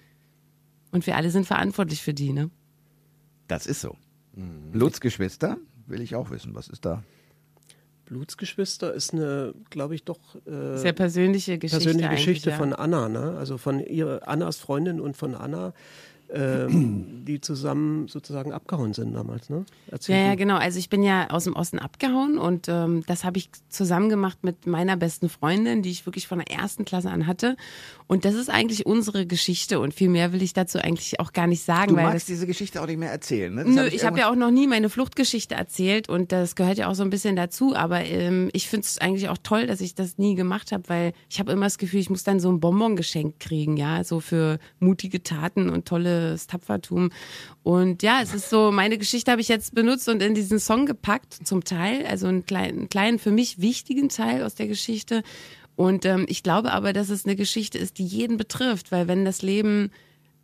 und 0.95 1.05
wir 1.05 1.17
alle 1.17 1.29
sind 1.29 1.45
verantwortlich 1.45 2.01
für 2.01 2.13
die. 2.13 2.31
Ne? 2.31 2.49
Das 3.47 3.67
ist 3.67 3.81
so. 3.81 3.97
Blutsgeschwister, 4.71 5.57
will 5.87 5.99
ich 5.99 6.15
auch 6.15 6.29
wissen. 6.29 6.55
Was 6.55 6.69
ist 6.69 6.85
da? 6.85 7.03
Blutsgeschwister 8.05 8.93
ist 8.93 9.13
eine, 9.13 9.53
glaube 9.69 9.95
ich, 9.95 10.05
doch 10.05 10.19
äh, 10.45 10.77
Sehr 10.77 10.93
persönliche 10.93 11.57
Geschichte. 11.57 11.83
persönliche 11.83 12.09
Geschichte 12.11 12.51
ja. 12.51 12.55
von 12.55 12.71
Anna, 12.71 13.09
ne? 13.09 13.35
Also 13.37 13.57
von 13.57 13.81
ihrer 13.81 14.25
Annas 14.25 14.57
Freundin 14.57 15.01
und 15.01 15.17
von 15.17 15.35
Anna, 15.35 15.73
die 16.33 17.39
zusammen 17.41 18.07
sozusagen 18.07 18.51
abgehauen 18.51 18.93
sind 18.93 19.13
damals, 19.13 19.49
ne? 19.49 19.65
Erzähl 19.91 20.15
Ja, 20.15 20.25
ja, 20.27 20.35
genau. 20.35 20.57
Also 20.57 20.79
ich 20.79 20.89
bin 20.89 21.03
ja 21.03 21.29
aus 21.29 21.43
dem 21.43 21.55
Osten 21.55 21.79
abgehauen 21.79 22.37
und 22.37 22.67
ähm, 22.67 23.03
das 23.07 23.23
habe 23.23 23.37
ich 23.37 23.49
zusammen 23.69 24.09
gemacht 24.09 24.39
mit 24.41 24.65
meiner 24.65 24.97
besten 24.97 25.29
Freundin, 25.29 25.81
die 25.81 25.91
ich 25.91 26.05
wirklich 26.05 26.27
von 26.27 26.39
der 26.39 26.51
ersten 26.51 26.83
Klasse 26.83 27.09
an 27.09 27.27
hatte. 27.27 27.55
Und 28.07 28.25
das 28.25 28.35
ist 28.35 28.49
eigentlich 28.49 28.85
unsere 28.85 29.25
Geschichte 29.25 29.79
und 29.79 29.93
viel 29.93 30.09
mehr 30.09 30.33
will 30.33 30.41
ich 30.41 30.53
dazu 30.53 30.79
eigentlich 30.79 31.19
auch 31.19 31.31
gar 31.31 31.47
nicht 31.47 31.63
sagen, 31.63 31.91
Du 31.91 31.95
weil 31.95 32.05
magst 32.05 32.17
das 32.17 32.25
diese 32.25 32.47
Geschichte 32.47 32.81
auch 32.81 32.87
nicht 32.87 32.99
mehr 32.99 33.11
erzählen, 33.11 33.53
ne? 33.53 33.63
Das 33.63 33.73
Nö, 33.73 33.85
hab 33.85 33.93
ich 33.93 34.05
habe 34.05 34.19
ja 34.19 34.29
auch 34.31 34.35
noch 34.35 34.51
nie 34.51 34.67
meine 34.67 34.89
Fluchtgeschichte 34.89 35.55
erzählt 35.55 36.09
und 36.09 36.31
das 36.31 36.55
gehört 36.55 36.77
ja 36.77 36.87
auch 36.87 36.95
so 36.95 37.03
ein 37.03 37.09
bisschen 37.09 37.35
dazu. 37.35 37.75
Aber 37.75 38.03
ähm, 38.03 38.49
ich 38.53 38.69
finde 38.69 38.85
es 38.85 38.97
eigentlich 38.97 39.29
auch 39.29 39.37
toll, 39.41 39.67
dass 39.67 39.81
ich 39.81 39.95
das 39.95 40.17
nie 40.17 40.35
gemacht 40.35 40.71
habe, 40.71 40.83
weil 40.87 41.13
ich 41.29 41.39
habe 41.39 41.51
immer 41.51 41.65
das 41.67 41.77
Gefühl, 41.77 41.99
ich 41.99 42.09
muss 42.09 42.23
dann 42.23 42.39
so 42.39 42.51
ein 42.51 42.59
Bonbon 42.59 42.95
geschenkt 42.95 43.39
kriegen, 43.39 43.77
ja, 43.77 44.03
so 44.03 44.19
für 44.19 44.59
mutige 44.79 45.23
Taten 45.23 45.69
und 45.69 45.85
tolles 46.15 46.47
Tapfertum. 46.47 47.11
Und 47.63 48.03
ja, 48.03 48.21
es 48.21 48.33
ist 48.33 48.49
so, 48.49 48.71
meine 48.71 48.97
Geschichte 48.97 49.31
habe 49.31 49.41
ich 49.41 49.47
jetzt 49.47 49.73
benutzt 49.73 50.07
und 50.09 50.21
in 50.21 50.35
diesen 50.35 50.59
Song 50.59 50.85
gepackt, 50.85 51.33
zum 51.43 51.63
Teil, 51.63 52.05
also 52.05 52.27
einen 52.27 52.45
kleinen, 52.45 52.79
einen 52.79 52.89
kleinen 52.89 53.19
für 53.19 53.31
mich 53.31 53.59
wichtigen 53.59 54.09
Teil 54.09 54.43
aus 54.43 54.55
der 54.55 54.67
Geschichte. 54.67 55.23
Und 55.75 56.05
ähm, 56.05 56.25
ich 56.29 56.43
glaube 56.43 56.71
aber, 56.71 56.93
dass 56.93 57.09
es 57.09 57.25
eine 57.25 57.35
Geschichte 57.35 57.77
ist, 57.77 57.97
die 57.97 58.05
jeden 58.05 58.37
betrifft, 58.37 58.91
weil 58.91 59.07
wenn 59.07 59.25
das 59.25 59.41
Leben 59.41 59.91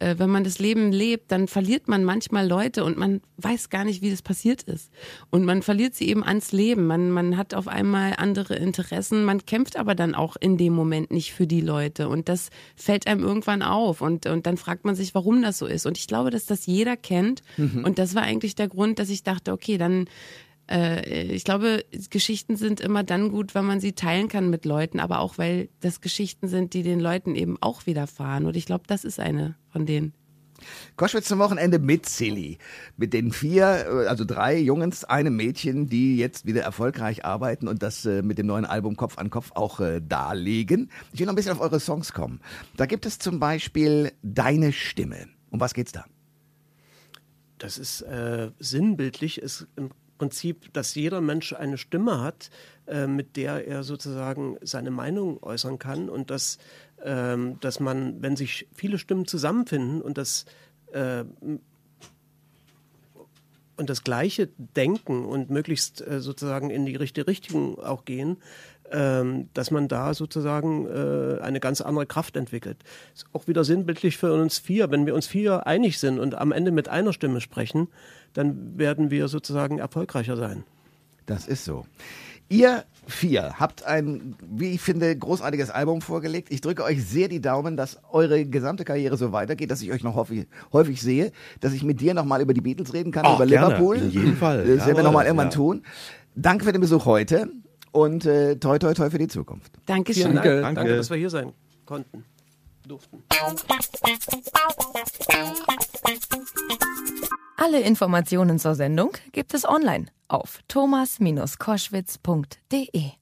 äh, 0.02 0.18
wenn 0.18 0.30
man 0.30 0.44
das 0.44 0.60
Leben 0.60 0.92
lebt, 0.92 1.32
dann 1.32 1.48
verliert 1.48 1.88
man 1.88 2.04
manchmal 2.04 2.48
Leute 2.48 2.84
und 2.84 2.98
man 2.98 3.22
weiß 3.38 3.70
gar 3.70 3.86
nicht, 3.86 4.02
wie 4.02 4.10
das 4.10 4.22
passiert 4.22 4.64
ist. 4.64 4.92
Und 5.30 5.46
man 5.46 5.62
verliert 5.62 5.94
sie 5.94 6.10
eben 6.10 6.24
ans 6.24 6.52
Leben. 6.52 6.88
Man, 6.88 7.12
man 7.12 7.38
hat 7.38 7.54
auf 7.54 7.68
einmal 7.68 8.16
andere 8.18 8.56
Interessen. 8.56 9.24
Man 9.24 9.46
kämpft 9.46 9.78
aber 9.78 9.94
dann 9.94 10.16
auch 10.16 10.36
in 10.36 10.58
dem 10.58 10.74
Moment 10.74 11.12
nicht 11.12 11.34
für 11.34 11.46
die 11.46 11.62
Leute. 11.62 12.10
Und 12.10 12.30
das 12.30 12.50
fällt 12.76 13.08
einem 13.08 13.24
irgendwann 13.24 13.62
auf. 13.62 14.02
Und, 14.02 14.26
und 14.26 14.46
dann 14.48 14.58
fragt 14.58 14.86
man 14.86 14.96
sich, 14.96 15.14
warum 15.14 15.42
das 15.42 15.60
so 15.60 15.68
ist. 15.68 15.86
Und 15.86 15.98
ich 15.98 16.08
glaube, 16.08 16.32
dass 16.32 16.46
das 16.46 16.66
jeder 16.66 16.98
kennt. 16.98 17.42
Und 17.84 18.00
das 18.00 18.16
war 18.16 18.24
eigentlich 18.24 18.56
der 18.56 18.68
Grund, 18.68 18.98
dass 18.98 19.10
ich 19.10 19.24
dachte, 19.24 19.52
okay, 19.52 19.78
dann 19.78 20.06
äh, 20.72 21.24
ich 21.24 21.44
glaube, 21.44 21.86
Geschichten 22.10 22.56
sind 22.56 22.80
immer 22.80 23.04
dann 23.04 23.30
gut, 23.30 23.54
wenn 23.56 23.66
man 23.66 23.80
sie 23.80 23.94
teilen 23.94 24.28
kann 24.28 24.50
mit 24.50 24.66
Leuten, 24.66 25.00
aber 25.00 25.20
auch, 25.20 25.38
weil 25.38 25.70
das 25.82 26.02
Geschichten 26.02 26.48
sind, 26.48 26.74
die 26.74 26.84
den 26.84 27.00
Leuten 27.00 27.36
eben 27.36 27.58
auch 27.62 27.86
widerfahren. 27.86 28.46
Und 28.46 28.56
ich 28.56 28.66
glaube, 28.66 28.86
das 28.88 29.04
ist 29.04 29.20
eine 29.20 29.56
von 29.70 29.86
denen. 29.86 30.14
Koschwitz 30.96 31.28
zum 31.28 31.40
Wochenende 31.40 31.80
mit 31.80 32.08
Silly. 32.08 32.58
Mit 32.98 33.14
den 33.14 33.32
vier, 33.32 33.86
äh, 33.88 34.08
also 34.08 34.26
drei 34.26 34.58
Jungs, 34.58 35.04
einem 35.04 35.36
Mädchen, 35.36 35.88
die 35.88 36.18
jetzt 36.18 36.46
wieder 36.46 36.62
erfolgreich 36.62 37.26
arbeiten 37.26 37.68
und 37.68 37.84
das 37.84 38.06
äh, 38.06 38.22
mit 38.22 38.38
dem 38.38 38.48
neuen 38.48 38.66
Album 38.66 38.96
Kopf 38.96 39.18
an 39.18 39.30
Kopf 39.30 39.52
auch 39.56 39.80
äh, 39.80 40.02
darlegen. 40.02 40.92
Ich 41.14 41.20
will 41.20 41.26
noch 41.26 41.34
ein 41.34 41.36
bisschen 41.36 41.54
auf 41.54 41.62
eure 41.62 41.80
Songs 41.80 42.14
kommen. 42.14 42.40
Da 42.78 42.86
gibt 42.86 43.06
es 43.06 43.20
zum 43.20 43.40
Beispiel 43.40 44.12
Deine 44.22 44.72
Stimme. 44.72 45.28
Um 45.50 45.60
was 45.60 45.74
geht's 45.74 45.92
da? 45.92 46.06
Das 47.58 47.78
ist 47.78 48.02
äh, 48.02 48.52
sinnbildlich, 48.60 49.40
ist 49.40 49.68
im 49.76 49.92
Prinzip, 50.22 50.72
dass 50.74 50.94
jeder 50.94 51.20
Mensch 51.20 51.52
eine 51.52 51.80
Stimme 51.80 52.22
hat, 52.22 52.52
äh, 52.86 53.08
mit 53.08 53.38
der 53.38 53.66
er 53.68 53.82
sozusagen 53.82 54.56
seine 54.62 54.92
Meinung 54.92 55.42
äußern 55.42 55.80
kann 55.80 56.10
und 56.10 56.30
dass, 56.30 56.60
ähm, 57.04 57.60
dass 57.62 57.80
man, 57.80 58.22
wenn 58.22 58.36
sich 58.36 58.68
viele 58.72 59.00
Stimmen 59.00 59.26
zusammenfinden 59.26 60.00
und 60.00 60.20
das 60.20 60.46
äh, 60.94 61.24
und 63.78 63.90
das 63.90 64.04
gleiche 64.04 64.50
denken 64.58 65.26
und 65.26 65.50
möglichst 65.50 66.06
äh, 66.06 66.20
sozusagen 66.20 66.70
in 66.70 66.86
die 66.86 66.96
richtige 66.96 67.26
Richtung 67.26 67.80
auch 67.80 68.06
gehen, 68.06 68.38
dass 69.54 69.72
man 69.72 69.88
da 69.88 70.14
sozusagen 70.14 70.88
äh, 70.88 71.42
eine 71.42 71.60
ganz 71.60 71.82
andere 71.82 72.06
Kraft 72.06 72.36
entwickelt. 72.36 72.78
Ist 73.14 73.26
auch 73.34 73.48
wieder 73.48 73.64
sinnbildlich 73.64 74.18
für 74.18 74.34
uns 74.34 74.60
vier. 74.60 74.92
Wenn 74.92 75.06
wir 75.06 75.16
uns 75.16 75.28
vier 75.28 75.66
einig 75.66 76.00
sind 76.00 76.20
und 76.20 76.36
am 76.36 76.52
Ende 76.52 76.72
mit 76.72 76.90
einer 76.90 77.14
Stimme 77.14 77.42
sprechen, 77.42 77.88
dann 78.34 78.78
werden 78.78 79.10
wir 79.12 79.28
sozusagen 79.28 79.80
erfolgreicher 79.80 80.36
sein. 80.36 80.64
Das 81.26 81.48
ist 81.48 81.64
so. 81.64 81.86
Ihr 82.50 82.84
vier 83.08 83.54
habt 83.60 83.86
ein, 83.86 84.36
wie 84.42 84.72
ich 84.72 84.82
finde, 84.82 85.16
großartiges 85.16 85.70
Album 85.70 86.02
vorgelegt. 86.02 86.52
Ich 86.52 86.60
drücke 86.60 86.84
euch 86.84 87.06
sehr 87.06 87.30
die 87.30 87.40
Daumen, 87.40 87.78
dass 87.78 87.98
eure 88.12 88.46
gesamte 88.46 88.84
Karriere 88.84 89.16
so 89.16 89.32
weitergeht, 89.32 89.72
dass 89.72 89.82
ich 89.82 89.92
euch 89.94 90.04
noch 90.04 90.16
häufig, 90.16 90.48
häufig 90.74 91.02
sehe, 91.02 91.32
dass 91.62 91.72
ich 91.72 91.84
mit 91.84 92.02
dir 92.02 92.14
nochmal 92.14 92.42
über 92.42 92.54
die 92.54 92.60
Beatles 92.60 92.94
reden 92.94 93.14
kann, 93.14 93.26
Oh, 93.26 93.36
über 93.36 93.46
gerne. 93.46 93.68
Liverpool. 93.68 93.96
In 93.96 94.12
jedem 94.12 94.36
Fall. 94.36 94.66
Das 94.66 94.86
werden 94.86 94.98
wir 94.98 95.04
nochmal 95.04 95.26
irgendwann 95.26 95.48
ja. 95.48 95.54
tun. 95.54 95.84
Danke 96.36 96.66
für 96.66 96.74
den 96.74 96.82
Besuch 96.82 97.06
heute 97.06 97.48
und 97.92 98.26
äh, 98.26 98.56
toi 98.58 98.80
toi 98.80 98.94
toi 98.94 99.10
für 99.10 99.18
die 99.18 99.28
Zukunft. 99.28 99.74
Dankeschön. 99.86 100.36
Danke. 100.36 100.62
Danke, 100.62 100.82
Danke. 100.82 100.96
dass 100.98 101.10
wir 101.10 101.18
hier 101.18 101.30
sein 101.30 101.52
konnten, 101.86 102.24
durften. 102.88 103.24
Alle 107.58 107.82
Informationen 107.82 108.60
zur 108.60 108.76
Sendung 108.76 109.12
gibt 109.32 109.54
es 109.54 109.68
online 109.68 110.06
auf 110.28 110.60
thomas-koschwitz.de. 110.68 113.21